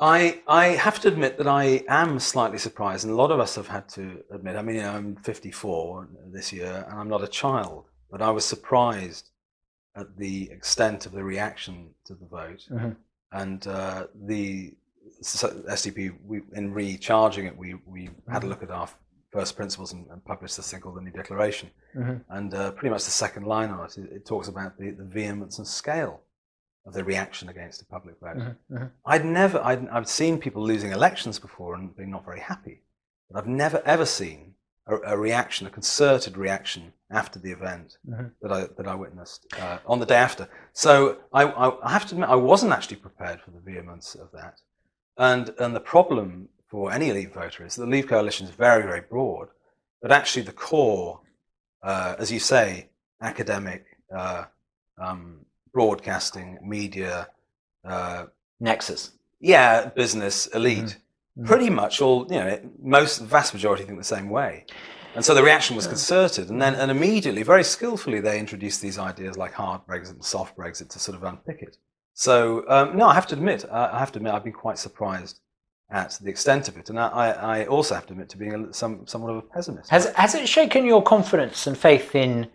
I 0.00 0.42
I 0.46 0.66
have 0.68 0.98
to 1.00 1.08
admit 1.08 1.36
that 1.38 1.46
I 1.46 1.84
am 1.88 2.18
slightly 2.18 2.58
surprised, 2.58 3.04
and 3.04 3.12
a 3.12 3.16
lot 3.16 3.30
of 3.30 3.38
us 3.40 3.54
have 3.56 3.68
had 3.68 3.88
to 3.90 4.22
admit. 4.30 4.56
I 4.56 4.62
mean, 4.62 4.76
you 4.76 4.82
know, 4.82 4.92
I'm 4.92 5.16
54 5.16 6.08
this 6.32 6.52
year, 6.52 6.86
and 6.88 6.98
I'm 6.98 7.08
not 7.08 7.22
a 7.22 7.28
child, 7.28 7.84
but 8.10 8.22
I 8.22 8.30
was 8.30 8.44
surprised 8.44 9.30
at 9.96 10.16
the 10.16 10.50
extent 10.50 11.04
of 11.06 11.12
the 11.12 11.22
reaction 11.24 11.90
to 12.06 12.14
the 12.14 12.24
vote, 12.26 12.66
Mhm. 12.70 12.96
and 13.32 13.66
uh, 13.66 14.06
the 14.14 14.74
SDP. 15.22 16.10
We, 16.26 16.42
in 16.54 16.72
recharging 16.72 17.46
it, 17.46 17.56
we 17.56 17.74
we 17.86 18.10
had 18.28 18.44
a 18.44 18.46
look 18.46 18.62
at 18.62 18.70
our 18.70 18.88
first 19.32 19.54
principles 19.56 19.92
and, 19.92 20.06
and 20.10 20.24
published 20.24 20.56
this 20.56 20.70
thing 20.70 20.80
called 20.80 20.96
the 20.96 21.02
New 21.02 21.10
Declaration, 21.12 21.70
Mhm. 21.94 22.24
and 22.30 22.54
uh, 22.54 22.70
pretty 22.72 22.90
much 22.90 23.04
the 23.04 23.10
second 23.10 23.44
line 23.46 23.70
on 23.70 23.84
it, 23.86 23.98
it, 23.98 24.12
it 24.12 24.26
talks 24.26 24.48
about 24.48 24.78
the, 24.78 24.90
the 24.90 25.04
vehemence 25.04 25.58
and 25.58 25.66
scale 25.66 26.22
of 26.86 26.94
the 26.94 27.04
reaction 27.04 27.48
against 27.48 27.78
the 27.78 27.86
public 27.86 28.18
vote. 28.20 28.36
Mhm, 28.36 28.56
mhm. 28.70 28.90
I'd 29.04 29.24
never, 29.24 29.60
I'd, 29.64 29.86
I've 29.88 30.08
seen 30.08 30.38
people 30.38 30.62
losing 30.62 30.92
elections 30.92 31.38
before 31.38 31.74
and 31.74 31.94
being 31.96 32.10
not 32.10 32.24
very 32.24 32.40
happy, 32.40 32.82
but 33.30 33.38
I've 33.38 33.46
never 33.46 33.82
ever 33.84 34.06
seen 34.06 34.54
a, 34.86 34.96
a 35.12 35.18
reaction, 35.18 35.66
a 35.66 35.70
concerted 35.70 36.36
reaction 36.36 36.92
after 37.10 37.38
the 37.38 37.52
event 37.52 37.98
Mhm. 38.08 38.32
that 38.40 38.52
I 38.52 38.60
that 38.76 38.86
I 38.88 38.94
witnessed 38.94 39.46
uh, 39.58 39.78
on 39.86 39.98
the 40.00 40.06
day 40.06 40.16
after. 40.16 40.48
So 40.72 41.18
I, 41.32 41.42
I, 41.44 41.86
I 41.86 41.90
have 41.92 42.06
to 42.06 42.14
admit, 42.14 42.30
I 42.30 42.36
wasn't 42.36 42.72
actually 42.72 42.96
prepared 42.96 43.40
for 43.42 43.50
the 43.50 43.60
vehemence 43.60 44.14
of 44.14 44.30
that, 44.32 44.60
and 45.16 45.54
and 45.58 45.76
the 45.76 45.80
problem 45.80 46.48
for 46.70 46.90
any 46.92 47.12
Leave 47.12 47.34
voter 47.34 47.66
is 47.66 47.74
that 47.76 47.84
the 47.84 47.90
Leave 47.90 48.08
coalition 48.08 48.46
is 48.46 48.54
very 48.54 48.82
very 48.84 49.02
broad, 49.02 49.48
but 50.00 50.10
actually 50.12 50.42
the 50.44 50.52
core, 50.52 51.20
uh, 51.82 52.14
as 52.18 52.32
you 52.32 52.40
say, 52.40 52.88
academic. 53.20 53.84
Uh, 54.14 54.44
um, 54.98 55.44
broadcasting, 55.72 56.58
media, 56.62 57.28
uh, 57.84 58.24
Nexus. 58.60 59.12
yeah, 59.40 59.86
business, 59.86 60.46
elite, 60.48 60.98
Mhm. 61.38 61.46
pretty 61.46 61.70
much 61.70 62.00
all, 62.02 62.26
you 62.30 62.38
know, 62.38 62.58
most, 62.82 63.18
vast 63.20 63.54
majority 63.54 63.84
think 63.84 63.98
the 63.98 64.04
same 64.04 64.28
way. 64.28 64.66
And 65.14 65.24
so 65.24 65.34
the 65.34 65.42
reaction 65.42 65.74
was 65.76 65.86
concerted. 65.86 66.50
And 66.50 66.60
then, 66.62 66.74
and 66.74 66.90
immediately, 66.90 67.42
very 67.42 67.64
skillfully, 67.64 68.20
they 68.20 68.38
introduced 68.38 68.80
these 68.80 68.98
ideas 68.98 69.36
like 69.36 69.52
hard 69.54 69.80
Brexit 69.86 70.10
and 70.10 70.24
soft 70.24 70.56
Brexit 70.56 70.88
to 70.90 70.98
sort 70.98 71.16
of 71.16 71.24
unpick 71.24 71.62
it. 71.62 71.76
So, 72.14 72.64
um, 72.68 72.96
no, 72.96 73.06
I 73.06 73.14
have 73.14 73.26
to 73.28 73.34
admit, 73.34 73.64
I 73.70 73.96
I 73.96 73.98
have 73.98 74.12
to 74.12 74.18
admit, 74.18 74.34
I've 74.34 74.44
been 74.44 74.52
quite 74.52 74.78
surprised 74.78 75.40
at 75.90 76.18
the 76.22 76.30
extent 76.30 76.68
of 76.68 76.76
it. 76.76 76.90
And 76.90 76.98
I, 77.00 77.08
I 77.08 77.58
I 77.60 77.66
also 77.66 77.94
have 77.94 78.06
to 78.06 78.12
admit 78.12 78.28
to 78.30 78.36
being 78.36 78.54
a, 78.54 78.72
some, 78.74 79.06
somewhat 79.06 79.30
of 79.30 79.38
a 79.38 79.42
pessimist. 79.42 79.90
Has 79.90 80.04
has 80.14 80.34
it 80.34 80.48
shaken 80.48 80.84
your 80.84 81.02
confidence 81.02 81.66
and 81.66 81.76
faith 81.76 82.14
in 82.14 82.48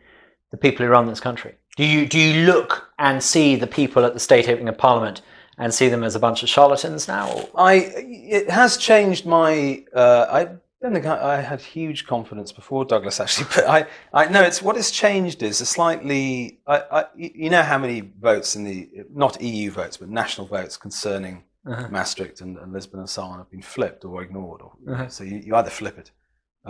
the 0.52 0.58
people 0.58 0.86
who 0.86 0.92
run 0.92 1.08
this 1.08 1.20
country? 1.20 1.56
Do 1.76 1.84
you 1.86 2.06
do 2.08 2.18
you 2.20 2.46
look 2.46 2.92
and 3.00 3.22
see 3.22 3.56
the 3.56 3.68
people 3.68 4.06
at 4.06 4.14
the 4.14 4.20
state 4.20 4.48
opening 4.48 4.70
of 4.70 4.78
Parliament 4.78 5.22
and 5.58 5.74
see 5.74 5.90
them 5.90 6.04
as 6.04 6.16
a 6.16 6.20
bunch 6.20 6.42
of 6.44 6.50
charlatans 6.50 7.08
now? 7.08 7.48
I 7.56 7.74
it 7.96 8.50
has 8.50 8.78
changed 8.78 9.26
my. 9.26 9.84
Uh, 9.94 10.26
I 10.30 10.46
don't 10.82 10.94
think 10.94 11.06
I, 11.06 11.38
I 11.38 11.42
had 11.42 11.62
huge 11.62 12.06
confidence 12.06 12.52
before 12.52 12.86
Douglas 12.86 13.20
actually, 13.20 13.48
but 13.56 13.68
I 13.68 13.86
I 14.14 14.28
no. 14.30 14.42
It's 14.44 14.62
what 14.62 14.76
has 14.78 14.90
changed 14.92 15.44
is 15.44 15.60
a 15.62 15.66
slightly. 15.66 16.60
I, 16.68 16.78
I 16.92 17.06
you 17.16 17.50
know 17.50 17.64
how 17.64 17.78
many 17.78 18.12
votes 18.22 18.56
in 18.56 18.64
the 18.64 18.90
not 19.14 19.42
EU 19.42 19.72
votes 19.72 19.98
but 19.98 20.10
national 20.10 20.48
votes 20.48 20.78
concerning 20.78 21.44
Uh-huh. 21.68 21.88
Maastricht 21.90 22.42
and, 22.42 22.58
and 22.62 22.72
Lisbon 22.72 23.00
and 23.00 23.10
so 23.10 23.24
on 23.24 23.40
have 23.40 23.50
been 23.50 23.64
flipped 23.76 24.06
or 24.06 24.22
ignored, 24.22 24.62
or 24.62 24.72
Uh-huh. 24.94 25.08
so 25.10 25.24
you, 25.24 25.38
you 25.48 25.56
either 25.56 25.72
flip 25.72 25.98
it 25.98 26.12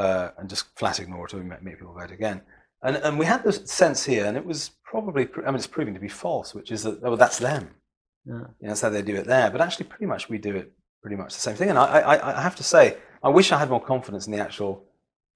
uh, 0.04 0.30
and 0.38 0.50
just 0.50 0.65
flat 0.80 1.00
ignore 1.00 1.26
it, 1.28 1.34
or 1.34 1.44
make 1.44 1.78
people 1.80 1.94
vote 1.94 2.12
again. 2.12 2.41
And 2.86 2.98
and 2.98 3.19
we 3.19 3.26
had 3.26 3.43
this 3.43 3.62
sense 3.65 4.06
here, 4.06 4.26
and 4.26 4.38
it 4.38 4.45
was 4.45 4.71
probably. 4.84 5.28
I 5.38 5.48
mean, 5.48 5.56
it's 5.56 5.67
proving 5.67 5.93
to 5.93 6.00
be 6.00 6.08
false, 6.08 6.54
which 6.54 6.71
is 6.71 6.84
that 6.84 7.00
oh, 7.04 7.15
that's 7.15 7.39
them. 7.39 7.69
Yeah. 8.26 8.34
You 8.34 8.39
know, 8.39 8.69
that's 8.69 8.82
how 8.82 8.89
they 8.89 9.02
do 9.02 9.15
it 9.15 9.28
there. 9.28 9.50
But 9.50 9.62
actually, 9.62 9.88
pretty 9.88 10.06
much 10.06 10.30
we 10.30 10.38
do 10.38 10.56
it 10.56 10.71
pretty 11.06 11.15
much 11.15 11.36
the 11.36 11.39
same 11.39 11.56
thing. 11.56 11.69
And 11.69 11.78
I, 11.78 12.00
I, 12.00 12.39
I 12.39 12.41
have 12.41 12.56
to 12.56 12.63
say, 12.63 12.98
I 13.24 13.30
wish 13.30 13.52
I 13.52 13.60
had 13.60 13.69
more 13.69 13.80
confidence 13.80 14.25
in 14.25 14.33
the 14.33 14.40
actual, 14.40 14.83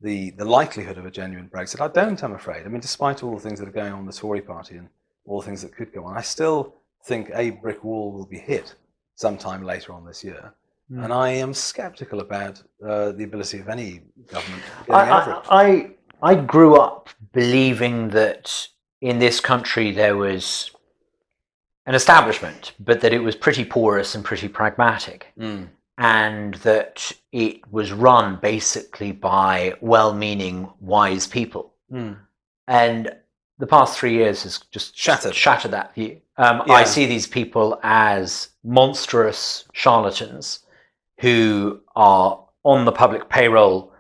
the, 0.01 0.31
the 0.31 0.43
likelihood 0.43 0.97
of 0.97 1.05
a 1.05 1.11
genuine 1.11 1.47
Brexit. 1.47 1.79
I 1.79 1.87
don't, 1.89 2.23
I'm 2.23 2.33
afraid. 2.33 2.65
I 2.65 2.69
mean, 2.69 2.81
despite 2.81 3.21
all 3.21 3.35
the 3.35 3.39
things 3.39 3.59
that 3.59 3.67
are 3.67 3.71
going 3.71 3.93
on 3.93 3.99
in 3.99 4.05
the 4.07 4.11
Tory 4.13 4.41
party 4.41 4.77
and 4.77 4.89
all 5.25 5.41
the 5.41 5.45
things 5.45 5.61
that 5.61 5.75
could 5.75 5.93
go 5.93 6.05
on, 6.05 6.17
I 6.17 6.21
still 6.21 6.73
think 7.05 7.29
a 7.35 7.51
brick 7.51 7.83
wall 7.83 8.11
will 8.11 8.25
be 8.25 8.39
hit 8.39 8.73
sometime 9.13 9.61
later 9.63 9.93
on 9.93 10.03
this 10.03 10.23
year. 10.23 10.55
Mm. 10.91 11.03
And 11.03 11.13
I 11.13 11.29
am 11.29 11.53
sceptical 11.53 12.19
about 12.21 12.63
uh, 12.83 13.11
the 13.11 13.25
ability 13.25 13.59
of 13.59 13.69
any 13.69 14.01
government 14.25 14.63
I. 14.89 15.41
I, 15.51 15.91
I 16.21 16.35
grew 16.35 16.75
up 16.75 17.09
believing 17.33 18.09
that 18.09 18.67
in 19.01 19.19
this 19.19 19.39
country 19.39 19.91
there 19.91 20.17
was 20.17 20.71
an 21.85 21.95
establishment, 21.95 22.73
but 22.79 23.01
that 23.01 23.13
it 23.13 23.19
was 23.23 23.35
pretty 23.35 23.65
porous 23.65 24.15
and 24.15 24.23
pretty 24.23 24.47
pragmatic. 24.47 25.27
Mm. 25.39 25.69
and 26.01 26.53
that 26.55 27.11
it 27.33 27.59
was 27.73 27.91
run 27.91 28.37
basically 28.41 29.11
by 29.11 29.73
well 29.81 30.13
meaning, 30.13 30.69
wise 30.79 31.27
people 31.27 31.73
Mm. 31.91 32.17
And 32.67 33.11
the 33.57 33.65
past 33.67 33.97
three 33.97 34.13
years 34.13 34.43
has 34.43 34.59
just 34.71 34.95
Shattered. 34.95 35.33
shattered 35.33 35.71
that 35.71 35.95
view. 35.95 36.21
Um, 36.37 36.61
Yeah. 36.67 36.73
I 36.75 36.83
see 36.83 37.05
these 37.07 37.25
people 37.27 37.79
as 37.83 38.49
monstrous 38.63 39.65
charlatans 39.73 40.59
who 41.19 41.81
are 41.95 42.45
on 42.63 42.85
the 42.85 42.91
public 42.91 43.27
payroll 43.27 43.91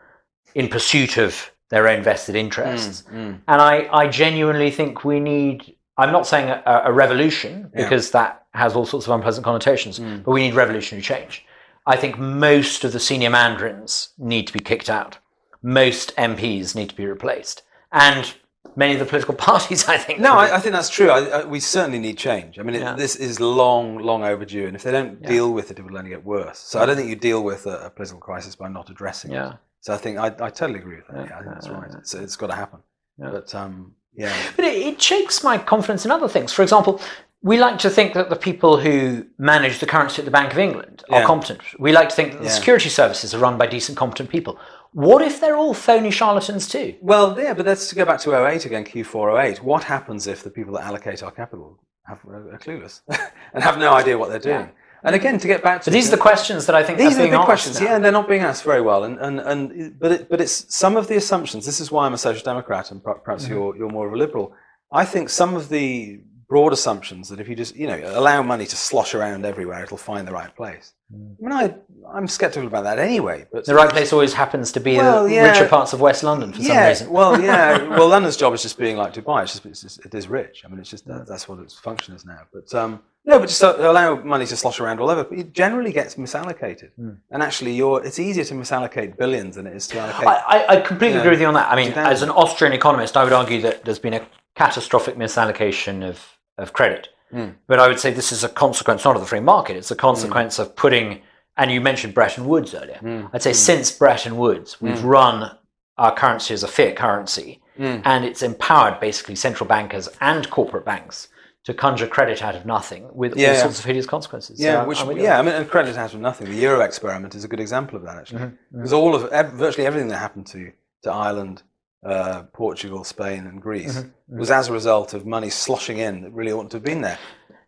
in 0.53 0.67
pursuit 0.69 1.17
of 1.17 1.51
their 1.69 1.87
own 1.87 2.03
vested 2.03 2.35
interests. 2.35 3.03
Mm. 3.11 3.39
And 3.47 3.61
I, 3.61 3.87
I 3.91 4.07
genuinely 4.07 4.71
think 4.71 5.03
we 5.03 5.19
need, 5.19 5.75
I'm 5.97 6.11
not 6.11 6.25
saying 6.27 6.49
a, 6.49 6.81
a 6.85 6.91
revolution 6.91 7.71
Yeah. 7.75 7.83
because 7.83 8.11
that 8.11 8.45
has 8.53 8.75
all 8.75 8.85
sorts 8.85 9.05
of 9.07 9.13
unpleasant 9.13 9.45
connotations, 9.45 9.99
Mm. 9.99 10.23
but 10.23 10.31
we 10.31 10.41
need 10.41 10.55
revolutionary 10.55 11.03
change. 11.03 11.45
I 11.85 11.95
think 11.95 12.17
most 12.19 12.83
of 12.83 12.91
the 12.91 12.99
senior 12.99 13.29
mandarins 13.29 14.09
need 14.17 14.47
to 14.47 14.53
be 14.53 14.59
kicked 14.59 14.89
out. 14.89 15.17
Most 15.61 16.15
MPs 16.17 16.75
need 16.75 16.89
to 16.89 16.95
be 16.95 17.05
replaced. 17.05 17.63
And 17.91 18.33
many 18.75 18.93
of 18.93 18.99
the 18.99 19.05
political 19.05 19.33
parties, 19.49 19.87
I 19.87 19.97
think. 19.97 20.19
No, 20.19 20.33
I, 20.33 20.55
I 20.55 20.59
think 20.59 20.73
that's 20.73 20.89
true. 20.89 21.09
I, 21.09 21.19
I, 21.41 21.45
we 21.45 21.59
certainly 21.59 21.99
need 21.99 22.17
change. 22.17 22.59
I 22.59 22.63
mean, 22.63 22.75
it, 22.75 22.81
Yeah. 22.81 22.93
this 22.95 23.15
is 23.15 23.39
long, 23.39 23.97
long 23.99 24.23
overdue, 24.23 24.67
and 24.67 24.75
if 24.75 24.83
they 24.83 24.91
don't 24.91 25.21
deal 25.21 25.51
with 25.53 25.69
it, 25.71 25.79
it 25.79 25.83
will 25.85 25.97
only 25.97 26.09
get 26.11 26.23
worse. 26.25 26.57
So 26.59 26.79
I 26.79 26.85
don't 26.85 26.95
think 26.95 27.09
you 27.09 27.15
deal 27.15 27.43
with 27.43 27.65
a, 27.67 27.85
a 27.85 27.89
political 27.89 28.19
crisis 28.19 28.55
by 28.55 28.69
not 28.69 28.89
addressing 28.89 29.31
Yeah. 29.31 29.51
it. 29.51 29.55
So 29.81 29.93
I 29.93 29.97
think 29.97 30.17
I, 30.17 30.27
I 30.27 30.49
totally 30.49 30.79
agree 30.79 30.97
with 30.97 31.07
that. 31.07 31.15
Yeah, 31.17 31.25
Yeah, 31.29 31.37
I 31.37 31.41
think 31.43 31.53
that's 31.55 31.69
right. 31.69 31.89
It's, 31.99 32.13
it's 32.13 32.35
got 32.35 32.47
to 32.47 32.55
happen. 32.55 32.79
Yeah. 33.17 33.29
But 33.31 33.53
um, 33.55 33.93
yeah, 34.13 34.35
But 34.55 34.65
it, 34.65 34.75
it 34.87 35.01
shakes 35.01 35.43
my 35.43 35.57
confidence 35.57 36.05
in 36.05 36.11
other 36.11 36.27
things. 36.27 36.51
For 36.51 36.61
example, 36.63 37.01
we 37.41 37.57
like 37.57 37.79
to 37.79 37.89
think 37.89 38.13
that 38.15 38.29
the 38.29 38.35
people 38.35 38.77
who 38.79 39.25
manage 39.37 39.79
the 39.79 39.85
currency 39.85 40.21
at 40.21 40.25
the 40.25 40.31
Bank 40.31 40.51
of 40.51 40.59
England 40.59 41.03
are 41.09 41.21
Yeah. 41.21 41.25
competent. 41.25 41.61
We 41.79 41.91
like 41.93 42.09
to 42.09 42.15
think 42.15 42.33
that 42.33 42.39
the 42.39 42.45
Yeah. 42.45 42.51
security 42.51 42.89
services 42.89 43.33
are 43.33 43.39
run 43.39 43.57
by 43.57 43.67
decent, 43.67 43.97
competent 43.97 44.29
people. 44.29 44.59
What 44.91 45.21
if 45.21 45.39
they're 45.39 45.55
all 45.55 45.73
phony 45.73 46.11
charlatans 46.11 46.67
too? 46.67 46.95
Well, 47.01 47.39
yeah, 47.39 47.53
but 47.53 47.65
let's 47.65 47.93
go 47.93 48.03
back 48.05 48.19
to 48.21 48.33
08 48.35 48.65
again, 48.65 48.83
Q4 48.83 49.39
08. 49.39 49.63
What 49.63 49.83
happens 49.85 50.27
if 50.27 50.43
the 50.43 50.49
people 50.49 50.73
that 50.73 50.83
allocate 50.83 51.21
our 51.23 51.31
capital 51.31 51.79
have, 52.05 52.19
are 52.25 52.57
clueless 52.59 53.01
and 53.53 53.63
have 53.63 53.77
no 53.77 53.93
idea 53.93 54.17
what 54.17 54.29
they're 54.29 54.39
doing? 54.39 54.71
And 55.03 55.15
again, 55.15 55.37
to 55.39 55.47
get 55.47 55.63
back 55.63 55.81
to 55.81 55.85
But 55.89 55.93
these 55.93 56.07
are 56.09 56.15
the 56.17 56.21
questions 56.29 56.65
that 56.67 56.75
I 56.75 56.83
think 56.83 56.97
these 56.97 57.15
are 57.17 57.21
are 57.21 57.27
the 57.31 57.37
big 57.37 57.45
questions. 57.45 57.79
now. 57.79 57.85
Yeah, 57.85 57.95
and 57.95 58.03
they're 58.03 58.11
not 58.21 58.27
being 58.27 58.41
asked 58.41 58.63
very 58.63 58.81
well. 58.81 59.03
And 59.05 59.17
and, 59.19 59.39
and 59.39 59.99
but 59.99 60.11
it, 60.11 60.29
but 60.29 60.41
it's 60.41 60.55
some 60.83 60.97
of 60.97 61.07
the 61.07 61.15
assumptions. 61.15 61.65
This 61.65 61.79
is 61.79 61.91
why 61.91 62.05
I'm 62.05 62.13
a 62.13 62.17
social 62.17 62.43
democrat, 62.43 62.91
and 62.91 63.01
perhaps 63.03 63.43
Mm-hmm. 63.45 63.53
you're 63.53 63.77
you're 63.77 63.89
more 63.97 64.07
of 64.07 64.13
a 64.13 64.17
liberal. 64.17 64.53
I 64.91 65.05
think 65.05 65.29
some 65.29 65.55
of 65.55 65.69
the 65.69 66.21
broad 66.49 66.73
assumptions 66.73 67.29
that 67.29 67.39
if 67.39 67.47
you 67.47 67.55
just 67.55 67.75
you 67.75 67.85
know 67.87 67.99
allow 68.21 68.41
money 68.41 68.65
to 68.65 68.75
slosh 68.75 69.13
around 69.13 69.45
everywhere, 69.45 69.83
it'll 69.83 69.97
find 70.11 70.27
the 70.27 70.31
right 70.41 70.53
place. 70.55 70.93
I 71.13 71.15
mean, 71.43 71.51
I 71.63 71.75
I'm 72.15 72.27
sceptical 72.27 72.67
about 72.67 72.83
that 72.89 72.99
anyway. 72.99 73.47
But 73.51 73.63
Mm. 73.63 73.65
The 73.67 73.75
right 73.75 73.89
place 73.89 74.11
always 74.11 74.33
happens 74.33 74.71
to 74.73 74.79
be 74.79 74.97
Well, 74.97 75.23
the 75.27 75.33
yeah. 75.35 75.49
richer 75.49 75.67
parts 75.67 75.93
of 75.93 76.01
West 76.01 76.23
London 76.23 76.51
for 76.53 76.61
some 76.61 76.77
reason. 76.87 77.09
well, 77.09 77.39
yeah. 77.41 77.87
Well, 77.97 78.09
London's 78.15 78.35
job 78.43 78.51
is 78.53 78.61
just 78.67 78.77
being 78.77 78.97
like 78.97 79.13
Dubai. 79.13 79.43
It's 79.43 79.53
just, 79.53 79.65
it's 79.65 79.81
just 79.81 80.05
it 80.07 80.13
is 80.13 80.27
rich. 80.27 80.63
I 80.65 80.67
mean, 80.69 80.79
it's 80.79 80.89
just 80.95 81.05
that, 81.07 81.25
that's 81.27 81.47
what 81.47 81.57
its 81.59 81.75
function 81.87 82.15
is 82.15 82.25
now. 82.25 82.41
But 82.53 82.67
um, 82.81 82.91
no, 83.25 83.37
but 83.39 83.47
just 83.49 83.61
allow 83.61 84.15
money 84.15 84.45
to 84.45 84.55
slosh 84.55 84.79
around 84.79 84.99
all 84.99 85.09
over. 85.09 85.27
It 85.33 85.53
generally 85.53 85.91
gets 85.91 86.15
misallocated, 86.15 86.91
Hmm. 86.95 87.11
and 87.31 87.43
actually, 87.43 87.73
you're 87.73 88.03
it's 88.03 88.19
easier 88.19 88.43
to 88.45 88.53
misallocate 88.53 89.17
billions 89.17 89.55
than 89.55 89.67
it 89.67 89.75
is 89.75 89.87
to 89.89 89.99
allocate. 89.99 90.27
I, 90.27 90.65
I, 90.69 90.75
completely 90.81 91.15
Yeah. 91.15 91.21
agree 91.21 91.31
with 91.31 91.41
you 91.41 91.47
on 91.47 91.53
that. 91.55 91.71
I 91.71 91.75
mean, 91.75 91.91
as 91.93 92.21
an 92.21 92.29
Austrian 92.29 92.73
economist, 92.73 93.15
I 93.17 93.23
would 93.23 93.33
argue 93.33 93.61
that 93.61 93.85
there's 93.85 93.99
been 93.99 94.13
a 94.15 94.25
catastrophic 94.55 95.15
misallocation 95.15 96.03
of, 96.07 96.19
of 96.57 96.73
credit. 96.73 97.09
Mm. 97.33 97.55
But 97.67 97.79
I 97.79 97.87
would 97.87 97.99
say 97.99 98.11
this 98.11 98.31
is 98.31 98.43
a 98.43 98.49
consequence 98.49 99.05
not 99.05 99.15
of 99.15 99.21
the 99.21 99.27
free 99.27 99.39
market, 99.39 99.77
it's 99.77 99.91
a 99.91 99.95
consequence 99.95 100.57
of 100.57 100.75
putting, 100.75 101.21
and 101.57 101.69
you 101.71 101.79
mentioned 101.81 102.13
Bretton 102.15 102.45
Woods 102.47 102.73
earlier. 102.73 102.99
Mm. 103.03 103.29
I'd 103.33 103.43
say 103.43 103.53
since 103.53 103.91
Bretton 103.91 104.37
Woods, 104.37 104.81
we've 104.81 105.03
run 105.03 105.51
our 105.97 106.13
currency 106.15 106.53
as 106.53 106.63
a 106.63 106.67
fiat 106.67 106.95
currency, 106.95 107.61
Mm. 107.77 108.01
and 108.03 108.25
it's 108.25 108.41
empowered 108.41 108.99
basically 108.99 109.35
central 109.35 109.65
bankers 109.67 110.09
and 110.19 110.49
corporate 110.49 110.83
banks 110.83 111.27
to 111.69 111.73
conjure 111.75 112.07
credit 112.07 112.41
out 112.41 112.55
of 112.55 112.65
nothing 112.65 113.07
with 113.13 113.33
all 113.33 113.39
Yeah. 113.39 113.61
sorts 113.61 113.77
of 113.79 113.85
hideous 113.85 114.07
consequences. 114.07 114.57
So 114.57 114.63
yeah, 114.65 114.79
I'm- 114.79 114.87
which 114.87 115.01
I'm 115.01 115.15
yeah, 115.17 115.37
I 115.37 115.41
mean, 115.43 115.53
and 115.53 115.69
credit 115.69 115.95
out 115.97 116.13
of 116.15 116.19
nothing. 116.19 116.47
The 116.47 116.55
Euro 116.55 116.81
experiment 116.81 117.35
is 117.35 117.43
a 117.43 117.47
good 117.47 117.59
example 117.59 117.95
of 117.95 118.03
that 118.05 118.17
actually, 118.17 118.39
Mm-hmm. 118.41 118.77
because 118.77 118.91
all 118.93 119.13
of 119.13 119.31
ev- 119.31 119.51
virtually 119.53 119.85
everything 119.85 120.09
that 120.09 120.17
happened 120.17 120.47
to 120.47 120.71
to 121.03 121.11
Ireland, 121.11 121.61
uh, 122.03 122.43
Portugal, 122.53 123.03
Spain, 123.03 123.45
and 123.47 123.61
Greece 123.61 123.99
Mm-hmm. 123.99 124.39
was 124.39 124.49
as 124.51 124.67
a 124.67 124.73
result 124.73 125.13
of 125.13 125.25
money 125.27 125.49
sloshing 125.51 125.99
in 125.99 126.21
that 126.23 126.31
really 126.31 126.51
oughtn't 126.51 126.71
to 126.71 126.77
have 126.77 126.83
been 126.83 127.01
there. 127.01 127.19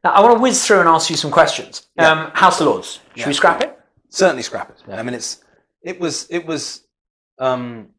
Now, 0.04 0.12
I 0.14 0.20
want 0.22 0.36
to 0.36 0.42
whiz 0.42 0.66
through 0.66 0.80
and 0.80 0.90
ask 0.90 1.10
you 1.12 1.16
some 1.16 1.30
questions. 1.32 1.88
Yeah. 1.96 2.10
Um, 2.12 2.32
House 2.34 2.60
of 2.60 2.66
Lords, 2.68 3.00
should 3.12 3.20
Yeah. 3.22 3.28
we 3.28 3.34
scrap 3.34 3.62
it? 3.62 3.78
certainly 4.10 4.42
scrap 4.44 4.70
it. 4.72 4.78
Yeah. 4.88 5.00
I 5.00 5.04
mean, 5.04 5.14
it's 5.14 5.44
it 5.84 6.00
was 6.00 6.26
it 6.32 6.44
was 6.48 6.82
um, 7.38 7.90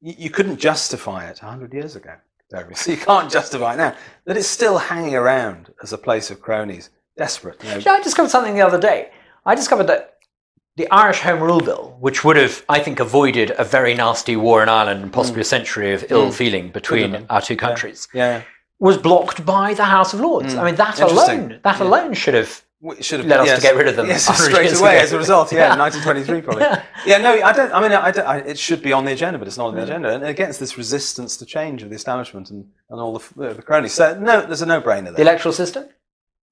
you, 0.00 0.14
you 0.24 0.30
couldn't 0.30 0.56
justify 0.56 1.28
it 1.30 1.38
hundred 1.40 1.72
years 1.74 1.94
ago. 1.94 2.14
So 2.74 2.92
you 2.92 2.96
can't 2.96 3.30
justify 3.30 3.74
it 3.74 3.78
now. 3.78 3.96
That 4.24 4.36
it's 4.36 4.48
still 4.48 4.78
hanging 4.78 5.14
around 5.14 5.72
as 5.82 5.92
a 5.92 5.98
place 5.98 6.30
of 6.30 6.40
cronies, 6.40 6.90
desperate. 7.16 7.62
You 7.62 7.70
know, 7.70 7.76
Yeah, 7.78 7.92
I 7.92 8.02
discovered 8.02 8.30
something 8.30 8.54
the 8.54 8.62
other 8.62 8.80
day. 8.80 9.10
I 9.44 9.54
discovered 9.54 9.88
that 9.88 10.16
the 10.76 10.90
Irish 10.90 11.20
Home 11.20 11.42
Rule 11.42 11.60
Bill, 11.60 11.96
which 12.00 12.22
would 12.22 12.36
have, 12.36 12.64
I 12.68 12.80
think, 12.80 13.00
avoided 13.00 13.52
a 13.56 13.64
very 13.64 13.94
nasty 13.94 14.36
war 14.36 14.62
in 14.62 14.68
Ireland 14.68 15.02
and 15.02 15.12
possibly 15.12 15.40
mm. 15.40 15.46
a 15.46 15.48
century 15.48 15.94
of 15.94 16.04
ill 16.10 16.28
mm. 16.28 16.34
feeling 16.34 16.70
between 16.70 17.26
our 17.30 17.40
two 17.40 17.56
countries, 17.56 18.08
yeah, 18.12 18.42
was 18.78 18.98
blocked 18.98 19.46
by 19.46 19.72
the 19.72 19.84
House 19.84 20.12
of 20.12 20.20
Lords. 20.20 20.54
I 20.54 20.62
mm. 20.62 20.64
mean, 20.66 20.74
that 20.76 21.00
alone, 21.00 21.60
that 21.64 21.80
alone 21.80 22.14
should 22.14 22.34
have. 22.34 22.62
Should 23.00 23.20
have 23.20 23.28
Led 23.28 23.40
us 23.40 23.56
to 23.56 23.62
get 23.62 23.74
rid 23.76 23.88
of 23.88 23.96
them 23.96 24.06
Yes, 24.06 24.26
straight 24.44 24.72
away 24.78 24.96
ago. 24.96 25.04
as 25.04 25.12
a 25.12 25.18
result. 25.18 25.50
Yeah, 25.52 25.58
Yeah. 25.76 25.78
1923 25.78 26.40
probably. 26.42 26.62
Yeah. 26.62 26.84
yeah. 27.06 27.18
no, 27.18 27.32
I 27.42 27.52
don't. 27.52 27.72
I 27.72 27.80
mean, 27.80 27.92
I 27.92 28.10
don't, 28.10 28.26
I, 28.26 28.38
it 28.38 28.58
should 28.58 28.82
be 28.82 28.92
on 28.92 29.04
the 29.04 29.12
agenda, 29.12 29.38
but 29.38 29.48
it's 29.48 29.56
not 29.56 29.68
on 29.68 29.74
the 29.74 29.82
agenda, 29.82 30.14
and 30.14 30.24
against 30.24 30.60
this 30.60 30.76
resistance 30.76 31.36
to 31.38 31.46
change 31.46 31.82
of 31.82 31.88
the 31.90 31.96
establishment 31.96 32.50
and, 32.50 32.66
and 32.90 33.00
all 33.00 33.18
the, 33.18 33.54
the 33.54 33.62
cronies. 33.62 33.92
So 33.94 34.18
no, 34.18 34.44
there's 34.44 34.62
a 34.62 34.66
no-brainer 34.66 35.04
there. 35.04 35.12
The 35.12 35.22
electoral 35.22 35.52
system? 35.54 35.88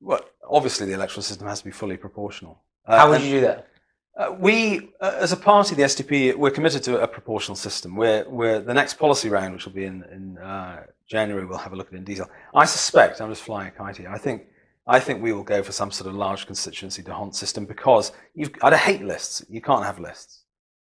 well, 0.00 0.20
obviously, 0.48 0.86
the 0.86 0.92
electoral 0.94 1.22
system 1.22 1.46
has 1.46 1.58
to 1.60 1.64
be 1.64 1.70
fully 1.70 1.96
proportional. 1.96 2.60
Uh, 2.86 2.98
How 2.98 3.08
would 3.10 3.20
and- 3.20 3.24
you 3.24 3.40
do 3.40 3.40
that? 3.42 3.68
Uh, 4.16 4.30
we, 4.38 4.90
uh, 5.00 5.16
as 5.18 5.32
a 5.32 5.36
party, 5.36 5.74
the 5.74 5.82
SDP, 5.82 6.36
we're 6.36 6.50
committed 6.52 6.84
to 6.84 7.00
a 7.00 7.08
proportional 7.08 7.56
system. 7.56 7.96
We're, 7.96 8.24
we're 8.28 8.60
the 8.60 8.72
next 8.72 8.94
policy 8.94 9.28
round, 9.28 9.54
which 9.54 9.64
will 9.64 9.72
be 9.72 9.86
in, 9.86 10.04
in 10.04 10.38
uh, 10.38 10.84
January, 11.08 11.44
we'll 11.46 11.58
have 11.58 11.72
a 11.72 11.76
look 11.76 11.88
at 11.88 11.94
it 11.94 11.96
in 11.96 12.04
detail. 12.04 12.30
I 12.54 12.64
suspect, 12.64 13.20
I'm 13.20 13.28
just 13.28 13.42
flying 13.42 13.68
a 13.68 13.70
kite 13.72 13.96
here. 13.96 14.08
I 14.08 14.18
think, 14.18 14.42
I 14.86 15.00
think 15.00 15.22
we 15.22 15.32
will 15.32 15.44
go 15.44 15.62
for 15.62 15.72
some 15.72 15.90
sort 15.90 16.08
of 16.08 16.14
large 16.14 16.46
constituency 16.46 17.02
D'Hondt 17.02 17.34
system 17.34 17.64
because 17.64 18.12
you've, 18.34 18.50
I 18.62 18.76
hate 18.76 19.02
lists. 19.02 19.44
You 19.48 19.62
can't 19.62 19.84
have 19.84 19.98
lists. 19.98 20.42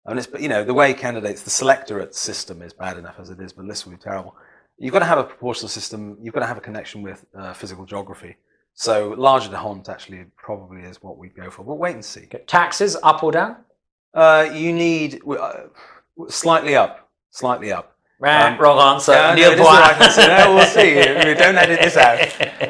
I 0.07 0.11
mean, 0.11 0.19
it's, 0.19 0.27
but 0.27 0.41
you 0.41 0.49
know, 0.49 0.65
the 0.65 0.75
way 0.75 0.95
candidates, 0.95 1.43
the 1.43 1.51
selectorate 1.51 2.15
system 2.15 2.63
is 2.63 2.73
bad 2.73 2.97
enough 2.97 3.17
as 3.21 3.31
it 3.31 3.39
is, 3.41 3.53
but 3.53 3.67
lists 3.67 3.85
will 3.85 3.93
be 3.93 3.99
terrible. 3.99 4.35
You've 4.79 4.93
got 4.93 5.01
to 5.01 5.05
have 5.05 5.19
a 5.19 5.25
proportional 5.25 5.69
system. 5.69 6.17
You've 6.21 6.35
got 6.35 6.41
to 6.41 6.47
have 6.47 6.57
a 6.57 6.63
connection 6.63 7.03
with 7.03 7.25
uh, 7.39 7.53
physical 7.53 7.85
geography. 7.85 8.37
So 8.75 9.15
larger 9.19 9.51
D'Hondt 9.51 9.89
actually 9.89 10.25
probably 10.37 10.83
is 10.83 11.03
what 11.03 11.19
we'd 11.19 11.37
go 11.37 11.51
for. 11.51 11.63
But 11.63 11.75
wait 11.75 11.95
and 11.95 12.05
see. 12.05 12.23
Okay. 12.25 12.43
Taxes, 12.47 12.97
up 13.03 13.23
or 13.23 13.31
down? 13.31 13.57
Uh, 14.15 14.49
you 14.53 14.73
need 14.73 15.21
uh, 15.29 15.65
slightly 16.29 16.75
up, 16.75 17.11
slightly 17.31 17.71
up. 17.71 17.92
Right, 18.23 18.59
wrong 18.61 18.95
answer. 18.95 19.13
Yeah, 19.13 19.31
no, 19.31 19.35
Neil 19.35 19.51
it 19.51 19.53
is 19.55 19.59
the 19.59 19.63
Bois. 19.65 19.79
right 19.81 20.01
answer. 20.01 20.29
No, 20.29 20.55
we'll 20.55 20.67
see. 20.67 20.95
We 21.29 21.35
don't 21.35 21.57
edit 21.57 21.81
this 21.81 21.97
out. 21.97 22.19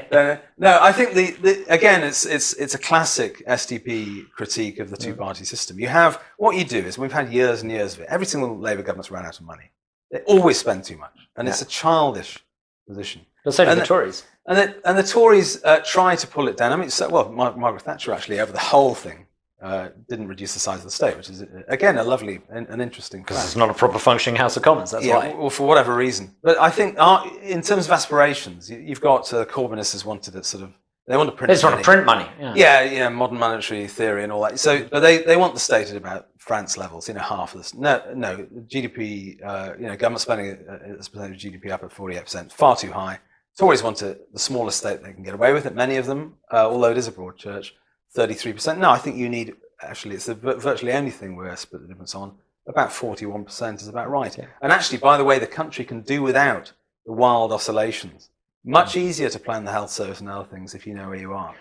Uh, 0.12 0.36
no, 0.59 0.78
I 0.82 0.92
think 0.92 1.14
the, 1.14 1.30
the 1.40 1.64
again, 1.72 2.03
it's 2.03 2.26
it's 2.26 2.53
it's 2.55 2.74
a 2.74 2.78
classic 2.78 3.42
SDP 3.46 4.30
critique 4.32 4.78
of 4.78 4.90
the 4.90 4.96
two-party 4.98 5.44
system. 5.46 5.80
You 5.80 5.88
have 5.88 6.20
what 6.36 6.55
you 6.55 6.64
do 6.66 6.76
is 6.76 6.98
we've 6.98 7.11
had 7.20 7.32
years 7.32 7.62
and 7.62 7.70
years 7.70 7.94
of 7.94 8.00
it. 8.00 8.09
Every 8.11 8.26
single 8.26 8.59
Labour 8.59 8.82
government's 8.82 9.11
run 9.11 9.24
out 9.24 9.40
of 9.40 9.46
money. 9.46 9.70
They 10.11 10.18
always 10.26 10.59
spend 10.59 10.84
too 10.84 10.98
much, 10.98 11.16
and 11.36 11.48
it's 11.48 11.62
a 11.62 11.64
childish 11.64 12.38
position. 12.86 13.22
But 13.42 13.55
so 13.55 13.64
do 13.64 13.70
And 13.70 13.78
the 13.78 13.82
the- 13.84 13.86
Tories. 13.88 14.24
And 14.46 14.59
the, 14.59 14.88
and 14.88 14.98
the 14.98 15.03
Tories 15.03 15.64
uh, 15.64 15.80
try 15.84 16.14
to 16.16 16.26
pull 16.26 16.46
it 16.48 16.59
down. 16.59 16.72
I 16.72 16.76
mean, 16.76 16.90
so, 16.90 17.09
well, 17.09 17.30
Margaret 17.30 17.80
Thatcher 17.82 18.12
actually 18.12 18.38
over 18.40 18.53
the 18.53 18.59
whole 18.59 18.94
thing 18.94 19.26
uh, 19.62 19.88
didn't 20.08 20.28
reduce 20.28 20.54
the 20.54 20.60
size 20.60 20.78
of 20.78 20.84
the 20.84 20.90
state, 20.90 21.16
which 21.16 21.30
is 21.30 21.44
again 21.68 21.96
a 21.98 22.02
lovely 22.04 22.40
and 22.50 22.66
an 22.68 22.80
interesting 22.80 23.24
fact. 23.24 23.44
It's 23.44 23.56
not 23.56 23.70
a 23.70 23.74
proper 23.74 23.98
functioning 23.98 24.36
House 24.36 24.56
of 24.56 24.62
Commons, 24.62 24.90
that's 24.90 25.04
Yeah, 25.04 25.16
why. 25.18 25.34
well, 25.34 25.50
for 25.50 25.66
whatever 25.66 25.94
reason. 25.94 26.34
But 26.42 26.58
I 26.58 26.70
think 26.70 26.96
uh, 26.98 27.28
in 27.42 27.62
terms 27.62 27.86
of 27.86 27.92
aspirations, 27.92 28.70
you- 28.70 28.78
you've 28.78 29.00
got 29.00 29.32
uh, 29.32 29.44
Corbynists 29.44 29.92
has 29.92 30.04
wanted 30.04 30.34
it 30.36 30.44
sort 30.46 30.64
of 30.64 30.72
they 31.08 31.16
want 31.16 31.30
to 31.30 31.36
print. 31.36 31.48
They 31.48 31.54
just 31.54 31.64
want 31.64 31.74
money. 31.74 31.82
to 31.82 31.90
print 31.90 32.06
money. 32.06 32.26
Yeah. 32.38 32.54
Yeah, 32.54 32.82
yeah, 32.82 33.08
modern 33.08 33.36
monetary 33.38 33.88
theory 33.88 34.22
and 34.22 34.30
all 34.32 34.40
that. 34.42 34.60
So, 34.60 34.86
but 34.88 35.00
they, 35.00 35.18
they 35.18 35.36
want 35.36 35.52
the 35.52 35.58
state 35.58 35.90
at 35.90 35.96
about 35.96 36.28
France 36.38 36.76
levels, 36.78 37.08
you 37.08 37.14
know, 37.14 37.20
half 37.20 37.54
of 37.54 37.60
this. 37.60 37.74
No, 37.74 38.00
no, 38.14 38.46
GDP, 38.68 39.38
uh, 39.44 39.72
you 39.80 39.86
know, 39.88 39.96
government 39.96 40.20
spending 40.20 40.58
uh, 40.68 40.96
as 40.98 41.08
a 41.08 41.10
percentage 41.10 41.44
of 41.44 41.52
GDP 41.52 41.70
up 41.70 41.82
at 41.82 41.90
48%, 41.90 42.52
far 42.52 42.76
too 42.76 42.92
high. 42.92 43.18
Tories 43.58 43.82
want 43.82 43.96
to, 43.98 44.16
the 44.32 44.38
smallest 44.38 44.78
state 44.78 45.02
they 45.02 45.12
can 45.12 45.22
get 45.24 45.34
away 45.34 45.52
with 45.52 45.66
it, 45.66 45.74
many 45.74 45.96
of 45.96 46.06
them, 46.06 46.34
uh, 46.52 46.68
although 46.70 46.90
it 46.92 46.96
is 46.96 47.08
a 47.08 47.12
broad 47.12 47.36
church, 47.36 47.74
33%. 48.16 48.78
No, 48.78 48.90
I 48.90 48.98
think 48.98 49.16
you 49.16 49.28
need, 49.28 49.54
actually, 49.80 50.14
it's 50.14 50.26
the 50.26 50.34
virtually 50.34 50.92
only 50.92 51.10
thing 51.10 51.36
we're 51.36 51.54
split 51.56 51.82
the 51.82 51.88
difference 51.88 52.14
on. 52.14 52.34
About 52.66 52.90
41% 52.90 53.80
is 53.80 53.88
about 53.88 54.10
right. 54.10 54.36
And 54.60 54.70
actually, 54.72 54.98
by 54.98 55.16
the 55.16 55.24
way, 55.24 55.38
the 55.38 55.46
country 55.46 55.84
can 55.84 56.02
do 56.02 56.22
without 56.22 56.72
the 57.06 57.12
wild 57.12 57.52
oscillations. 57.52 58.30
Much 58.64 58.96
easier 58.96 59.28
to 59.28 59.38
plan 59.40 59.64
the 59.64 59.72
health 59.72 59.90
service 59.90 60.20
and 60.20 60.28
other 60.28 60.44
things 60.48 60.74
if 60.74 60.86
you 60.86 60.94
know 60.94 61.08
where 61.08 61.18
you 61.18 61.32
are. 61.32 61.54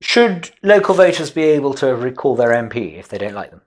Should 0.00 0.50
local 0.62 0.94
voters 0.94 1.30
be 1.30 1.42
able 1.44 1.74
to 1.74 1.94
recall 1.94 2.34
their 2.34 2.48
MP 2.50 2.98
if 2.98 3.08
they 3.08 3.18
don't 3.18 3.34
like 3.34 3.50
them? 3.50 3.60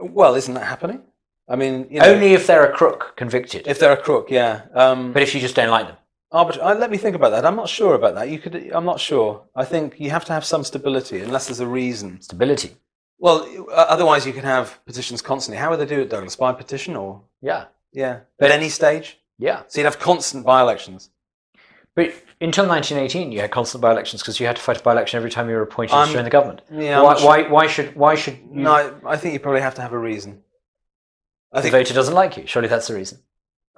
Well, 0.00 0.34
isn't 0.34 0.54
that 0.54 0.64
happening? 0.66 1.02
I 1.48 1.54
mean, 1.54 1.86
you 1.90 2.00
know, 2.00 2.06
Only 2.06 2.32
if 2.34 2.46
they're 2.48 2.66
a 2.68 2.72
crook 2.74 3.14
convicted. 3.16 3.68
if 3.68 3.78
they're 3.78 3.92
a 3.92 3.96
crook, 4.02 4.30
yeah. 4.30 4.62
Um, 4.74 5.12
but 5.12 5.22
if 5.22 5.34
you 5.34 5.40
just 5.40 5.54
don't 5.54 5.70
like 5.70 5.86
them. 5.86 5.96
Uh, 6.32 6.76
let 6.78 6.90
me 6.90 6.96
think 6.98 7.16
about 7.16 7.30
that. 7.30 7.44
I'm 7.46 7.56
not 7.56 7.68
sure 7.68 7.94
about 7.94 8.14
that. 8.16 8.28
You 8.28 8.38
could. 8.38 8.54
I'm 8.72 8.84
not 8.84 9.00
sure. 9.00 9.42
I 9.54 9.64
think 9.64 9.98
you 10.00 10.10
have 10.10 10.24
to 10.26 10.32
have 10.32 10.44
some 10.44 10.64
stability, 10.64 11.20
unless 11.20 11.46
there's 11.46 11.60
a 11.60 11.66
reason. 11.66 12.20
Stability. 12.20 12.76
Well, 13.18 13.46
uh, 13.70 13.86
otherwise 13.88 14.26
you 14.26 14.32
can 14.32 14.44
have 14.44 14.78
petitions 14.84 15.22
constantly. 15.22 15.58
How 15.58 15.70
would 15.70 15.80
they 15.80 15.86
do 15.86 16.00
it, 16.00 16.10
Douglas? 16.10 16.36
By 16.36 16.52
petition 16.52 16.96
or 16.96 17.22
Yeah. 17.40 17.64
yeah, 17.92 18.20
at 18.40 18.50
any 18.50 18.68
stage. 18.68 19.18
Yeah. 19.38 19.62
So 19.68 19.80
you'd 19.80 19.86
have 19.86 19.98
constant 19.98 20.44
by-elections. 20.44 21.10
But 21.94 22.12
until 22.42 22.66
1918, 22.66 23.32
you 23.32 23.40
had 23.40 23.50
constant 23.50 23.80
by-elections 23.80 24.20
because 24.22 24.38
you 24.38 24.46
had 24.46 24.56
to 24.56 24.62
fight 24.62 24.80
a 24.80 24.82
by-election 24.82 25.16
every 25.16 25.30
time 25.30 25.48
you 25.48 25.54
were 25.56 25.62
appointed 25.62 25.94
I'm- 25.94 26.08
to 26.08 26.12
join 26.14 26.24
the 26.24 26.30
government. 26.30 26.60
Yeah. 26.70 27.00
Why, 27.00 27.14
sure. 27.16 27.26
why, 27.26 27.42
why 27.48 27.66
should 27.66 27.96
why 27.96 28.14
should 28.16 28.34
you, 28.38 28.62
No, 28.64 28.72
I, 28.72 29.12
I 29.12 29.16
think 29.16 29.32
you 29.32 29.40
probably 29.40 29.62
have 29.62 29.74
to 29.76 29.82
have 29.82 29.92
a 29.94 29.98
reason. 29.98 30.42
I 31.52 31.58
the 31.58 31.62
think. 31.62 31.72
voter 31.72 31.94
doesn't 31.94 32.14
like 32.14 32.36
you? 32.36 32.46
Surely 32.46 32.68
that's 32.68 32.88
the 32.88 32.94
reason. 32.94 33.20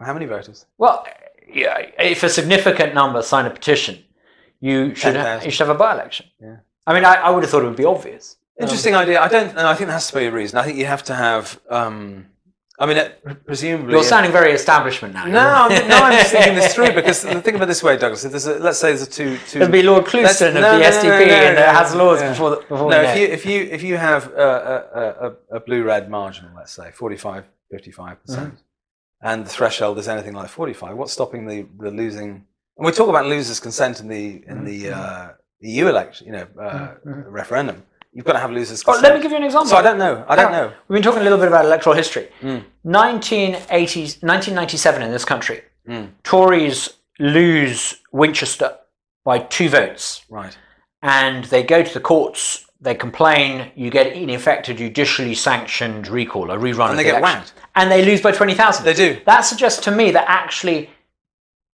How 0.01 0.13
many 0.15 0.27
voters? 0.27 0.67
Well, 0.79 1.07
yeah, 1.53 1.91
if 1.99 2.23
a 2.23 2.29
significant 2.29 2.95
number 2.95 3.23
sign 3.23 3.47
a 3.47 3.51
petition, 3.51 4.05
you 4.61 4.95
should 4.95 5.17
ha- 5.17 5.41
you 5.45 5.51
should 5.51 5.67
have 5.67 5.75
a 5.75 5.79
by-election. 5.79 6.27
Yeah. 6.41 6.57
I 6.87 6.95
mean, 6.95 7.05
I, 7.05 7.15
I 7.15 7.31
would 7.31 7.43
have 7.43 7.51
thought 7.51 7.63
it 7.63 7.67
would 7.67 7.77
be 7.77 7.85
obvious. 7.85 8.37
Interesting 8.59 8.95
idea. 8.95 9.21
I 9.21 9.29
don't. 9.29 9.55
No, 9.55 9.69
I 9.69 9.75
think 9.75 9.87
there 9.87 9.95
has 9.95 10.09
to 10.09 10.19
be 10.19 10.25
a 10.25 10.33
reason. 10.33 10.59
I 10.59 10.65
think 10.65 10.79
you 10.79 10.87
have 10.87 11.05
to 11.05 11.15
have. 11.15 11.61
Um, 11.71 12.27
I 12.81 12.87
mean, 12.87 12.97
it, 12.97 13.45
presumably. 13.45 13.93
You're 13.93 14.05
sounding 14.05 14.31
very 14.31 14.53
establishment 14.53 15.13
now. 15.13 15.27
No, 15.27 15.41
I'm, 15.41 15.89
no, 15.89 15.97
I'm 15.97 16.13
just 16.13 16.31
thinking 16.31 16.55
this 16.55 16.75
through 16.75 16.93
because 16.95 17.23
think 17.23 17.49
about 17.49 17.63
it 17.63 17.67
this 17.67 17.83
way, 17.83 17.97
Douglas. 17.97 18.25
If 18.25 18.31
there's 18.31 18.47
a, 18.47 18.59
let's 18.59 18.79
say 18.79 18.89
there's 18.89 19.03
a 19.03 19.11
two 19.11 19.39
two. 19.49 19.61
There'd 19.61 19.73
be 19.73 19.83
Lord 19.83 20.07
Clouston 20.07 20.57
of 20.57 20.63
no, 20.63 20.79
the 20.79 20.79
no, 20.79 20.91
SDP 20.91 21.29
and 21.29 21.57
no, 21.57 21.63
has 21.63 21.95
laws 21.95 22.21
yeah. 22.21 22.31
before 22.31 22.51
the, 22.51 22.57
before 22.57 22.91
no, 22.91 23.03
if 23.03 23.17
you 23.17 23.27
if 23.27 23.47
you 23.47 23.63
if 23.63 23.83
you 23.83 23.97
have 23.97 24.33
a, 24.33 24.41
a, 24.41 25.27
a, 25.27 25.57
a 25.57 25.61
blue 25.61 25.85
red 25.85 26.09
marginal, 26.11 26.51
let's 26.57 26.73
say 26.73 26.91
45, 26.93 27.45
55 27.71 28.25
percent, 28.25 28.63
and 29.23 29.45
the 29.45 29.51
threshold 29.51 29.99
is 29.99 30.09
anything 30.09 30.35
like 30.35 30.49
forty 30.49 30.73
five, 30.73 30.97
what's 30.97 31.12
stopping 31.12 31.47
the, 31.47 31.66
the 31.79 31.91
losing? 31.91 32.45
And 32.77 32.87
we 32.87 32.93
talk 32.93 33.09
about 33.09 33.27
losers' 33.27 33.61
consent 33.61 34.01
in 34.01 34.09
the 34.09 34.43
in 34.47 34.64
the 34.64 34.91
uh, 34.91 35.29
EU 35.61 35.89
election, 35.89 36.27
you 36.29 36.33
know, 36.35 36.47
uh, 36.61 36.95
referendum. 37.05 37.83
You've 38.12 38.25
got 38.25 38.33
to 38.35 38.39
have 38.39 38.51
losers' 38.51 38.83
Oh, 38.87 38.93
consent. 38.93 39.03
let 39.05 39.16
me 39.16 39.23
give 39.23 39.31
you 39.33 39.37
an 39.37 39.45
example. 39.45 39.69
so 39.69 39.77
I 39.77 39.83
don't 39.83 39.99
know. 39.99 40.25
I 40.29 40.35
don't 40.37 40.51
know. 40.53 40.73
We've 40.89 40.97
been 40.97 41.03
talking 41.03 41.21
a 41.21 41.25
little 41.25 41.39
bit 41.39 41.49
about 41.49 41.64
electoral 41.66 41.95
history. 41.95 42.29
Mm. 42.41 42.64
1980s, 42.87 44.23
1997 44.23 45.03
in 45.03 45.11
this 45.11 45.25
country, 45.25 45.62
Mm. 45.89 46.11
Tories 46.23 46.91
lose 47.19 47.97
Winchester 48.12 48.77
by 49.25 49.39
two 49.39 49.69
votes, 49.71 50.23
Right. 50.29 50.57
and 51.03 51.45
they 51.47 51.62
go 51.62 51.83
to 51.83 51.95
the 51.95 52.01
courts. 52.01 52.66
They 52.81 52.95
complain. 52.95 53.72
You 53.74 53.91
get 53.91 54.12
in 54.12 54.31
effect 54.31 54.68
a 54.68 54.74
judicially 54.74 55.35
sanctioned 55.35 56.07
recall, 56.09 56.51
a 56.51 56.57
rerun, 56.57 56.85
of 56.85 56.91
And 56.91 56.99
they 56.99 57.05
the 57.05 57.11
get 57.12 57.22
whacked. 57.22 57.53
and 57.74 57.91
they 57.91 58.05
lose 58.05 58.20
by 58.20 58.33
twenty 58.33 58.55
thousand. 58.55 58.85
They 58.85 58.95
do. 58.95 59.20
That 59.26 59.41
suggests 59.41 59.83
to 59.85 59.91
me 59.91 60.11
that 60.12 60.24
actually, 60.29 60.89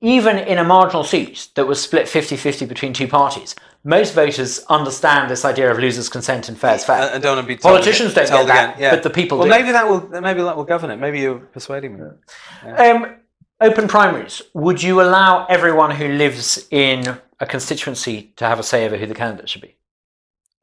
even 0.00 0.38
in 0.38 0.58
a 0.58 0.64
marginal 0.64 1.04
seat 1.04 1.48
that 1.56 1.66
was 1.66 1.80
split 1.80 2.06
50-50 2.06 2.68
between 2.68 2.92
two 2.92 3.08
parties, 3.08 3.54
most 3.84 4.14
voters 4.14 4.60
understand 4.70 5.30
this 5.30 5.44
idea 5.44 5.70
of 5.70 5.78
losers' 5.78 6.08
consent 6.08 6.48
and 6.48 6.58
fair 6.58 6.74
is 6.74 6.84
fair. 6.84 7.02
And, 7.02 7.14
and 7.14 7.22
don't 7.22 7.36
want 7.36 7.46
to 7.46 7.54
be 7.54 7.56
Politicians 7.58 8.12
again, 8.12 8.28
don't 8.28 8.46
get 8.46 8.52
that, 8.54 8.68
again. 8.76 8.82
Yeah. 8.82 8.90
but 8.94 9.02
the 9.02 9.10
people 9.10 9.38
Well, 9.38 9.46
do. 9.46 9.50
maybe 9.50 9.72
that 9.72 9.86
will 9.88 10.08
maybe 10.22 10.42
that 10.42 10.56
will 10.56 10.64
govern 10.64 10.90
it. 10.90 10.96
Maybe 10.96 11.20
you're 11.20 11.38
persuading 11.38 11.98
me. 11.98 12.70
Um, 12.78 13.16
open 13.60 13.88
primaries. 13.88 14.40
Would 14.54 14.82
you 14.82 15.02
allow 15.02 15.44
everyone 15.46 15.90
who 15.90 16.08
lives 16.08 16.66
in 16.70 17.18
a 17.40 17.46
constituency 17.46 18.32
to 18.36 18.46
have 18.46 18.58
a 18.58 18.62
say 18.62 18.86
over 18.86 18.96
who 18.96 19.06
the 19.06 19.14
candidate 19.14 19.48
should 19.50 19.62
be? 19.62 19.76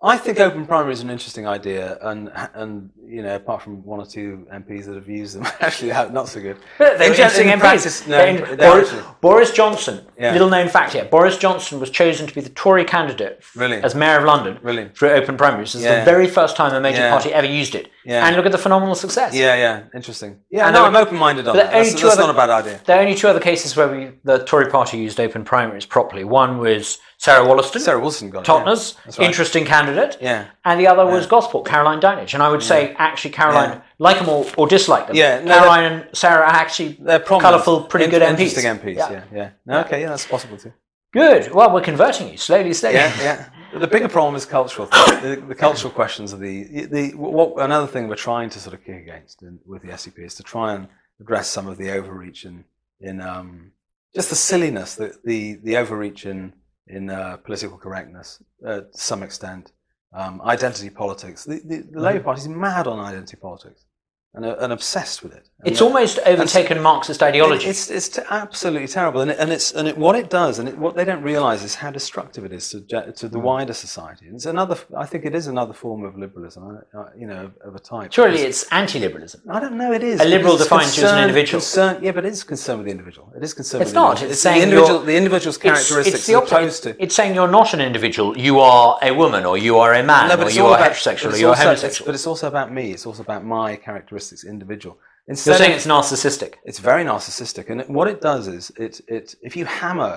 I 0.03 0.17
think 0.17 0.39
open 0.39 0.65
primary 0.65 0.93
is 0.93 1.01
an 1.01 1.11
interesting 1.11 1.45
idea, 1.47 1.99
and 2.01 2.31
and 2.55 2.89
you 3.05 3.21
know, 3.21 3.35
apart 3.35 3.61
from 3.61 3.83
one 3.85 3.99
or 3.99 4.05
two 4.05 4.47
MPs 4.51 4.85
that 4.85 4.95
have 4.95 5.07
used 5.07 5.35
them, 5.35 5.45
actually 5.59 5.89
not 5.91 6.27
so 6.27 6.41
good. 6.41 6.57
But 6.79 6.97
they 6.97 7.05
In 7.05 7.11
interesting 7.11 7.49
in 7.49 7.59
MPs. 7.59 7.61
practice, 7.61 8.07
no, 8.07 8.17
they're 8.17 8.57
Boris, 8.57 8.93
Boris 9.21 9.51
Johnson, 9.51 10.03
Yeah. 10.17 10.31
little 10.31 10.49
known 10.49 10.69
fact 10.69 10.93
here, 10.93 11.05
Boris 11.05 11.37
Johnson 11.37 11.79
was 11.79 11.91
chosen 11.91 12.25
to 12.25 12.33
be 12.33 12.41
the 12.41 12.49
Tory 12.49 12.83
candidate 12.83 13.43
Really? 13.55 13.77
as 13.83 13.93
Mayor 13.93 14.17
of 14.17 14.23
London 14.23 14.57
Really? 14.63 14.89
for 14.95 15.07
open 15.07 15.37
primaries. 15.37 15.75
Is 15.75 15.83
Yeah. 15.83 15.99
the 15.99 16.05
very 16.05 16.27
first 16.27 16.55
time 16.55 16.73
a 16.73 16.79
major 16.81 17.01
Yeah. 17.01 17.11
party 17.11 17.31
ever 17.31 17.45
used 17.47 17.75
it. 17.75 17.89
Yeah. 18.03 18.25
And 18.25 18.35
look 18.35 18.47
at 18.47 18.51
the 18.51 18.57
phenomenal 18.57 18.95
success. 18.95 19.35
Yeah, 19.35 19.55
yeah, 19.55 19.81
interesting. 19.93 20.37
Yeah, 20.49 20.65
And 20.65 20.73
no, 20.73 20.85
I'm 20.85 20.95
open-minded 20.95 21.47
on 21.47 21.55
that. 21.57 21.71
That's, 21.71 21.91
that's 21.93 22.03
other- 22.05 22.21
not 22.23 22.29
a 22.31 22.33
bad 22.33 22.49
idea. 22.49 22.79
There 22.85 22.97
are 22.97 23.01
only 23.01 23.13
two 23.13 23.27
other 23.27 23.39
cases 23.39 23.75
where 23.77 23.87
we, 23.87 24.11
the 24.23 24.39
Tory 24.45 24.65
party 24.71 24.97
used 24.97 25.19
open 25.19 25.43
primaries 25.43 25.85
properly. 25.85 26.23
One 26.23 26.57
was 26.57 26.97
Sarah 27.22 27.45
Wollaston, 27.47 27.80
Sarah 27.82 27.99
Wilson 27.99 28.32
got 28.32 28.39
it. 28.39 28.45
Totnes, 28.47 28.95
that's 29.05 29.19
right. 29.19 29.28
interesting 29.28 29.63
candidate. 29.63 30.17
Yeah. 30.19 30.47
And 30.65 30.80
the 30.80 30.88
other 30.88 31.05
was 31.05 31.28
Gosport, 31.28 31.67
Caroline 31.67 32.01
Dinenage. 32.01 32.34
And 32.34 32.41
I 32.41 32.49
would 32.49 32.63
say, 32.63 32.95
actually, 32.97 33.30
Caroline, 33.30 33.69
Yeah. 33.74 33.82
like 33.99 34.17
them 34.17 34.28
or, 34.28 34.47
or 34.57 34.67
dislike 34.67 35.05
them, 35.05 35.15
Yeah, 35.15 35.39
no, 35.43 35.53
Caroline 35.59 35.84
and 35.91 36.17
Sarah 36.17 36.41
are 36.41 36.45
actually 36.63 36.97
They're 36.99 37.19
colourful, 37.19 37.84
pretty 37.84 38.05
In- 38.05 38.11
good 38.11 38.24
MPs. 38.24 38.39
Interesting 38.39 38.65
MPs. 38.80 38.95
Yeah, 38.95 39.24
yeah. 39.32 39.49
No, 39.67 39.82
okay, 39.82 40.01
yeah, 40.01 40.09
that's 40.09 40.26
possible 40.26 40.57
too. 40.57 40.74
Good. 41.13 41.51
Well, 41.53 41.72
we're 41.72 41.82
converting 41.82 42.28
you 42.30 42.38
slowly, 42.38 42.74
slowly. 42.74 42.95
Yeah, 42.95 43.13
yeah. 43.22 43.49
The 43.78 43.86
bigger 43.86 44.09
problem 44.09 44.34
is 44.36 44.45
cultural. 44.47 44.88
the, 44.88 45.43
the 45.47 45.53
cultural 45.53 45.93
questions 45.93 46.34
are 46.34 46.38
the 46.38 46.86
the 46.88 47.11
what 47.15 47.63
another 47.63 47.86
thing 47.86 48.07
we're 48.07 48.15
trying 48.15 48.49
to 48.49 48.59
sort 48.59 48.74
of 48.74 48.84
kick 48.84 48.95
against 48.95 49.43
in, 49.43 49.59
with 49.67 49.84
the 49.84 49.89
SDP 49.89 50.26
is 50.26 50.36
to 50.36 50.43
try 50.43 50.74
and 50.74 50.88
address 51.19 51.47
some 51.49 51.67
of 51.67 51.78
the 51.78 51.91
overreach 51.91 52.45
in 52.45 52.63
in 52.99 53.22
um, 53.22 53.74
just 54.15 54.30
the 54.32 54.36
silliness, 54.36 54.95
the 54.95 55.13
the, 55.24 55.59
the 55.63 55.78
overreach 55.78 56.26
in 56.26 56.53
in 56.91 57.09
uh, 57.09 57.37
political 57.37 57.77
correctness 57.77 58.43
uh, 58.65 58.81
to 58.81 58.87
some 58.91 59.23
extent, 59.23 59.71
um, 60.13 60.41
identity 60.41 60.89
politics. 60.89 61.45
The, 61.45 61.61
the, 61.65 61.77
the 61.91 61.99
Labour 61.99 62.23
Party 62.23 62.41
is 62.41 62.47
mad 62.47 62.87
on 62.87 62.99
identity 62.99 63.37
politics 63.37 63.85
and, 64.34 64.45
uh, 64.45 64.55
and 64.61 64.71
obsessed 64.71 65.23
with 65.23 65.34
it. 65.34 65.49
And 65.59 65.67
It's 65.69 65.79
that- 65.79 65.86
almost 65.86 66.17
overtaken 66.25 66.82
Marxist 66.82 67.21
ideology. 67.21 67.67
it's 67.67 67.91
it's 67.91 68.07
t- 68.09 68.21
absolutely 68.29 68.88
terrible, 68.88 69.19
and, 69.21 69.29
it, 69.32 69.38
and 69.39 69.51
it's 69.51 69.71
and 69.73 69.88
it, 69.89 69.97
what 69.97 70.15
it 70.15 70.29
does, 70.29 70.57
and 70.57 70.69
it, 70.69 70.77
what 70.77 70.95
they 70.95 71.03
don't 71.05 71.21
realise 71.21 71.63
is 71.63 71.75
how 71.75 71.91
destructive 71.91 72.45
it 72.45 72.53
is 72.53 72.69
to 72.69 72.79
to 73.21 73.27
the 73.27 73.38
Mm. 73.38 73.41
wider 73.43 73.73
society. 73.73 74.25
And 74.27 74.36
it's 74.36 74.45
another. 74.45 74.77
I 74.97 75.05
think 75.05 75.25
it 75.25 75.36
is 75.36 75.47
another 75.47 75.73
form 75.73 76.03
of 76.05 76.17
liberalism, 76.17 76.61
uh, 76.95 76.99
uh, 76.99 77.05
you 77.21 77.27
know, 77.27 77.51
of 77.67 77.75
a 77.75 77.79
type. 77.79 78.11
Surely 78.13 78.41
it's 78.41 78.63
anti-liberalism. 78.71 79.41
I 79.49 79.59
don't 79.59 79.75
know. 79.77 79.91
It 79.91 80.03
is 80.03 80.19
A 80.21 80.25
liberal 80.25 80.53
it's 80.55 80.63
defines 80.63 80.97
you 80.97 81.03
as 81.05 81.11
an 81.11 81.19
individual. 81.19 81.59
concerned- 81.61 82.03
yeah, 82.05 82.11
but 82.13 82.25
it 82.25 82.32
is 82.32 82.43
concerned 82.43 82.79
with 82.79 82.86
the 82.88 82.91
individual. 82.91 83.32
It 83.38 83.43
is 83.43 83.53
concerned. 83.53 83.82
It's 83.84 83.89
with 83.89 83.93
the 83.95 83.99
not. 83.99 84.09
individual. 84.11 84.32
It's 84.32 84.41
saying 84.41 84.57
the 84.61 84.63
individual. 84.69 84.99
The 85.11 85.17
individual's 85.17 85.57
characteristics 85.57 86.15
it's 86.17 86.25
the 86.25 86.36
opposite. 86.36 86.55
opposed 86.55 86.84
to. 86.84 86.89
It's 87.03 87.15
saying 87.15 87.36
you're 87.36 87.47
not 87.59 87.73
an 87.73 87.82
individual. 87.82 88.29
You 88.47 88.59
are 88.61 88.97
a 89.03 89.11
woman, 89.11 89.45
or 89.45 89.57
you 89.57 89.77
are 89.84 89.93
a 89.93 90.03
man, 90.03 90.29
No, 90.29 90.36
or 90.45 90.49
you 90.49 90.65
are 90.65 90.77
about, 90.77 90.91
heterosexual, 90.93 91.34
or 91.34 91.38
you 91.38 91.47
are 91.49 91.53
it's- 91.53 91.63
homosexual. 91.67 92.05
But 92.07 92.15
it's 92.15 92.25
also 92.32 92.47
about 92.47 92.71
me. 92.71 92.86
It's 92.95 93.05
also 93.05 93.21
about 93.21 93.43
my 93.45 93.75
characteristics, 93.75 94.20
individual. 94.53 94.95
You're 95.28 95.36
saying 95.36 95.72
of- 95.72 95.78
it's 95.78 95.88
narcissistic. 95.95 96.53
it's 96.69 96.82
very 96.91 97.03
narcissistic 97.11 97.65
and 97.72 97.78
it- 97.82 97.89
what 97.97 98.07
it 98.13 98.19
does 98.32 98.43
is 98.57 98.63
it 98.86 98.95
it 99.17 99.26
if 99.47 99.53
you 99.59 99.65
hammer 99.82 100.13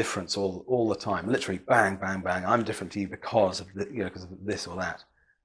difference 0.00 0.32
all 0.40 0.54
all 0.72 0.86
the 0.94 1.00
time 1.10 1.22
literally 1.36 1.60
bang 1.72 1.94
bang 2.04 2.20
bang 2.28 2.42
i'm 2.52 2.62
different 2.68 2.90
to 2.94 2.98
you 3.02 3.08
because 3.18 3.56
of 3.62 3.66
the, 3.76 3.84
you 3.94 4.00
know 4.02 4.08
because 4.10 4.26
of 4.28 4.30
this 4.52 4.62
or 4.70 4.76
that 4.84 4.98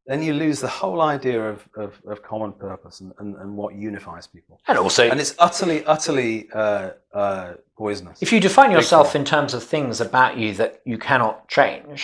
then 0.07 0.19
you 0.21 0.33
lose 0.45 0.57
the 0.67 0.73
whole 0.81 1.01
idea 1.01 1.39
of 1.51 1.57
of, 1.83 1.91
of 2.11 2.17
common 2.31 2.51
purpose 2.53 2.95
and, 3.01 3.11
and, 3.19 3.29
and 3.41 3.49
what 3.61 3.71
unifies 3.89 4.25
people. 4.27 4.55
And 4.67 4.77
also, 4.77 5.03
and 5.11 5.19
it's 5.23 5.33
utterly 5.39 5.83
utterly 5.95 6.31
uh, 6.53 6.91
uh, 7.21 7.53
poisonous. 7.77 8.21
If 8.21 8.31
you 8.33 8.39
define 8.39 8.71
yourself 8.77 9.15
in 9.15 9.25
terms 9.25 9.51
of 9.57 9.61
things 9.63 10.01
about 10.01 10.37
you 10.37 10.49
that 10.61 10.71
you 10.85 10.97
cannot 11.09 11.47
change, 11.57 11.99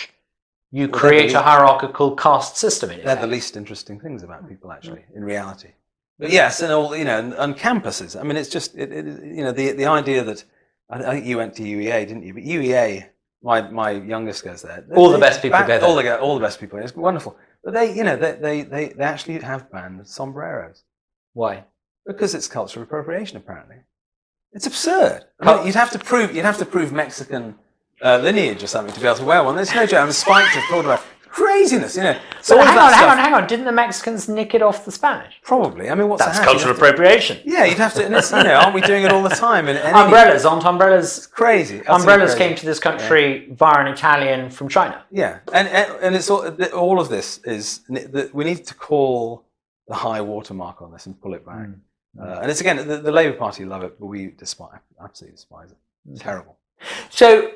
you 0.72 0.88
Well, 0.88 1.00
create 1.00 1.32
a 1.34 1.42
hierarchical 1.42 2.08
caste 2.16 2.56
system 2.56 2.90
in 2.90 3.04
they're 3.04 3.14
the 3.16 3.26
least 3.36 3.56
interesting 3.56 4.00
things 4.00 4.22
about 4.24 4.48
people 4.48 4.72
actually 4.72 5.04
in 5.14 5.22
reality 5.22 5.68
but 6.22 6.30
yes 6.30 6.62
and 6.62 6.72
all 6.72 6.96
you 6.96 7.04
know 7.04 7.18
and, 7.18 7.34
and 7.34 7.56
campuses. 7.56 8.18
I 8.18 8.22
mean 8.22 8.36
it's 8.36 8.48
just 8.48 8.76
it, 8.76 8.92
it, 8.92 9.04
you 9.06 9.44
know 9.44 9.52
the 9.52 9.72
the 9.72 9.86
idea 9.86 10.24
that 10.24 10.44
I, 10.90 10.96
I 10.98 11.14
think 11.14 11.26
you 11.26 11.36
went 11.36 11.54
to 11.56 11.62
UEA 11.62 12.06
didn't 12.06 12.22
you? 12.22 12.34
But 12.34 12.44
UEA 12.44 13.08
my 13.42 13.62
my 13.70 13.90
youngest 13.90 14.44
goes 14.44 14.62
there. 14.62 14.84
All 14.94 15.10
the 15.10 15.18
best 15.18 15.42
people 15.42 15.60
go 15.60 15.66
there. 15.66 15.84
all 15.84 15.96
the 15.96 16.20
all 16.20 16.34
the 16.34 16.40
best 16.40 16.60
people 16.60 16.78
it's 16.78 16.96
wonderful. 16.96 17.36
But 17.64 17.74
they 17.74 17.94
you 17.94 18.04
know 18.04 18.16
they 18.16 18.32
they 18.32 18.62
they, 18.62 18.88
they 18.88 19.04
actually 19.04 19.38
have 19.40 19.70
banned 19.70 20.06
sombreros. 20.06 20.84
Why? 21.34 21.64
because 22.06 22.34
it's 22.34 22.48
cultural 22.48 22.82
appropriation 22.82 23.36
apparently. 23.36 23.76
It's 24.52 24.66
absurd. 24.66 25.24
I 25.40 25.56
mean, 25.56 25.66
you'd 25.66 25.74
have 25.74 25.90
to 25.92 25.98
prove 25.98 26.34
you'd 26.34 26.44
have 26.44 26.58
to 26.58 26.66
prove 26.66 26.92
mexican 26.92 27.54
uh, 28.02 28.18
lineage 28.18 28.62
or 28.62 28.66
something 28.66 28.92
to 28.94 29.00
be 29.00 29.06
able 29.06 29.18
to 29.18 29.24
wear 29.24 29.42
one. 29.42 29.56
There's 29.56 29.74
no 29.74 29.86
joke. 29.86 30.00
I'm 30.00 30.12
spiked 30.12 30.56
I've 30.56 30.68
thought 30.68 30.84
about 30.84 31.02
craziness 31.32 31.96
you 31.96 32.02
know 32.02 32.16
so 32.40 32.56
But 32.56 32.66
all 32.68 32.68
of 32.68 32.74
hang 32.74 32.78
on, 32.78 32.92
hang 32.92 33.08
on, 33.08 33.18
hang 33.18 33.34
on. 33.34 33.46
Didn't 33.46 33.66
the 33.66 33.72
Mexicans 33.72 34.28
nick 34.28 34.52
it 34.52 34.62
off 34.62 34.84
the 34.84 34.90
Spanish? 34.90 35.34
Probably. 35.44 35.88
I 35.90 35.94
mean, 35.94 36.08
what's 36.08 36.24
That's 36.24 36.40
cultural 36.40 36.74
to- 36.74 36.78
appropriation. 36.80 37.38
Yeah, 37.44 37.64
you'd 37.64 37.78
have 37.78 37.94
to. 37.94 38.04
And 38.04 38.14
it's, 38.16 38.32
you 38.32 38.42
know, 38.42 38.54
aren't 38.54 38.74
we 38.74 38.80
doing 38.80 39.04
it 39.04 39.12
all 39.12 39.22
the 39.22 39.28
time? 39.48 39.68
Any- 39.68 39.78
Umbrellas, 39.78 40.44
aren't 40.44 40.66
umbrellas? 40.66 41.18
It's 41.18 41.26
crazy. 41.28 41.78
utterly 41.82 41.96
Umbrellas 42.00 42.34
crazy. 42.34 42.48
came 42.48 42.56
to 42.58 42.66
this 42.66 42.80
country 42.80 43.48
via 43.52 43.78
an 43.84 43.86
Italian 43.86 44.50
from 44.50 44.68
China. 44.68 45.04
Yeah, 45.12 45.38
and 45.52 45.68
and, 45.68 45.86
and 46.04 46.16
it's 46.16 46.28
all, 46.28 46.42
all 46.74 46.98
of 47.00 47.08
this 47.08 47.38
is 47.44 47.80
that 47.90 48.30
we 48.34 48.42
need 48.44 48.66
to 48.66 48.74
call 48.74 49.44
the 49.86 49.94
high 49.94 50.20
watermark 50.20 50.82
on 50.82 50.90
this 50.92 51.06
and 51.06 51.14
pull 51.22 51.34
it 51.34 51.46
back. 51.46 51.68
Mm. 51.68 51.78
Uh, 52.20 52.40
and 52.42 52.50
it's 52.50 52.60
again 52.60 52.76
the, 52.88 52.96
the 52.98 53.12
Labour 53.12 53.36
Party 53.38 53.64
love 53.64 53.84
it, 53.84 54.00
but 54.00 54.06
we 54.06 54.32
despise 54.44 54.80
absolutely 55.00 55.36
despise 55.36 55.70
it. 55.70 55.78
It's 56.10 56.20
terrible. 56.22 56.58
So, 57.10 57.52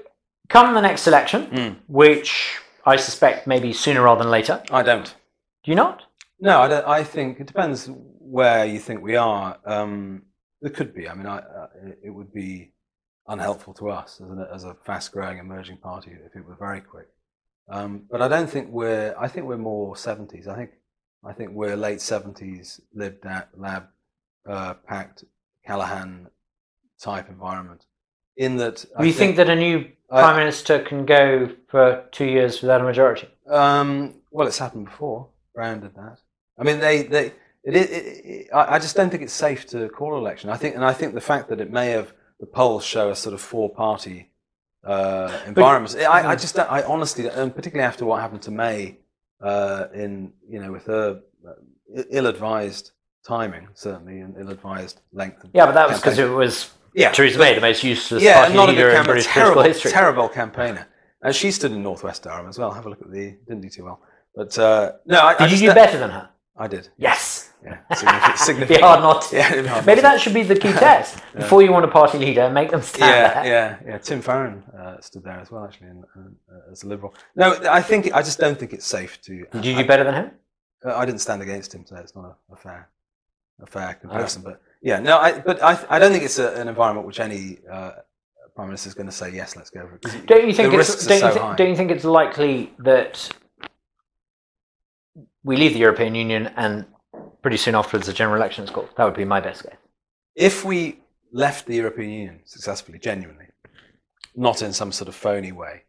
come 0.49 0.73
the 0.75 0.81
next 0.81 1.09
election, 1.09 1.47
Mm. 1.49 1.77
which 1.89 2.61
I 2.87 2.97
suspect 2.97 3.47
maybe 3.47 3.73
sooner 3.73 4.03
rather 4.03 4.23
than 4.23 4.31
later. 4.31 4.63
I 4.71 4.83
don't. 4.83 5.07
Do 5.65 5.71
you 5.73 5.75
not? 5.75 6.05
No, 6.41 6.61
I, 6.61 6.69
don't, 6.69 6.87
I 6.87 7.03
think 7.03 7.41
it 7.41 7.47
depends 7.49 7.91
where 8.21 8.65
you 8.65 8.79
think 8.79 9.03
we 9.03 9.17
are. 9.17 9.59
Um, 9.65 10.23
there 10.63 10.71
could 10.71 10.95
be. 10.95 11.09
I 11.09 11.15
mean, 11.15 11.27
I, 11.27 11.39
uh, 11.39 11.67
it- 12.03 12.15
would 12.15 12.33
be 12.33 12.73
unhelpful 13.27 13.75
to 13.75 13.91
us 13.91 14.21
as, 14.23 14.31
an, 14.31 14.47
as 14.55 14.65
a 14.65 14.75
fast-growing 14.85 15.39
emerging 15.39 15.79
party 15.79 16.13
if 16.13 16.37
it 16.37 16.47
were 16.47 16.55
very 16.55 16.81
quick. 16.81 17.09
Um, 17.69 18.05
but 18.09 18.23
I 18.23 18.29
don't 18.29 18.49
think 18.49 18.71
we're. 18.71 19.15
I 19.19 19.27
think 19.27 19.47
we're 19.47 19.57
more 19.59 19.97
seventies. 19.97 20.47
I 20.47 20.55
think. 20.55 20.71
I 21.25 21.33
think 21.33 21.51
we're 21.51 21.75
late 21.77 22.01
seventies, 22.01 22.81
lived 22.95 23.27
at 23.27 23.49
lab, 23.59 23.89
uh, 24.49 24.75
pact 24.75 25.25
Callaghan 25.67 26.29
type 27.01 27.29
environment. 27.29 27.85
In 28.37 28.57
that, 28.59 28.85
Do 28.99 29.07
you 29.07 29.13
think 29.13 29.37
that 29.37 29.49
a 29.49 29.57
new 29.57 29.91
I- 30.11 30.21
prime 30.21 30.37
minister 30.37 30.79
can 30.81 31.07
go 31.07 31.51
for 31.69 32.05
two 32.13 32.27
years 32.27 32.61
without 32.61 32.81
a 32.81 32.85
majority? 32.85 33.29
Um, 33.49 34.15
well, 34.31 34.47
it's 34.47 34.59
happened 34.59 34.87
before. 34.87 35.29
Brown 35.55 35.81
did 35.81 35.95
that. 35.95 36.19
I 36.59 36.65
mean, 36.65 36.81
they, 36.81 37.03
they, 37.05 37.27
it, 37.65 37.77
it, 37.77 37.91
it, 37.91 38.49
I 38.53 38.79
just 38.79 38.95
don't 38.95 39.11
think 39.11 39.23
it's 39.23 39.33
safe 39.33 39.67
to 39.69 39.89
call 39.89 40.15
an 40.15 40.21
election. 40.21 40.51
I 40.51 40.57
think, 40.57 40.75
and 40.75 40.85
I 40.85 40.93
think 40.93 41.15
the 41.15 41.21
fact 41.21 41.49
that 41.49 41.61
it 41.61 41.71
may 41.71 41.91
have 41.91 42.13
the 42.39 42.47
polls 42.47 42.85
show 42.85 43.11
a 43.11 43.17
sort 43.17 43.35
of 43.35 43.41
four-party 43.41 44.31
uh, 44.85 45.33
environment. 45.47 45.97
I, 45.97 46.33
I 46.33 46.37
just, 46.37 46.55
don't, 46.55 46.71
I 46.71 46.83
honestly, 46.83 47.29
and 47.29 47.55
particularly 47.55 47.87
after 47.87 48.05
what 48.05 48.21
happened 48.21 48.43
to 48.43 48.51
May 48.51 48.99
uh, 49.43 49.87
in, 49.95 50.33
you 50.49 50.61
know, 50.61 50.73
with 50.73 50.85
her 50.87 51.23
uh, 51.47 52.03
ill-advised 52.11 52.93
timing, 53.27 53.69
certainly, 53.75 54.21
and 54.21 54.37
ill-advised 54.39 55.01
length. 55.13 55.45
Of 55.45 55.51
Yeah, 55.55 55.67
but 55.67 55.73
that 55.73 55.89
was 55.89 55.99
because 55.99 56.19
it 56.19 56.29
was 56.31 56.71
yeah, 56.97 57.13
Theresa 57.13 57.39
May, 57.39 57.55
the 57.55 57.61
most 57.61 57.85
useless 57.85 58.23
yeah, 58.23 58.41
party 58.41 58.55
not 58.55 58.69
a 58.69 58.73
leader 58.73 58.91
good 58.91 58.99
in. 59.01 59.05
British 59.05 59.27
Terrible, 59.27 59.53
political 59.55 59.73
history. 59.75 59.93
terrible 59.93 60.29
campaigner. 60.41 60.87
And 61.23 61.35
she 61.35 61.51
stood 61.51 61.73
in 61.73 61.83
Northwest 61.83 62.23
Durham 62.25 62.49
as 62.49 62.59
well. 62.59 62.73
Have 62.73 62.87
a 62.87 62.91
look 62.91 63.03
at 63.03 63.11
the. 63.11 63.37
Didn't 63.47 63.61
do 63.63 63.69
too 63.71 63.85
well. 63.85 64.01
But 64.35 64.59
uh, 64.59 64.93
no, 65.07 65.19
I, 65.21 65.35
I 65.35 65.39
Did 65.39 65.45
you 65.45 65.49
just 65.51 65.61
do 65.61 65.67
don't- 65.67 65.75
better 65.77 65.99
than 65.99 66.11
her? 66.11 66.31
I 66.59 66.69
did. 66.69 66.89
Yes. 66.97 67.53
Yeah, 67.65 67.79
significant. 68.37 68.81
Hard 68.83 69.01
not 69.01 69.23
to. 69.23 69.37
Yeah, 69.37 69.67
hard 69.67 69.85
Maybe 69.87 70.01
not 70.01 70.13
that 70.13 70.21
should 70.21 70.33
be 70.35 70.43
the 70.43 70.55
key 70.55 70.73
test. 70.73 71.19
Before 71.35 71.63
you 71.63 71.71
want 71.73 71.85
a 71.85 71.89
party 71.89 72.17
leader, 72.19 72.49
make 72.49 72.71
them 72.71 72.81
stand 72.81 73.11
Yeah, 73.11 73.43
there. 73.43 73.53
yeah, 73.85 73.91
yeah. 73.93 73.99
Tim 73.99 74.23
Farron 74.23 74.63
uh, 74.79 75.01
stood 75.01 75.25
there 75.25 75.39
as 75.41 75.51
well, 75.51 75.65
actually, 75.65 75.89
in, 75.89 76.05
uh, 76.17 76.71
as 76.73 76.83
a 76.85 76.87
liberal. 76.87 77.13
No, 77.35 77.59
I 77.69 77.83
think 77.83 78.13
I 78.15 78.23
just 78.23 78.39
don't 78.39 78.59
think 78.59 78.73
it's 78.73 78.87
safe 78.87 79.21
to. 79.23 79.45
Did 79.53 79.65
you 79.67 79.75
I, 79.77 79.83
do 79.83 79.89
better 79.89 80.05
than 80.05 80.15
him? 80.15 80.31
I 80.87 81.05
didn't 81.05 81.21
stand 81.21 81.43
against 81.43 81.75
him 81.75 81.83
today. 81.85 82.01
It's 82.03 82.15
not 82.15 82.25
a, 82.51 82.53
a 82.55 82.57
fair, 82.57 82.89
a 83.61 83.67
fair 83.67 83.95
comparison. 83.95 84.43
But 84.43 84.63
yeah, 84.83 85.01
no, 85.01 85.19
I, 85.19 85.39
but 85.41 85.63
I, 85.63 85.79
I 85.91 85.99
don't 85.99 86.13
think 86.13 86.25
it's 86.25 86.39
a, 86.39 86.55
an 86.55 86.69
environment 86.69 87.07
which 87.07 87.21
any 87.21 87.59
uh, 87.71 87.93
prime 88.55 88.69
minister 88.69 88.89
is 88.89 88.95
going 88.95 89.07
to 89.07 89.13
say 89.13 89.31
yes, 89.31 89.57
let's 89.57 89.71
go 89.71 89.87
for 89.87 89.97
it. 89.97 90.27
Don't 90.27 90.47
you 90.47 90.53
think 90.55 90.71
the 90.73 90.79
it's 90.79 90.89
risks 90.91 91.07
don't, 91.07 91.17
you 91.17 91.21
so 91.21 91.31
thi- 91.33 91.39
high. 91.41 91.57
don't 91.57 91.69
you 91.71 91.77
think 91.77 91.91
it's 91.91 92.05
likely 92.05 92.73
that 92.79 93.29
we 95.45 95.57
leave 95.57 95.73
the 95.75 95.79
European 95.81 96.15
Union 96.15 96.49
and 96.57 96.87
pretty 97.43 97.57
soon 97.57 97.75
afterwards 97.75 98.07
the 98.07 98.13
general 98.13 98.37
election 98.37 98.65
is 98.65 98.71
called? 98.71 98.89
That 98.97 99.05
would 99.05 99.15
be 99.17 99.25
my 99.25 99.41
best 99.41 99.63
guess. 99.65 99.77
if 100.35 100.65
we 100.65 101.01
left 101.33 101.67
the 101.67 101.77
European 101.77 102.11
Union 102.11 102.41
successfully, 102.45 102.99
genuinely, 102.99 103.47
not 104.35 104.63
in 104.63 104.73
some 104.73 104.93
sort 104.93 105.09
of 105.09 105.15
phony 105.15 105.53
way, 105.53 105.83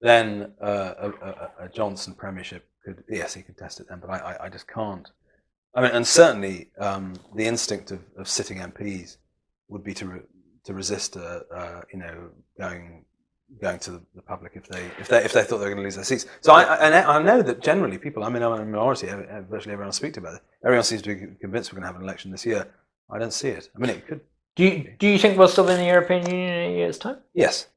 then 0.00 0.52
uh, 0.60 0.94
a, 0.98 1.08
a, 1.10 1.50
a 1.64 1.68
Johnson 1.68 2.14
premiership 2.14 2.68
could, 2.84 3.02
yes, 3.08 3.34
he 3.34 3.42
could 3.42 3.56
test 3.56 3.80
it 3.80 3.86
then, 3.88 4.00
but 4.00 4.10
I, 4.10 4.18
I, 4.18 4.44
I 4.46 4.48
just 4.48 4.66
can't. 4.68 5.08
I 5.74 5.82
mean, 5.82 5.90
and 5.92 6.06
certainly 6.06 6.70
um, 6.78 7.14
the 7.34 7.46
instinct 7.46 7.90
of, 7.90 8.00
of 8.18 8.28
sitting 8.28 8.58
MPs 8.58 9.16
would 9.68 9.82
be 9.82 9.94
to 9.94 10.06
re, 10.06 10.20
to 10.64 10.74
resist, 10.74 11.16
uh, 11.16 11.40
uh, 11.54 11.80
you 11.92 11.98
know, 11.98 12.30
going 12.58 13.04
going 13.60 13.78
to 13.78 13.90
the, 13.90 14.02
the 14.14 14.22
public 14.22 14.52
if 14.54 14.66
they 14.66 14.82
if 14.98 15.08
they 15.08 15.24
if 15.24 15.32
they 15.32 15.42
thought 15.42 15.58
they 15.58 15.64
were 15.64 15.74
going 15.74 15.78
to 15.78 15.82
lose 15.82 15.96
their 15.96 16.04
seats. 16.04 16.26
So 16.40 16.52
I, 16.52 16.62
I, 16.62 16.76
and 16.86 16.94
I 16.94 17.22
know 17.22 17.42
that 17.42 17.60
generally 17.60 17.98
people, 17.98 18.24
I 18.24 18.28
mean, 18.28 18.42
I'm 18.42 18.54
in 18.54 18.60
a 18.60 18.64
minority. 18.64 19.06
Virtually 19.06 19.72
everyone 19.72 19.88
I 19.88 19.90
speak 19.90 20.14
to 20.14 20.20
about 20.20 20.34
it, 20.34 20.42
everyone 20.64 20.84
seems 20.84 21.02
to 21.02 21.14
be 21.14 21.26
convinced 21.40 21.72
we're 21.72 21.80
going 21.80 21.82
to 21.82 21.92
have 21.92 21.96
an 21.96 22.02
election 22.02 22.30
this 22.30 22.46
year. 22.46 22.66
I 23.10 23.18
don't 23.18 23.32
see 23.32 23.48
it. 23.48 23.68
I 23.74 23.78
mean, 23.78 23.90
it 23.90 24.06
could. 24.06 24.20
Do 24.54 24.64
you, 24.64 24.94
do 24.98 25.06
you 25.06 25.18
think 25.18 25.38
we'll 25.38 25.48
still 25.48 25.64
be 25.66 25.72
in 25.72 25.78
the 25.78 25.86
European 25.86 26.28
Union 26.28 26.52
in 26.52 26.72
a 26.72 26.74
year's 26.74 26.98
time? 26.98 27.18
Yes. 27.34 27.68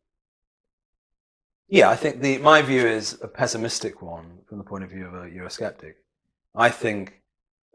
Yeah, 1.68 1.90
I 1.90 1.96
think 1.96 2.22
the 2.22 2.38
my 2.40 2.62
view 2.62 2.86
is 2.86 3.18
a 3.22 3.28
pessimistic 3.28 4.02
one 4.02 4.40
from 4.48 4.60
the 4.60 4.64
point 4.64 4.84
of 4.84 4.90
view 4.90 5.08
of 5.08 5.14
a 5.14 5.30
Eurosceptic. 5.30 5.94
I 6.54 6.70
think, 6.70 7.22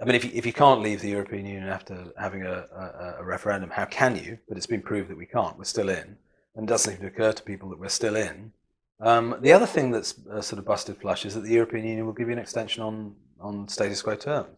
I 0.01 0.05
mean, 0.05 0.14
if 0.14 0.24
you, 0.24 0.30
if 0.32 0.46
you 0.46 0.53
can't 0.53 0.80
leave 0.80 1.03
the 1.03 1.11
European 1.11 1.44
Union 1.44 1.68
after 1.68 2.07
having 2.18 2.42
a, 2.42 2.66
a, 2.74 3.16
a 3.18 3.24
referendum, 3.24 3.70
how 3.70 3.84
can 3.84 4.16
you? 4.16 4.38
But 4.48 4.57
it's 4.57 4.66
been 4.66 4.80
proved 4.80 5.11
that 5.11 5.16
we 5.16 5.26
can't. 5.26 5.59
We're 5.59 5.64
still 5.64 5.90
in, 5.90 6.16
and 6.57 6.64
it 6.64 6.66
doesn't 6.66 6.92
seem 6.92 7.01
to 7.03 7.09
occur 7.09 7.32
to 7.32 7.42
people 7.42 7.68
that 7.70 7.78
we're 7.78 7.88
still 7.88 8.16
in. 8.16 8.53
Um, 9.01 9.36
the 9.40 9.53
other 9.53 9.66
thing 9.66 9.90
that's 9.90 10.14
uh, 10.30 10.40
sort 10.40 10.59
of 10.59 10.64
busted 10.64 10.96
flush 10.98 11.24
is 11.26 11.34
that 11.34 11.42
the 11.42 11.53
European 11.53 11.86
Union 11.86 12.07
will 12.07 12.12
give 12.12 12.28
you 12.28 12.32
an 12.32 12.38
extension 12.38 12.82
on 12.82 13.14
on 13.40 13.68
status 13.68 14.03
quo 14.03 14.14
terms. 14.16 14.48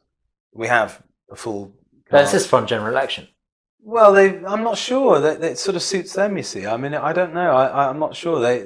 We 0.53 0.68
have 0.68 1.03
a 1.30 1.36
full. 1.36 1.72
It's 2.11 2.32
just 2.32 2.49
for 2.49 2.62
a 2.62 2.66
general 2.66 2.90
election. 2.93 3.28
Well, 3.84 4.12
they, 4.12 4.45
I'm 4.45 4.62
not 4.62 4.76
sure. 4.78 5.18
That 5.18 5.40
that 5.40 5.53
it 5.53 5.59
sort 5.59 5.76
of 5.76 5.82
suits 5.82 6.12
them. 6.12 6.36
You 6.36 6.43
see, 6.43 6.66
I 6.66 6.76
mean, 6.76 6.95
I 6.95 7.12
don't 7.12 7.34
know. 7.34 7.51
I, 7.51 7.88
I'm 7.88 7.99
not 7.99 8.14
sure. 8.14 8.38
They, 8.40 8.64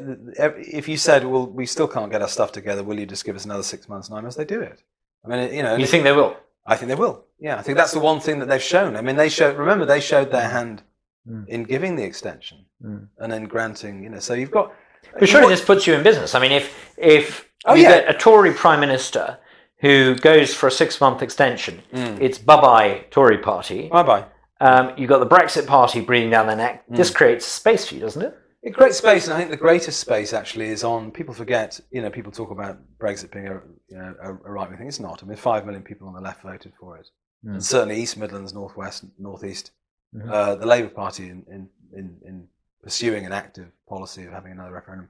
if 0.80 0.88
you 0.88 0.96
said, 0.96 1.24
"Well, 1.24 1.46
we 1.46 1.64
still 1.64 1.88
can't 1.88 2.10
get 2.10 2.20
our 2.20 2.28
stuff 2.28 2.52
together," 2.52 2.82
will 2.82 2.98
you 2.98 3.06
just 3.06 3.24
give 3.24 3.36
us 3.36 3.44
another 3.44 3.62
six 3.62 3.88
months, 3.88 4.10
nine 4.10 4.22
months? 4.22 4.36
They 4.36 4.44
do 4.44 4.60
it. 4.60 4.82
I 5.24 5.28
mean, 5.28 5.54
you 5.54 5.62
know, 5.62 5.76
You 5.76 5.86
think 5.86 6.04
they 6.04 6.12
will? 6.12 6.36
I 6.66 6.76
think 6.76 6.88
they 6.88 6.94
will. 6.94 7.24
Yeah, 7.38 7.56
I 7.58 7.62
think 7.62 7.76
that's 7.78 7.92
the 7.92 8.00
one 8.00 8.20
thing 8.20 8.38
that 8.40 8.48
they've 8.48 8.62
shown. 8.62 8.96
I 8.96 9.00
mean, 9.02 9.16
they 9.16 9.28
showed. 9.28 9.56
Remember, 9.56 9.84
they 9.84 10.00
showed 10.00 10.30
their 10.30 10.48
hand 10.48 10.82
Mm. 11.28 11.48
in 11.48 11.64
giving 11.64 11.96
the 11.96 12.04
extension 12.04 12.66
Mm. 12.84 13.08
and 13.18 13.32
then 13.32 13.44
granting. 13.46 14.02
You 14.04 14.10
know, 14.10 14.20
so 14.20 14.34
you've 14.34 14.52
got. 14.52 14.72
But 15.18 15.28
surely 15.28 15.48
this 15.48 15.64
puts 15.64 15.86
you 15.86 15.94
in 15.94 16.02
business. 16.04 16.34
I 16.36 16.38
mean, 16.40 16.52
if 16.52 16.72
if 16.96 17.48
Oh, 17.64 17.74
you 17.74 17.82
yeah. 17.82 18.00
get 18.02 18.14
a 18.14 18.16
Tory 18.16 18.52
prime 18.52 18.78
minister 18.80 19.38
who 19.80 20.14
goes 20.16 20.54
for 20.54 20.68
a 20.68 20.70
six 20.70 21.00
month 21.00 21.22
extension, 21.22 21.82
Mm. 21.92 22.20
it's 22.20 22.38
bye 22.38 22.60
bye 22.60 23.04
Tory 23.10 23.38
party. 23.38 23.88
Bye 23.88 24.02
bye. 24.04 24.24
Um, 24.60 24.92
you've 24.96 25.08
got 25.10 25.18
the 25.18 25.26
Brexit 25.26 25.66
party 25.66 26.00
breathing 26.00 26.30
down 26.30 26.46
their 26.46 26.56
neck. 26.56 26.84
Mm. 26.90 26.96
This 26.96 27.10
creates 27.10 27.44
space 27.44 27.86
for 27.88 27.94
you, 27.96 28.00
doesn't 28.00 28.22
it? 28.22 28.34
A 28.66 28.70
great 28.70 28.94
space, 28.94 29.24
and 29.26 29.34
I 29.34 29.38
think 29.38 29.50
the 29.50 29.56
greatest 29.56 30.00
space 30.00 30.32
actually 30.32 30.68
is 30.68 30.82
on. 30.82 31.10
People 31.12 31.32
forget, 31.34 31.78
you 31.92 32.02
know, 32.02 32.10
people 32.10 32.32
talk 32.32 32.50
about 32.50 32.78
Brexit 32.98 33.30
being 33.32 33.46
a, 33.46 33.60
you 33.88 33.96
know, 33.96 34.14
a, 34.20 34.30
a 34.32 34.50
right 34.50 34.68
wing 34.68 34.76
thing. 34.78 34.88
It's 34.88 35.00
not. 35.00 35.22
I 35.22 35.26
mean, 35.26 35.36
five 35.36 35.64
million 35.64 35.84
people 35.84 36.08
on 36.08 36.14
the 36.14 36.20
left 36.20 36.42
voted 36.42 36.72
for 36.78 36.96
it, 36.98 37.08
Mm. 37.44 37.52
and 37.52 37.64
certainly 37.64 37.96
East 38.00 38.16
Midlands, 38.16 38.52
Northwest, 38.54 39.04
Northeast. 39.18 39.70
Mhm. 40.14 40.30
Uh, 40.30 40.54
the 40.56 40.66
Labour 40.66 40.88
Party 40.88 41.24
in, 41.28 41.44
in, 41.48 41.68
in, 41.92 42.16
in 42.24 42.48
pursuing 42.82 43.26
an 43.26 43.32
active 43.32 43.68
policy 43.88 44.24
of 44.24 44.32
having 44.32 44.52
another 44.52 44.72
referendum, 44.72 45.08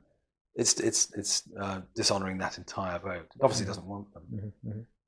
it's 0.54 0.74
it's 0.80 1.12
it's 1.16 1.44
uh, 1.58 1.80
dishonouring 1.94 2.38
that 2.38 2.58
entire 2.58 2.98
vote. 2.98 3.28
It 3.36 3.42
obviously 3.42 3.66
doesn't 3.66 3.86
want 3.86 4.12
them. 4.12 4.52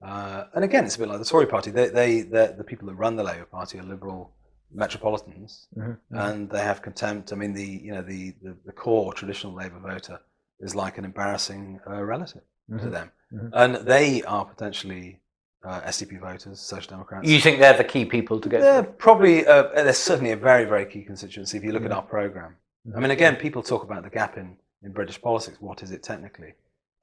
Uh, 0.01 0.45
and 0.55 0.65
again, 0.65 0.85
it's 0.85 0.95
a 0.97 1.01
bit 1.01 1.09
like 1.09 1.19
the 1.19 1.25
Tory 1.25 1.47
Party. 1.47 1.71
They, 1.73 1.89
they, 1.89 2.21
the 2.23 2.65
people 2.65 2.87
that 2.89 2.95
run 2.95 3.17
the 3.17 3.25
Labour 3.25 3.47
Party 3.47 3.79
are 3.81 3.83
liberal 3.83 4.31
metropolitans, 4.73 5.67
and 6.11 6.51
they 6.51 6.61
have 6.61 6.83
contempt. 6.83 7.33
I 7.33 7.37
mean, 7.37 7.53
the 7.53 7.65
you 7.67 7.93
know 7.93 8.03
the, 8.03 8.35
the, 8.43 8.57
the 8.67 8.73
core 8.73 9.13
traditional 9.13 9.53
Labour 9.53 9.79
voter 9.79 10.21
is 10.61 10.75
like 10.75 10.99
an 10.99 11.05
embarrassing 11.05 11.81
uh, 11.89 12.03
relative 12.03 12.43
to 12.71 12.75
Mhm. 12.87 12.91
them, 12.91 13.11
Mhm. 13.33 13.51
and 13.53 13.75
they 13.87 14.23
are 14.25 14.45
potentially 14.45 15.21
uh, 15.65 15.81
SDP 15.87 16.19
voters, 16.21 16.61
Social 16.61 16.91
Democrats. 16.91 17.27
You 17.29 17.41
think 17.41 17.59
they're 17.59 17.77
the 17.77 17.83
key 17.85 18.05
people 18.05 18.41
to 18.41 18.49
get? 18.49 18.61
They're 18.61 18.83
through? 18.85 18.93
probably 18.93 19.47
uh, 19.47 19.65
they're 19.75 19.93
certainly 19.93 20.31
a 20.33 20.37
very 20.37 20.65
very 20.65 20.87
key 20.87 21.03
constituency 21.03 21.59
if 21.59 21.65
you 21.65 21.73
look 21.73 21.85
at 21.85 21.93
our 21.93 22.03
program. 22.03 22.57
I 22.87 22.91
Mhm. 22.91 23.03
mean, 23.03 23.11
again, 23.11 23.37
people 23.37 23.63
talk 23.63 23.83
about 23.83 24.03
the 24.05 24.11
gap 24.11 24.37
in, 24.39 24.57
in 24.83 24.93
British 24.93 25.21
politics. 25.21 25.61
What 25.61 25.83
is 25.83 25.91
it 25.91 26.03
technically? 26.03 26.55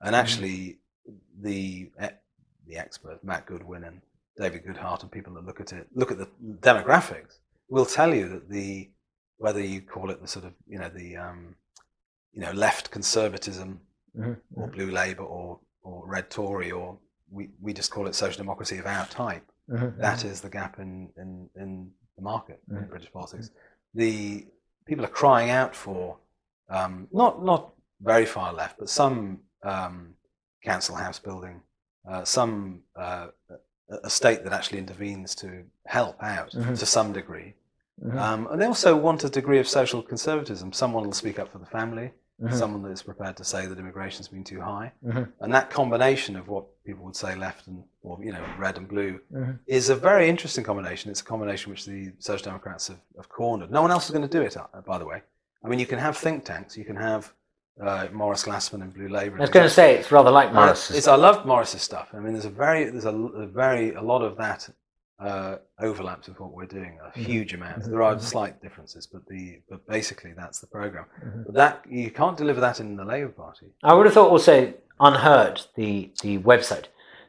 And 0.02 0.16
actually, 0.16 0.80
the 1.42 1.92
eh, 2.00 2.12
the 2.68 2.78
experts 2.78 3.24
Matt 3.24 3.46
Goodwin 3.46 3.84
and 3.84 4.02
David 4.38 4.64
Goodhart 4.66 5.02
and 5.02 5.12
people 5.12 5.34
that 5.36 5.46
look 5.46 5.60
at 5.60 5.72
it 5.74 5.88
look 5.94 6.12
at 6.12 6.18
the 6.18 6.28
demographics 6.62 7.40
will 7.70 7.86
tell 7.86 8.14
you 8.14 8.30
that 8.30 8.50
the 8.50 8.90
whether 9.38 9.60
you 9.60 9.82
call 9.82 10.10
it 10.12 10.22
the 10.22 10.28
sort 10.28 10.46
of 10.46 10.54
you 10.68 10.80
know 10.80 10.90
the 10.90 11.18
um, 11.18 11.56
you 12.32 12.42
know 12.42 12.52
left 12.52 12.92
conservatism 12.92 13.80
Mhm. 14.18 14.38
or 14.56 14.68
blue 14.70 14.92
Labour 14.92 15.24
or 15.24 15.60
or 15.84 16.08
red 16.08 16.30
Tory 16.30 16.72
or 16.72 16.98
we, 17.30 17.50
we 17.60 17.74
just 17.74 17.92
call 17.92 18.08
it 18.08 18.16
social 18.16 18.38
democracy 18.38 18.78
of 18.78 18.86
our 18.86 19.06
type. 19.08 19.44
Mhm. 19.70 19.98
That 19.98 20.24
is 20.24 20.40
the 20.42 20.50
gap 20.50 20.80
in, 20.80 21.10
in, 21.18 21.50
in 21.56 21.92
the 22.16 22.22
market 22.22 22.62
in 22.70 22.78
Mm. 22.78 22.90
British 22.90 23.12
politics. 23.12 23.50
The 23.94 24.48
people 24.86 25.04
are 25.04 25.10
crying 25.22 25.50
out 25.50 25.76
for 25.76 26.18
um, 26.70 27.08
not 27.12 27.44
not 27.44 27.74
very 28.00 28.26
far 28.26 28.54
left, 28.54 28.78
but 28.80 28.90
some 28.90 29.42
um, 29.64 30.16
council 30.64 30.96
house 30.96 31.20
building, 31.20 31.62
uh, 32.10 32.24
some 32.24 32.84
uh, 32.96 33.28
a- 33.90 34.10
state 34.10 34.44
that 34.44 34.54
actually 34.54 34.80
intervenes 34.80 35.36
to 35.36 35.64
help 35.86 36.22
out 36.24 36.52
Mhm. 36.52 36.78
to 36.80 36.86
some 36.86 37.14
degree. 37.14 37.54
Mhm. 38.04 38.18
Um, 38.20 38.48
and 38.52 38.62
they 38.62 38.66
also 38.66 38.96
want 38.98 39.24
a 39.24 39.30
degree 39.30 39.60
of 39.60 39.68
social 39.68 40.02
conservatism. 40.02 40.74
Someone 40.74 41.06
will 41.06 41.14
speak 41.14 41.40
up 41.40 41.50
for 41.52 41.60
the 41.60 41.66
family, 41.66 42.12
Mhm. 42.42 42.54
someone 42.54 42.82
that 42.84 42.92
is 42.92 43.04
prepared 43.04 43.38
to 43.38 43.44
say 43.46 43.68
that 43.68 43.80
immigration's 43.80 44.28
been 44.28 44.44
too 44.44 44.60
high. 44.62 44.92
Mhm. 45.06 45.32
And 45.40 45.54
that 45.54 45.70
combination 45.70 46.36
of 46.36 46.48
what 46.50 46.66
people 46.84 47.06
would 47.06 47.16
say 47.16 47.36
left 47.36 47.68
and, 47.68 47.84
or, 48.04 48.22
you 48.24 48.34
know, 48.34 48.44
red 48.58 48.78
and 48.78 48.88
blue 48.88 49.20
Mhm. 49.32 49.60
is 49.68 49.90
a 49.90 49.96
very 49.96 50.28
interesting 50.28 50.64
combination. 50.64 51.10
It's 51.12 51.22
a 51.22 51.26
combination 51.26 51.70
which 51.72 51.86
the 51.86 52.12
Social 52.20 52.44
Democrats 52.46 52.88
have, 52.90 53.00
have 53.16 53.30
cornered. 53.30 53.72
No 53.72 53.82
one 53.82 53.92
else 53.92 54.06
is 54.06 54.12
going 54.12 54.28
to 54.30 54.38
do 54.38 54.42
it, 54.42 54.58
uh, 54.58 54.66
by 54.86 54.98
the 54.98 55.06
way. 55.06 55.22
I 55.64 55.68
mean, 55.70 55.80
you 55.80 55.88
can 55.88 56.00
have 56.00 56.18
think 56.18 56.44
tanks, 56.44 56.76
you 56.78 56.86
can 56.86 56.98
have 56.98 57.34
uh, 57.82 58.08
Maurice 58.12 58.44
Glasman 58.46 58.82
and 58.82 58.94
Blue 58.94 59.10
Labour. 59.10 59.38
I 59.38 59.42
was 59.42 59.50
going 59.50 59.66
to 59.66 59.70
say 59.70 59.96
it's 59.96 60.12
rather 60.12 60.32
like 60.32 60.50
Uh, 60.50 60.54
Maurice. 60.54 60.92
it's, 60.92 61.08
I 61.08 61.16
love 61.16 61.46
Maurice's 61.46 61.82
stuff. 61.82 62.10
I 62.14 62.20
mean, 62.20 62.34
there's 62.34 62.46
a 62.46 62.50
very, 62.50 62.86
there's 62.86 63.06
a, 63.06 63.14
a 63.16 63.46
very, 63.48 63.94
a 63.96 64.02
lot 64.02 64.22
of 64.22 64.38
that 64.38 64.70
uh, 65.20 65.56
overlaps 65.80 66.28
with 66.28 66.40
what 66.40 66.54
we're 66.54 66.66
doing. 66.66 66.98
A 67.04 67.18
huge 67.18 67.54
amount. 67.54 67.84
There 67.86 68.02
are 68.04 68.20
slight 68.20 68.62
differences, 68.62 69.08
but 69.08 69.26
the, 69.28 69.60
but 69.70 69.86
basically 69.88 70.34
that's 70.36 70.60
the 70.60 70.68
program. 70.68 71.06
But 71.46 71.56
that 71.56 71.86
you 71.90 72.12
can't 72.12 72.38
deliver 72.38 72.60
that 72.62 72.80
in 72.80 72.96
the 72.96 73.06
Labour 73.06 73.30
Party. 73.30 73.68
I 73.84 73.94
would 73.94 74.06
have 74.06 74.14
thought 74.14 74.30
also 74.32 74.74
Unheard, 75.00 75.62
the 75.76 76.10
the 76.22 76.38
website. 76.40 76.86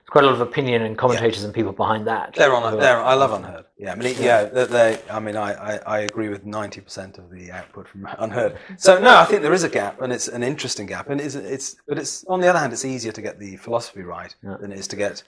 Quite 0.09 0.23
a 0.23 0.27
lot 0.29 0.35
of 0.35 0.41
opinion 0.41 0.83
and 0.83 0.97
commentators 0.97 1.43
and 1.43 1.53
people 1.53 1.73
behind 1.73 2.07
that. 2.07 2.35
They're 2.35 2.55
on. 2.55 2.79
They're, 2.79 3.03
I 3.03 3.15
love 3.15 3.33
Unheard. 3.33 3.65
Yeah, 3.77 3.93
I 3.93 3.97
mean, 3.97 4.15
yeah. 4.21 4.45
They, 4.45 4.65
they, 4.65 4.99
I 5.11 5.19
mean, 5.19 5.37
I, 5.37 5.53
I, 5.75 5.81
I 5.87 5.99
agree 6.01 6.29
with 6.29 6.45
ninety 6.47 6.81
percent 6.81 7.19
of 7.19 7.29
the 7.31 7.51
output 7.51 7.89
from 7.89 8.07
Unheard. 8.19 8.57
So 8.79 9.01
no, 9.01 9.17
I 9.17 9.25
think 9.25 9.43
there 9.43 9.53
is 9.53 9.65
a 9.65 9.69
gap, 9.69 10.01
and 10.01 10.13
it's 10.13 10.29
an 10.29 10.43
interesting 10.45 10.87
gap, 10.87 11.11
and 11.11 11.21
it's, 11.21 11.35
it's 11.35 11.77
but 11.89 11.99
it's 11.99 12.25
on 12.27 12.41
the 12.41 12.47
other 12.49 12.59
hand, 12.61 12.73
it's 12.73 12.85
easier 12.85 13.11
to 13.13 13.21
get 13.21 13.41
the 13.41 13.57
philosophy 13.57 14.03
right 14.03 14.35
Yeah. 14.45 14.57
than 14.61 14.71
it 14.73 14.79
is 14.79 14.87
to 14.89 14.97
get 14.97 15.23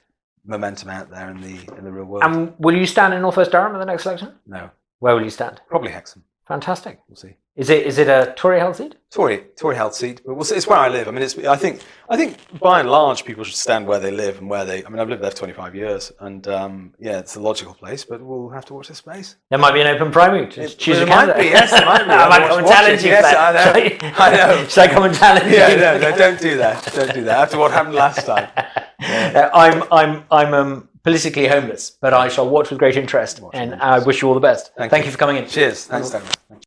momentum 0.47 0.89
out 0.91 1.11
there 1.11 1.29
in 1.31 1.41
the 1.41 1.59
in 1.77 1.85
the 1.85 1.91
real 1.93 2.05
world. 2.05 2.23
And 2.25 2.55
will 2.59 2.77
you 2.77 2.87
stand 2.87 3.13
in 3.15 3.21
Northwest 3.23 3.51
Durham 3.51 3.75
at 3.75 3.79
the 3.81 3.85
next 3.85 4.07
election? 4.07 4.35
no, 4.47 4.71
Where 5.01 5.15
will 5.17 5.25
you 5.25 5.31
stand? 5.31 5.61
probably 5.69 5.91
Hexham. 5.91 6.23
Fantastic. 6.49 6.99
We'll 7.09 7.17
see. 7.17 7.37
Is 7.57 7.71
it 7.71 7.87
is 7.87 7.99
it 7.99 8.09
a 8.09 8.33
Tory 8.37 8.59
held 8.61 8.77
seat? 8.77 8.95
Tory 9.11 9.45
Tory 9.57 9.75
held 9.75 9.93
seat, 9.93 10.21
but 10.25 10.35
we'll 10.35 10.45
see. 10.45 10.55
It's 10.55 10.67
where 10.69 10.79
I 10.79 10.89
live. 10.89 11.09
I 11.09 11.11
mean, 11.11 11.23
it's. 11.23 11.37
I 11.39 11.57
think 11.57 11.83
I 12.09 12.17
think 12.17 12.37
by 12.61 12.79
and 12.81 12.89
large, 12.89 13.25
people 13.25 13.43
should 13.43 13.57
stand 13.57 13.87
where 13.87 13.99
they 13.99 14.13
live 14.13 14.39
and 14.39 14.49
where 14.49 14.65
they. 14.65 14.85
I 14.85 14.89
mean, 14.89 15.01
I've 15.01 15.09
lived 15.09 15.23
there 15.25 15.31
for 15.33 15.37
twenty 15.39 15.55
five 15.55 15.75
years, 15.75 16.13
and 16.21 16.47
um, 16.47 16.95
yeah, 17.01 17.19
it's 17.19 17.35
a 17.35 17.41
logical 17.41 17.75
place. 17.75 18.05
But 18.05 18.23
we'll 18.23 18.49
have 18.51 18.65
to 18.67 18.75
watch 18.75 18.87
this 18.89 18.99
space. 18.99 19.37
There 19.51 19.59
might 19.59 19.73
be 19.75 19.81
an 19.81 19.89
open 19.89 20.13
primary 20.13 20.49
to 20.53 20.63
It- 20.63 20.79
choose 20.79 20.99
a 20.99 21.03
it 21.03 21.09
might 21.09 21.37
be, 21.37 21.47
yes, 21.47 21.73
it 21.73 21.85
might 21.85 22.05
be. 22.05 22.11
I 22.13 22.29
might 22.29 22.41
Watch- 22.43 22.49
come 22.51 22.59
and 22.61 22.69
challenge 22.69 23.03
you. 23.03 23.09
yes. 23.11 23.25
I 23.37 23.53
know. 23.53 24.13
I 24.19 24.37
know. 24.37 24.67
Shall 24.69 24.85
I 24.85 24.89
come 24.89 25.03
and 25.03 25.15
challenge 25.15 25.53
Yeah, 25.53 25.69
you? 25.71 25.77
no, 25.79 25.99
no, 25.99 26.17
don't 26.17 26.41
do 26.41 26.57
that. 26.59 26.93
Don't 26.95 27.13
do 27.15 27.25
that. 27.25 27.39
After 27.41 27.59
what 27.59 27.73
happened 27.73 27.95
last 27.97 28.25
time. 28.25 28.49
Uh, 28.57 29.51
I'm 29.53 29.83
I'm 29.93 30.25
I'm 30.31 30.55
um, 30.55 30.88
politically 31.03 31.47
homeless, 31.47 31.91
but 31.91 32.13
I 32.15 32.29
shall 32.29 32.49
watch 32.49 32.71
with 32.71 32.79
great 32.79 32.97
interest, 32.97 33.41
and 33.53 33.75
I 33.75 33.99
wish 33.99 34.23
you 34.23 34.29
all 34.29 34.35
the 34.35 34.41
best. 34.41 34.73
Thank 34.77 34.91
Thank 34.91 35.05
you. 35.05 35.09
you 35.09 35.13
for 35.13 35.19
coming 35.19 35.37
in. 35.37 35.47
Cheers. 35.47 35.87
Thanks, 35.87 36.11
Darren. 36.11 36.58